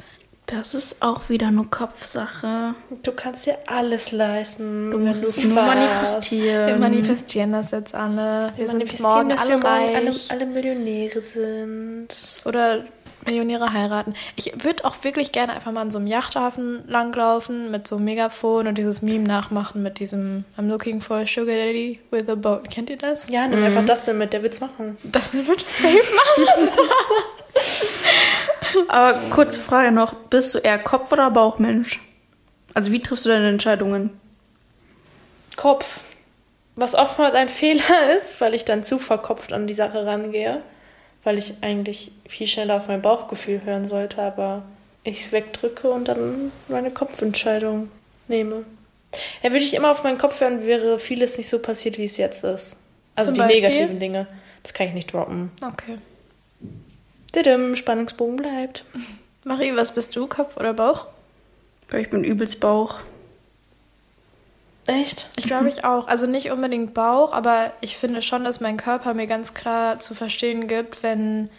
Das 0.45 0.73
ist 0.73 1.01
auch 1.01 1.27
wieder 1.27 1.51
nur 1.51 1.69
Kopfsache. 1.69 2.73
Du 3.03 3.11
kannst 3.11 3.45
dir 3.45 3.57
alles 3.65 4.13
leisten, 4.13 4.91
Du 4.91 4.97
musst 4.99 5.21
du 5.23 5.27
es 5.27 5.43
nur 5.43 5.55
manifestieren. 5.61 6.67
Wir 6.67 6.75
manifestieren 6.77 7.51
das 7.51 7.71
jetzt 7.71 7.93
alle. 7.93 8.53
Wir 8.55 8.59
Wir 8.59 8.67
sind 8.69 8.77
manifestieren, 8.79 9.11
morgen 9.13 9.29
dass 9.29 9.41
alle 9.41 9.49
wir 9.49 9.57
morgen 9.57 9.95
alle, 9.95 10.11
alle 10.29 10.45
Millionäre 10.45 11.19
sind. 11.21 12.07
Oder 12.45 12.85
Millionäre 13.27 13.71
heiraten. 13.71 14.15
Ich 14.35 14.63
würde 14.63 14.85
auch 14.85 15.03
wirklich 15.03 15.31
gerne 15.31 15.53
einfach 15.53 15.71
mal 15.71 15.83
in 15.83 15.91
so 15.91 15.99
einem 15.99 16.07
Yachthafen 16.07 16.83
langlaufen 16.87 17.69
mit 17.69 17.87
so 17.87 17.97
einem 17.97 18.05
Megafon 18.05 18.67
und 18.67 18.77
dieses 18.77 19.01
Meme 19.01 19.25
nachmachen 19.25 19.83
mit 19.83 19.99
diesem 19.99 20.43
I'm 20.57 20.67
looking 20.67 21.01
for 21.01 21.17
a 21.17 21.27
sugar 21.27 21.55
daddy 21.55 21.99
with 22.09 22.27
a 22.27 22.35
boat. 22.35 22.69
Kennt 22.71 22.89
ihr 22.89 22.97
das? 22.97 23.29
Ja, 23.29 23.47
nimm 23.47 23.63
einfach 23.63 23.85
das 23.85 24.05
denn 24.05 24.17
mit, 24.17 24.33
der 24.33 24.41
wird's 24.41 24.59
machen. 24.59 24.97
Das 25.03 25.33
wird 25.33 25.65
es 25.65 25.77
safe 25.77 25.95
machen. 25.95 26.69
Aber 28.87 29.13
kurze 29.29 29.59
Frage 29.59 29.91
noch: 29.91 30.13
Bist 30.13 30.55
du 30.55 30.59
eher 30.59 30.79
Kopf- 30.79 31.11
oder 31.11 31.31
Bauchmensch? 31.31 31.99
Also, 32.73 32.91
wie 32.91 33.01
triffst 33.01 33.25
du 33.25 33.29
deine 33.29 33.49
Entscheidungen? 33.49 34.19
Kopf. 35.55 36.01
Was 36.75 36.93
oftmals 36.93 37.33
ein 37.33 37.49
Fehler 37.49 37.81
ist, 38.17 38.39
weil 38.39 38.53
ich 38.53 38.65
dann 38.65 38.83
zu 38.83 38.99
verkopft 38.99 39.51
an 39.51 39.67
die 39.67 39.73
Sache 39.73 40.05
rangehe. 40.05 40.61
Weil 41.27 41.37
ich 41.37 41.55
eigentlich 41.59 42.13
viel 42.29 42.47
schneller 42.47 42.77
auf 42.77 42.87
mein 42.87 43.01
Bauchgefühl 43.01 43.65
hören 43.65 43.85
sollte, 43.85 44.21
aber 44.21 44.63
ich 45.03 45.25
es 45.25 45.33
wegdrücke 45.33 45.89
und 45.89 46.07
dann 46.07 46.53
meine 46.69 46.89
Kopfentscheidung 46.89 47.91
nehme. 48.29 48.63
Ja, 49.43 49.51
würde 49.51 49.65
ich 49.65 49.73
immer 49.73 49.91
auf 49.91 50.05
meinen 50.05 50.17
Kopf 50.17 50.39
hören, 50.39 50.65
wäre 50.65 50.99
vieles 50.99 51.37
nicht 51.37 51.49
so 51.49 51.59
passiert, 51.59 51.97
wie 51.97 52.05
es 52.05 52.15
jetzt 52.15 52.45
ist. 52.45 52.77
Also 53.13 53.31
Zum 53.31 53.33
die 53.33 53.39
Beispiel? 53.41 53.61
negativen 53.61 53.99
Dinge. 53.99 54.25
Das 54.63 54.73
kann 54.73 54.87
ich 54.87 54.93
nicht 54.93 55.11
droppen. 55.11 55.51
Okay. 55.61 55.97
Didim, 57.35 57.75
Spannungsbogen 57.75 58.37
bleibt. 58.37 58.85
Marie, 59.43 59.75
was 59.75 59.93
bist 59.93 60.15
du, 60.15 60.27
Kopf 60.27 60.55
oder 60.55 60.73
Bauch? 60.73 61.07
Ich 61.93 62.09
bin 62.09 62.23
übelst 62.23 62.61
Bauch. 62.61 63.01
Echt? 64.87 65.29
Ich 65.35 65.45
glaube 65.45 65.69
ich 65.69 65.83
auch. 65.83 66.07
Also 66.07 66.27
nicht 66.27 66.49
unbedingt 66.51 66.93
Bauch, 66.93 67.33
aber 67.33 67.71
ich 67.81 67.97
finde 67.97 68.21
schon, 68.21 68.43
dass 68.43 68.61
mein 68.61 68.77
Körper 68.77 69.13
mir 69.13 69.27
ganz 69.27 69.53
klar 69.53 69.99
zu 69.99 70.15
verstehen 70.15 70.67
gibt, 70.67 71.03
wenn 71.03 71.49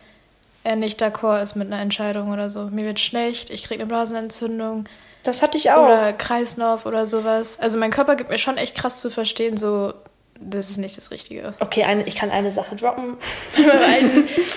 er 0.65 0.77
nicht 0.77 1.03
d'accord 1.03 1.43
ist 1.43 1.55
mit 1.55 1.67
einer 1.69 1.81
Entscheidung 1.81 2.33
oder 2.33 2.51
so. 2.51 2.65
Mir 2.65 2.85
wird 2.87 3.01
schlecht, 3.01 3.51
ich 3.51 3.65
kriege 3.65 3.81
eine 3.81 3.89
Blasenentzündung 3.89 4.85
Das 5.23 5.43
hatte 5.43 5.57
ich 5.59 5.71
auch. 5.71 5.85
oder 5.85 6.13
Kreislauf 6.13 6.87
oder 6.87 7.07
sowas. 7.07 7.59
Also 7.61 7.79
mein 7.79 7.91
Körper 7.91 8.17
gibt 8.17 8.31
mir 8.31 8.39
schon 8.39 8.57
echt 8.57 8.77
krass 8.77 9.01
zu 9.01 9.11
verstehen, 9.11 9.57
so, 9.57 9.93
das 10.41 10.71
ist 10.71 10.79
nicht 10.79 10.97
das 10.97 11.11
Richtige. 11.11 11.55
Okay, 11.61 11.85
eine, 11.85 12.05
ich 12.05 12.17
kann 12.17 12.31
eine 12.31 12.51
Sache 12.51 12.77
droppen. 12.77 13.17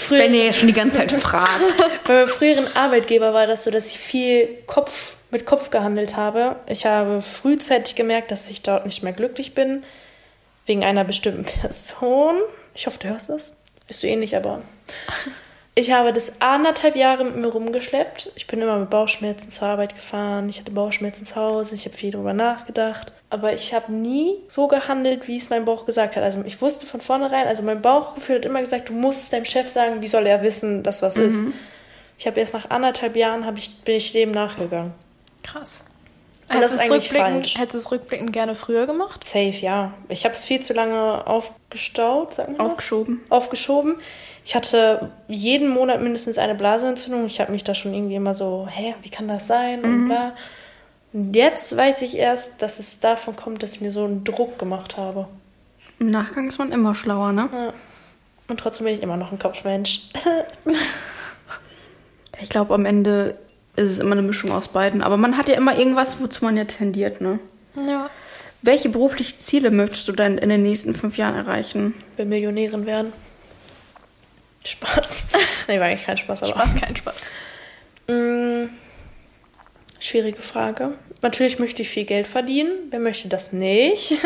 Wenn 0.09 0.33
ihr 0.33 0.45
ja 0.45 0.53
schon 0.53 0.67
die 0.67 0.73
ganze 0.73 0.97
Zeit 0.97 1.11
fragt. 1.11 1.49
bei 2.07 2.13
meinem 2.13 2.27
früheren 2.27 2.67
Arbeitgeber 2.75 3.33
war 3.33 3.47
das 3.47 3.63
so, 3.63 3.71
dass 3.71 3.87
ich 3.87 3.97
viel 3.97 4.47
Kopf 4.67 5.15
mit 5.31 5.45
Kopf 5.45 5.69
gehandelt 5.69 6.15
habe. 6.15 6.57
Ich 6.67 6.85
habe 6.85 7.21
frühzeitig 7.21 7.95
gemerkt, 7.95 8.31
dass 8.31 8.49
ich 8.49 8.61
dort 8.61 8.85
nicht 8.85 9.03
mehr 9.03 9.13
glücklich 9.13 9.53
bin. 9.53 9.83
Wegen 10.65 10.83
einer 10.83 11.03
bestimmten 11.03 11.43
Person. 11.61 12.35
Ich 12.73 12.87
hoffe, 12.87 12.99
du 12.99 13.09
hörst 13.09 13.29
das. 13.29 13.53
Bist 13.87 14.03
du 14.03 14.07
ähnlich, 14.07 14.35
aber. 14.35 14.61
Ich 15.73 15.91
habe 15.91 16.11
das 16.11 16.33
anderthalb 16.41 16.97
Jahre 16.97 17.23
mit 17.23 17.37
mir 17.37 17.47
rumgeschleppt. 17.47 18.33
Ich 18.35 18.45
bin 18.45 18.61
immer 18.61 18.77
mit 18.77 18.89
Bauchschmerzen 18.89 19.51
zur 19.51 19.69
Arbeit 19.69 19.95
gefahren. 19.95 20.49
Ich 20.49 20.59
hatte 20.59 20.71
Bauchschmerzen 20.71 21.25
zu 21.25 21.37
Hause. 21.37 21.75
Ich 21.75 21.85
habe 21.85 21.95
viel 21.95 22.11
darüber 22.11 22.33
nachgedacht. 22.33 23.13
Aber 23.29 23.53
ich 23.53 23.73
habe 23.73 23.93
nie 23.93 24.35
so 24.49 24.67
gehandelt, 24.67 25.29
wie 25.29 25.37
es 25.37 25.49
mein 25.49 25.63
Bauch 25.63 25.85
gesagt 25.85 26.17
hat. 26.17 26.23
Also 26.23 26.43
ich 26.45 26.61
wusste 26.61 26.85
von 26.85 26.99
vornherein, 26.99 27.47
also 27.47 27.63
mein 27.63 27.81
Bauchgefühl 27.81 28.35
hat 28.35 28.45
immer 28.45 28.59
gesagt, 28.59 28.89
du 28.89 28.93
musst 28.93 29.23
es 29.23 29.29
deinem 29.29 29.45
Chef 29.45 29.69
sagen, 29.69 30.01
wie 30.01 30.07
soll 30.07 30.27
er 30.27 30.43
wissen, 30.43 30.83
dass 30.83 31.01
was 31.01 31.15
ist. 31.15 31.39
Ich 32.17 32.27
habe 32.27 32.39
erst 32.41 32.53
nach 32.53 32.69
anderthalb 32.69 33.15
Jahren 33.15 33.45
ich, 33.55 33.83
bin 33.83 33.95
ich 33.95 34.11
dem 34.11 34.31
nachgegangen. 34.31 34.93
Krass. 35.43 35.83
Und 36.49 36.59
das 36.61 36.71
Hättest 36.71 36.73
ist 36.73 36.81
du 36.83 36.85
es 36.85 36.91
eigentlich 36.91 37.03
rückblickend, 37.13 37.45
falsch. 37.47 37.57
hättest 37.57 37.73
du 37.73 37.77
es 37.77 37.91
rückblickend 37.91 38.33
gerne 38.33 38.55
früher 38.55 38.85
gemacht? 38.85 39.23
Safe, 39.23 39.49
ja. 39.51 39.93
Ich 40.09 40.25
habe 40.25 40.35
es 40.35 40.43
viel 40.45 40.59
zu 40.59 40.73
lange 40.73 41.25
aufgestaut, 41.25 42.33
sagt 42.33 42.49
man 42.49 42.57
das? 42.57 42.67
Aufgeschoben. 42.67 43.21
aufgeschoben. 43.29 43.95
Ich 44.43 44.55
hatte 44.55 45.11
jeden 45.27 45.69
Monat 45.69 46.01
mindestens 46.01 46.37
eine 46.37 46.55
Blasenentzündung. 46.55 47.25
Ich 47.25 47.39
habe 47.39 47.51
mich 47.51 47.63
da 47.63 47.73
schon 47.73 47.93
irgendwie 47.93 48.15
immer 48.15 48.33
so, 48.33 48.67
hä, 48.69 48.95
wie 49.01 49.09
kann 49.09 49.27
das 49.27 49.47
sein? 49.47 49.83
Und 49.83 50.07
bla. 50.07 50.33
Und 51.13 51.35
jetzt 51.35 51.75
weiß 51.75 52.01
ich 52.01 52.17
erst, 52.17 52.61
dass 52.61 52.79
es 52.79 52.99
davon 52.99 53.35
kommt, 53.35 53.63
dass 53.63 53.75
ich 53.75 53.81
mir 53.81 53.91
so 53.91 54.03
einen 54.03 54.23
Druck 54.23 54.57
gemacht 54.59 54.97
habe. 54.97 55.27
Im 55.99 56.09
Nachgang 56.09 56.47
ist 56.47 56.57
man 56.57 56.71
immer 56.71 56.95
schlauer, 56.95 57.31
ne? 57.31 57.49
Ja. 57.53 57.73
Und 58.47 58.59
trotzdem 58.59 58.85
bin 58.85 58.95
ich 58.95 59.03
immer 59.03 59.17
noch 59.17 59.31
ein 59.31 59.39
Kopfmensch. 59.39 60.01
Ich 62.41 62.49
glaube, 62.49 62.73
am 62.73 62.85
Ende 62.85 63.37
ist 63.75 63.91
es 63.91 63.99
immer 63.99 64.13
eine 64.13 64.21
Mischung 64.21 64.51
aus 64.51 64.67
beiden. 64.67 65.01
Aber 65.01 65.17
man 65.17 65.37
hat 65.37 65.47
ja 65.47 65.55
immer 65.55 65.77
irgendwas, 65.77 66.21
wozu 66.21 66.45
man 66.45 66.57
ja 66.57 66.65
tendiert, 66.65 67.21
ne? 67.21 67.39
Ja. 67.75 68.09
Welche 68.61 68.89
beruflichen 68.89 69.39
Ziele 69.39 69.71
möchtest 69.71 70.07
du 70.07 70.11
denn 70.11 70.37
in 70.37 70.49
den 70.49 70.61
nächsten 70.61 70.93
fünf 70.93 71.17
Jahren 71.17 71.35
erreichen? 71.35 71.95
Will 72.17 72.25
Millionärin 72.25 72.85
werden. 72.85 73.13
Spaß. 74.63 75.23
nee, 75.67 75.79
war 75.79 75.87
eigentlich 75.87 76.05
kein 76.05 76.17
Spaß, 76.17 76.43
aber. 76.43 76.51
Spaß, 76.51 76.75
kein 76.75 76.95
Spaß. 76.95 77.15
Mm, 78.07 78.69
schwierige 79.99 80.41
Frage. 80.41 80.93
Natürlich 81.21 81.59
möchte 81.59 81.81
ich 81.81 81.89
viel 81.89 82.05
Geld 82.05 82.27
verdienen. 82.27 82.71
Wer 82.89 82.99
möchte 82.99 83.27
das 83.27 83.53
nicht? 83.53 84.15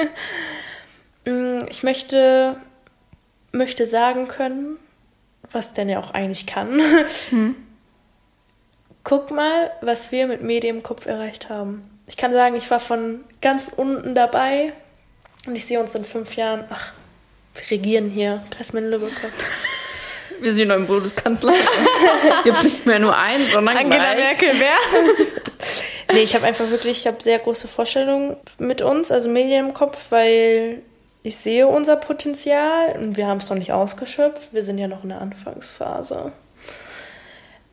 Mm, 1.27 1.65
ich 1.71 1.81
möchte, 1.81 2.55
möchte 3.51 3.87
sagen 3.87 4.27
können, 4.27 4.77
was 5.51 5.73
denn 5.73 5.89
ja 5.89 5.99
auch 5.99 6.11
eigentlich 6.11 6.45
kann. 6.45 6.79
Guck 9.05 9.29
mal, 9.29 9.71
was 9.81 10.11
wir 10.11 10.25
mit 10.25 10.41
Medien 10.41 10.77
im 10.77 10.83
Kopf 10.83 11.05
erreicht 11.05 11.47
haben. 11.47 11.87
Ich 12.07 12.17
kann 12.17 12.33
sagen, 12.33 12.55
ich 12.55 12.69
war 12.71 12.79
von 12.79 13.23
ganz 13.39 13.71
unten 13.73 14.15
dabei 14.15 14.73
und 15.45 15.55
ich 15.55 15.65
sehe 15.65 15.79
uns 15.79 15.93
in 15.93 16.03
fünf 16.03 16.35
Jahren, 16.35 16.65
ach, 16.71 16.91
wir 17.53 17.69
regieren 17.69 18.09
hier, 18.09 18.41
Kreismann 18.49 18.89
Lübeck. 18.89 19.13
Wir 20.41 20.49
sind 20.49 20.57
die 20.57 20.65
neuen 20.65 20.85
Bundeskanzler. 20.85 21.53
Gibt 22.43 22.61
nicht 22.61 22.85
mehr 22.85 22.99
nur 22.99 23.15
einen, 23.15 23.47
sondern 23.47 23.77
Angela 23.77 24.15
gleich. 24.15 24.17
Merkel, 24.17 24.49
wer? 24.59 25.15
Nee, 26.11 26.19
ich 26.19 26.35
habe 26.35 26.45
einfach 26.45 26.69
wirklich, 26.69 26.99
ich 26.99 27.07
habe 27.07 27.23
sehr 27.23 27.39
große 27.39 27.67
Vorstellungen 27.67 28.35
mit 28.59 28.81
uns, 28.81 29.11
also 29.11 29.27
Medien 29.29 29.67
im 29.67 29.73
Kopf, 29.73 30.11
weil 30.11 30.83
ich 31.23 31.37
sehe 31.37 31.67
unser 31.67 31.95
Potenzial 31.95 32.91
und 32.97 33.17
wir 33.17 33.27
haben 33.27 33.39
es 33.39 33.49
noch 33.49 33.57
nicht 33.57 33.71
ausgeschöpft. 33.71 34.53
Wir 34.53 34.61
sind 34.61 34.77
ja 34.77 34.87
noch 34.87 35.03
in 35.03 35.09
der 35.09 35.21
Anfangsphase. 35.21 36.33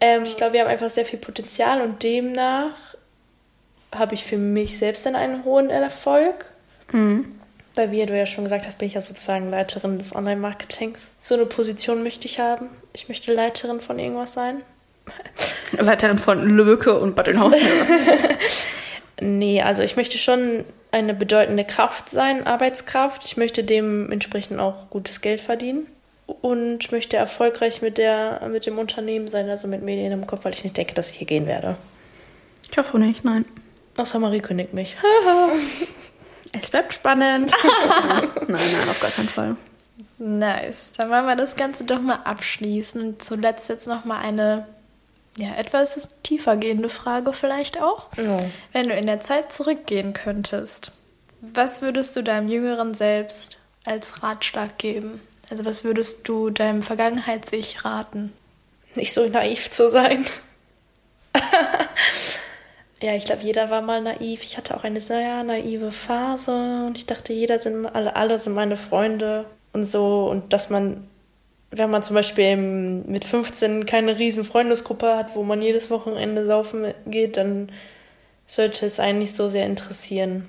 Ähm, 0.03 0.24
ich 0.24 0.36
glaube, 0.36 0.55
wir 0.55 0.62
haben 0.62 0.68
einfach 0.68 0.90
sehr 0.90 1.07
viel 1.07 1.20
Potenzial 1.20 1.80
und 1.80 2.03
demnach 2.03 2.74
habe 3.92 4.14
ich 4.14 4.24
für 4.24 4.36
mich 4.36 4.76
selbst 4.76 5.07
dann 5.07 5.14
einen 5.14 5.44
hohen 5.44 5.70
Erfolg. 5.70 6.46
Weil, 7.76 7.92
wie 7.92 8.05
du 8.05 8.18
ja 8.18 8.26
schon 8.26 8.42
gesagt 8.42 8.66
hast, 8.66 8.78
bin 8.78 8.88
ich 8.88 8.94
ja 8.94 9.00
sozusagen 9.00 9.48
Leiterin 9.48 9.98
des 9.98 10.14
Online-Marketings. 10.14 11.12
So 11.20 11.36
eine 11.36 11.46
Position 11.46 12.03
möchte 12.03 12.26
ich 12.26 12.40
haben. 12.40 12.68
Ich 12.92 13.09
möchte 13.09 13.32
Leiterin 13.32 13.80
von 13.80 14.00
irgendwas 14.00 14.32
sein. 14.32 14.62
Leiterin 15.78 16.18
von 16.18 16.42
Lübbecke 16.42 16.98
und 16.98 17.14
Bad. 17.14 17.30
Nee, 19.20 19.62
also 19.62 19.82
ich 19.82 19.94
möchte 19.94 20.18
schon 20.18 20.64
eine 20.90 21.14
bedeutende 21.14 21.64
Kraft 21.64 22.11
sein, 22.11 22.44
Arbeitskraft. 22.44 23.24
Ich 23.24 23.36
möchte 23.36 23.62
dementsprechend 23.62 24.59
auch 24.59 24.90
gutes 24.90 25.20
Geld 25.20 25.40
verdienen 25.40 25.86
und 26.41 26.91
möchte 26.93 27.16
erfolgreich 27.16 27.83
mit, 27.83 27.99
der, 27.99 28.41
mit 28.49 28.66
dem 28.66 28.78
Unternehmen 28.78 29.28
sein, 29.28 29.49
also 29.49 29.68
mit 29.68 29.83
Medien 29.83 30.12
im 30.12 30.26
Kopf, 30.26 30.45
weil 30.45 30.55
ich 30.55 30.64
nicht 30.64 30.76
denke, 30.76 30.95
dass 30.95 31.11
ich 31.11 31.16
hier 31.18 31.26
gehen 31.26 31.47
werde. 31.47 31.76
Ich 32.70 32.78
hoffe 32.78 32.99
nicht, 32.99 33.24
nein. 33.24 33.45
Außer 33.97 34.18
Marie 34.18 34.41
kündigt 34.41 34.72
mich. 34.72 34.97
Es 36.55 36.68
bleibt 36.68 36.93
spannend. 36.93 37.51
nein, 37.89 38.28
nein, 38.47 38.89
auf 38.91 39.01
gar 39.01 39.11
keinen 39.11 39.28
Fall. 39.28 39.57
Nice. 40.18 40.93
Dann 40.93 41.09
wollen 41.09 41.24
wir 41.24 41.35
das 41.35 41.57
Ganze 41.57 41.85
doch 41.85 42.01
mal 42.01 42.20
abschließen. 42.24 43.01
Und 43.01 43.22
zuletzt 43.24 43.70
jetzt 43.70 43.87
noch 43.87 44.05
mal 44.05 44.18
eine 44.18 44.66
ja, 45.37 45.55
etwas 45.55 46.09
tiefer 46.22 46.57
gehende 46.57 46.91
Frage 46.91 47.33
vielleicht 47.33 47.80
auch. 47.80 48.09
Ja. 48.16 48.37
Wenn 48.72 48.89
du 48.89 48.95
in 48.95 49.07
der 49.07 49.20
Zeit 49.20 49.53
zurückgehen 49.53 50.12
könntest, 50.12 50.93
was 51.41 51.80
würdest 51.80 52.14
du 52.16 52.22
deinem 52.22 52.49
jüngeren 52.49 52.95
Selbst 52.95 53.61
als 53.85 54.22
Ratschlag 54.22 54.78
geben? 54.78 55.20
Also 55.53 55.66
was 55.66 55.84
würdest 55.84 56.26
du 56.28 56.48
deinem 56.48 56.82
Vergangenheits-Ich 56.82 57.84
raten? 57.84 58.32
Nicht 58.94 59.12
so 59.12 59.28
naiv 59.28 59.68
zu 59.68 59.90
sein. 59.90 60.24
ja, 63.03 63.14
ich 63.14 63.26
glaube, 63.26 63.42
jeder 63.42 63.68
war 63.68 63.82
mal 63.82 64.00
naiv. 64.00 64.42
Ich 64.44 64.57
hatte 64.57 64.74
auch 64.74 64.82
eine 64.82 65.03
sehr 65.03 65.44
naive 65.44 65.92
Phase 65.92 66.86
und 66.86 66.96
ich 66.96 67.05
dachte, 67.05 67.34
jeder 67.34 67.59
sind 67.59 67.84
alle, 67.84 68.16
alle 68.16 68.38
sind 68.38 68.55
meine 68.55 68.78
Freunde 68.78 69.44
und 69.74 69.84
so. 69.84 70.26
Und 70.30 70.55
dass 70.55 70.70
man, 70.70 71.07
wenn 71.70 71.90
man 71.90 72.03
zum 72.03 72.14
Beispiel 72.14 72.57
mit 72.57 73.26
15 73.26 73.84
keine 73.84 74.18
riesen 74.18 74.44
Freundesgruppe 74.44 75.18
hat, 75.18 75.36
wo 75.36 75.42
man 75.42 75.61
jedes 75.61 75.90
Wochenende 75.90 76.46
saufen 76.46 76.94
geht, 77.05 77.36
dann 77.36 77.70
sollte 78.46 78.86
es 78.86 78.98
einen 78.98 79.18
nicht 79.18 79.34
so 79.36 79.48
sehr 79.48 79.66
interessieren. 79.66 80.48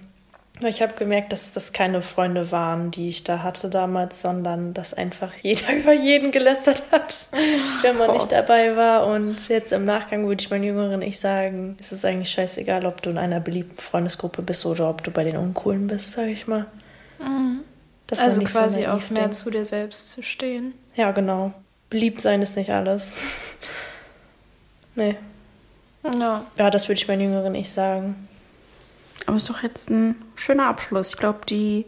Ich 0.61 0.81
habe 0.81 0.93
gemerkt, 0.93 1.31
dass 1.31 1.51
das 1.51 1.73
keine 1.73 2.01
Freunde 2.01 2.51
waren, 2.51 2.91
die 2.91 3.09
ich 3.09 3.23
da 3.23 3.41
hatte 3.41 3.69
damals, 3.69 4.21
sondern 4.21 4.73
dass 4.73 4.93
einfach 4.93 5.33
jeder 5.41 5.75
über 5.75 5.93
jeden 5.93 6.31
gelästert 6.31 6.83
hat, 6.91 7.27
wenn 7.81 7.97
man 7.97 8.13
nicht 8.13 8.31
dabei 8.31 8.75
war. 8.75 9.07
Und 9.07 9.49
jetzt 9.49 9.73
im 9.73 9.85
Nachgang 9.85 10.27
würde 10.27 10.41
ich 10.41 10.51
meinen 10.51 10.63
Jüngeren 10.63 11.01
ich 11.01 11.19
sagen, 11.19 11.75
es 11.79 11.91
ist 11.91 12.05
eigentlich 12.05 12.29
scheißegal, 12.31 12.85
ob 12.85 13.01
du 13.01 13.09
in 13.09 13.17
einer 13.17 13.39
beliebten 13.39 13.79
Freundesgruppe 13.79 14.41
bist 14.41 14.65
oder 14.65 14.89
ob 14.89 15.03
du 15.03 15.11
bei 15.11 15.23
den 15.23 15.37
Uncoolen 15.37 15.87
bist, 15.87 16.13
sage 16.13 16.29
ich 16.29 16.47
mal. 16.47 16.67
Man 18.19 18.19
also 18.19 18.41
so 18.41 18.47
quasi 18.47 18.81
naiv 18.81 18.89
auch 18.89 19.09
mehr 19.09 19.21
denkt. 19.23 19.35
zu 19.35 19.49
dir 19.49 19.65
selbst 19.65 20.11
zu 20.11 20.21
stehen. 20.21 20.73
Ja, 20.95 21.11
genau. 21.11 21.53
Beliebt 21.89 22.21
sein 22.21 22.41
ist 22.41 22.55
nicht 22.57 22.71
alles. 22.71 23.15
nee. 24.95 25.15
Ja. 26.03 26.45
Ja, 26.57 26.69
das 26.69 26.87
würde 26.87 26.99
ich 26.99 27.07
meinen 27.07 27.21
Jüngeren 27.21 27.55
ich 27.55 27.71
sagen. 27.71 28.27
Aber 29.27 29.37
ist 29.37 29.49
doch 29.49 29.63
jetzt 29.63 29.89
ein 29.89 30.15
schöner 30.35 30.67
Abschluss. 30.67 31.09
Ich 31.09 31.17
glaube, 31.17 31.39
die 31.47 31.85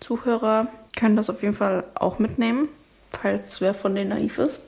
Zuhörer 0.00 0.68
können 0.96 1.16
das 1.16 1.30
auf 1.30 1.42
jeden 1.42 1.54
Fall 1.54 1.84
auch 1.94 2.18
mitnehmen, 2.18 2.68
falls 3.10 3.60
wer 3.60 3.74
von 3.74 3.94
denen 3.94 4.10
naiv 4.10 4.38
ist. 4.38 4.60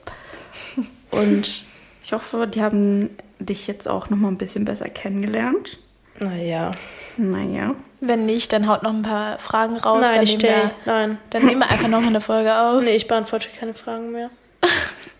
Und 1.11 1.63
ich 2.03 2.13
hoffe, 2.13 2.47
die 2.47 2.61
haben 2.61 3.09
dich 3.39 3.67
jetzt 3.67 3.87
auch 3.87 4.09
noch 4.09 4.17
mal 4.17 4.27
ein 4.27 4.37
bisschen 4.37 4.65
besser 4.65 4.89
kennengelernt. 4.89 5.77
Naja. 6.19 6.71
Naja. 7.17 7.75
Wenn 8.01 8.25
nicht, 8.25 8.51
dann 8.53 8.67
haut 8.67 8.83
noch 8.83 8.93
ein 8.93 9.01
paar 9.01 9.39
Fragen 9.39 9.77
raus. 9.77 10.01
Nein, 10.01 10.15
dann, 10.15 10.23
ich 10.23 10.37
nehmen 10.37 10.39
stell. 10.39 10.71
wir, 10.83 10.93
Nein. 10.93 11.17
dann 11.29 11.45
nehmen 11.45 11.59
wir 11.61 11.69
einfach 11.69 11.87
noch 11.87 12.05
eine 12.05 12.21
Folge 12.21 12.55
auf. 12.57 12.83
Nee, 12.83 12.95
ich 12.95 13.07
beantworte 13.07 13.49
keine 13.57 13.73
Fragen 13.73 14.11
mehr. 14.11 14.29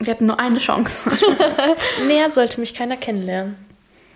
Wir 0.02 0.14
hatten 0.14 0.28
nur 0.28 0.39
eine 0.39 0.60
Chance. 0.60 1.12
Mehr 2.08 2.32
sollte 2.32 2.62
mich 2.62 2.74
keiner 2.74 2.95
kennenlernen. 2.95 3.58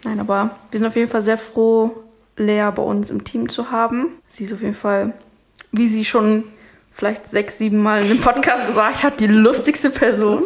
Nein, 0.06 0.18
aber 0.22 0.52
wir 0.72 0.80
sind 0.80 0.88
auf 0.88 0.96
jeden 0.96 1.10
Fall 1.10 1.24
sehr 1.24 1.38
froh, 1.38 1.92
Lea 2.38 2.70
bei 2.76 2.82
uns 2.82 3.10
im 3.10 3.24
Team 3.24 3.50
zu 3.50 3.72
haben. 3.72 4.08
Sie 4.28 4.46
ist 4.46 4.54
auf 4.54 4.62
jeden 4.62 4.74
Fall, 4.74 5.14
wie 5.72 5.88
sie 5.88 6.06
schon 6.06 6.46
vielleicht 6.92 7.30
sechs, 7.30 7.58
sieben 7.58 7.82
Mal 7.82 8.02
in 8.04 8.10
dem 8.10 8.22
Podcast 8.22 8.68
gesagt 8.68 9.04
hat, 9.04 9.20
die 9.20 9.28
lustigste 9.28 9.90
Person. 9.90 10.44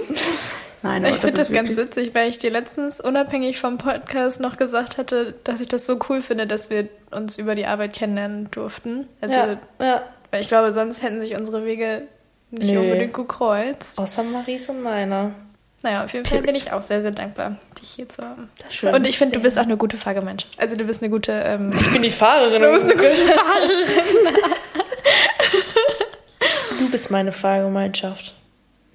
Nein, 0.83 1.03
aber 1.03 1.13
ich 1.13 1.19
finde 1.19 1.37
das, 1.37 1.47
das 1.49 1.55
ganz 1.55 1.75
witzig, 1.75 2.13
weil 2.13 2.29
ich 2.29 2.37
dir 2.37 2.51
letztens 2.51 3.01
unabhängig 3.01 3.59
vom 3.59 3.77
Podcast 3.77 4.39
noch 4.39 4.57
gesagt 4.57 4.97
hatte, 4.97 5.35
dass 5.43 5.59
ich 5.59 5.67
das 5.67 5.85
so 5.85 5.99
cool 6.09 6.21
finde, 6.21 6.47
dass 6.47 6.69
wir 6.69 6.87
uns 7.11 7.37
über 7.37 7.55
die 7.55 7.65
Arbeit 7.65 7.93
kennenlernen 7.93 8.49
durften. 8.51 9.07
Also, 9.19 9.35
ja, 9.35 9.57
ja. 9.79 10.03
Weil 10.31 10.41
ich 10.41 10.47
glaube, 10.47 10.71
sonst 10.71 11.01
hätten 11.03 11.19
sich 11.19 11.35
unsere 11.35 11.65
Wege 11.65 12.03
nicht 12.51 12.71
Nö. 12.71 12.79
unbedingt 12.79 13.13
gekreuzt. 13.13 13.99
Außer 13.99 14.23
Maries 14.23 14.69
und 14.69 14.83
meiner. 14.83 15.31
Naja, 15.83 16.03
auf 16.03 16.13
jeden 16.13 16.25
Fall 16.25 16.41
bin 16.41 16.55
ich 16.55 16.71
auch 16.71 16.81
sehr, 16.81 17.01
sehr 17.01 17.11
dankbar, 17.11 17.57
dich 17.79 17.91
hier 17.91 18.09
zu 18.09 18.23
haben. 18.23 18.49
Das 18.63 18.73
schön. 18.73 18.93
Und 18.93 19.05
ich 19.05 19.17
finde, 19.17 19.37
du 19.37 19.43
bist 19.43 19.59
auch 19.59 19.63
eine 19.63 19.77
gute 19.77 19.97
Fahrgemeinschaft. 19.97 20.59
Also 20.59 20.75
du 20.75 20.83
bist 20.85 21.03
eine 21.03 21.11
gute... 21.11 21.31
Ähm, 21.31 21.71
ich 21.71 21.91
bin 21.91 22.01
die 22.01 22.11
Fahrerin. 22.11 22.61
Du 22.61 22.71
bist 22.71 22.85
eine 22.85 22.95
gute 22.95 23.11
Fahrerin. 23.11 24.33
du 26.79 26.89
bist 26.89 27.11
meine 27.11 27.31
Fahrgemeinschaft. 27.31 28.33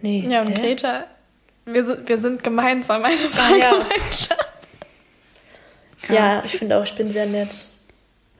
Nee. 0.01 0.27
Ja, 0.29 0.43
und 0.43 0.49
hä? 0.49 0.55
Greta, 0.55 1.05
wir 1.65 1.85
sind, 1.85 2.09
wir 2.09 2.19
sind 2.19 2.43
gemeinsam 2.43 3.05
eine 3.05 3.17
Fahrgemeinschaft. 3.17 4.47
Ja, 6.09 6.15
ja 6.15 6.43
ich 6.45 6.57
finde 6.57 6.79
auch, 6.79 6.83
ich 6.83 6.95
bin 6.95 7.13
sehr 7.13 7.27
nett. 7.27 7.69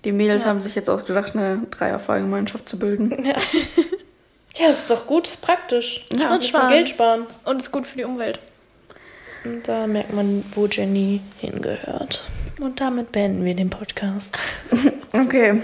Die 0.05 0.11
Mädels 0.11 0.43
ja. 0.43 0.49
haben 0.49 0.61
sich 0.61 0.75
jetzt 0.75 0.91
ausgedacht, 0.91 1.37
eine 1.37 1.65
Dreierfahrgemeinschaft 1.71 2.69
zu 2.69 2.77
bilden. 2.77 3.25
Ja. 3.25 3.37
Ja, 4.57 4.69
das 4.69 4.81
ist 4.81 4.91
doch 4.91 5.07
gut, 5.07 5.29
ist 5.29 5.41
praktisch. 5.41 6.07
Ja, 6.13 6.35
und 6.35 6.45
sparen. 6.45 6.71
Geld 6.71 6.89
sparen. 6.89 7.27
Und 7.45 7.63
ist 7.63 7.73
gut 7.73 7.87
für 7.87 7.97
die 7.97 8.05
Umwelt. 8.05 8.39
Und 9.45 9.67
da 9.67 9.87
merkt 9.87 10.13
man, 10.13 10.45
wo 10.55 10.67
Jenny 10.67 11.21
hingehört. 11.41 12.25
Und 12.61 12.81
damit 12.81 13.13
beenden 13.13 13.45
wir 13.45 13.55
den 13.55 13.71
Podcast. 13.71 14.39
okay. 15.13 15.63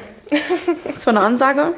Das 0.84 1.06
war 1.06 1.14
eine 1.14 1.20
Ansage. 1.20 1.74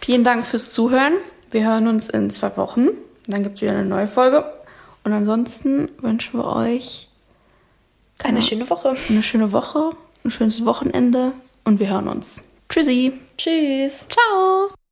Vielen 0.00 0.24
Dank 0.24 0.46
fürs 0.46 0.70
Zuhören. 0.70 1.14
Wir 1.50 1.64
hören 1.64 1.86
uns 1.86 2.08
in 2.08 2.30
zwei 2.30 2.56
Wochen. 2.56 2.88
Dann 3.26 3.42
gibt 3.42 3.56
es 3.56 3.62
wieder 3.62 3.72
eine 3.72 3.84
neue 3.84 4.08
Folge. 4.08 4.44
Und 5.04 5.12
ansonsten 5.12 5.90
wünschen 6.00 6.40
wir 6.40 6.46
euch 6.46 7.08
eine 8.22 8.42
schöne 8.42 8.68
Woche. 8.68 8.94
Eine 9.08 9.22
schöne 9.22 9.52
Woche, 9.52 9.90
ein 10.24 10.30
schönes 10.30 10.64
Wochenende 10.64 11.32
und 11.64 11.80
wir 11.80 11.88
hören 11.88 12.08
uns. 12.08 12.42
Tschüssi. 12.68 13.12
Tschüss. 13.36 14.06
Ciao. 14.08 14.77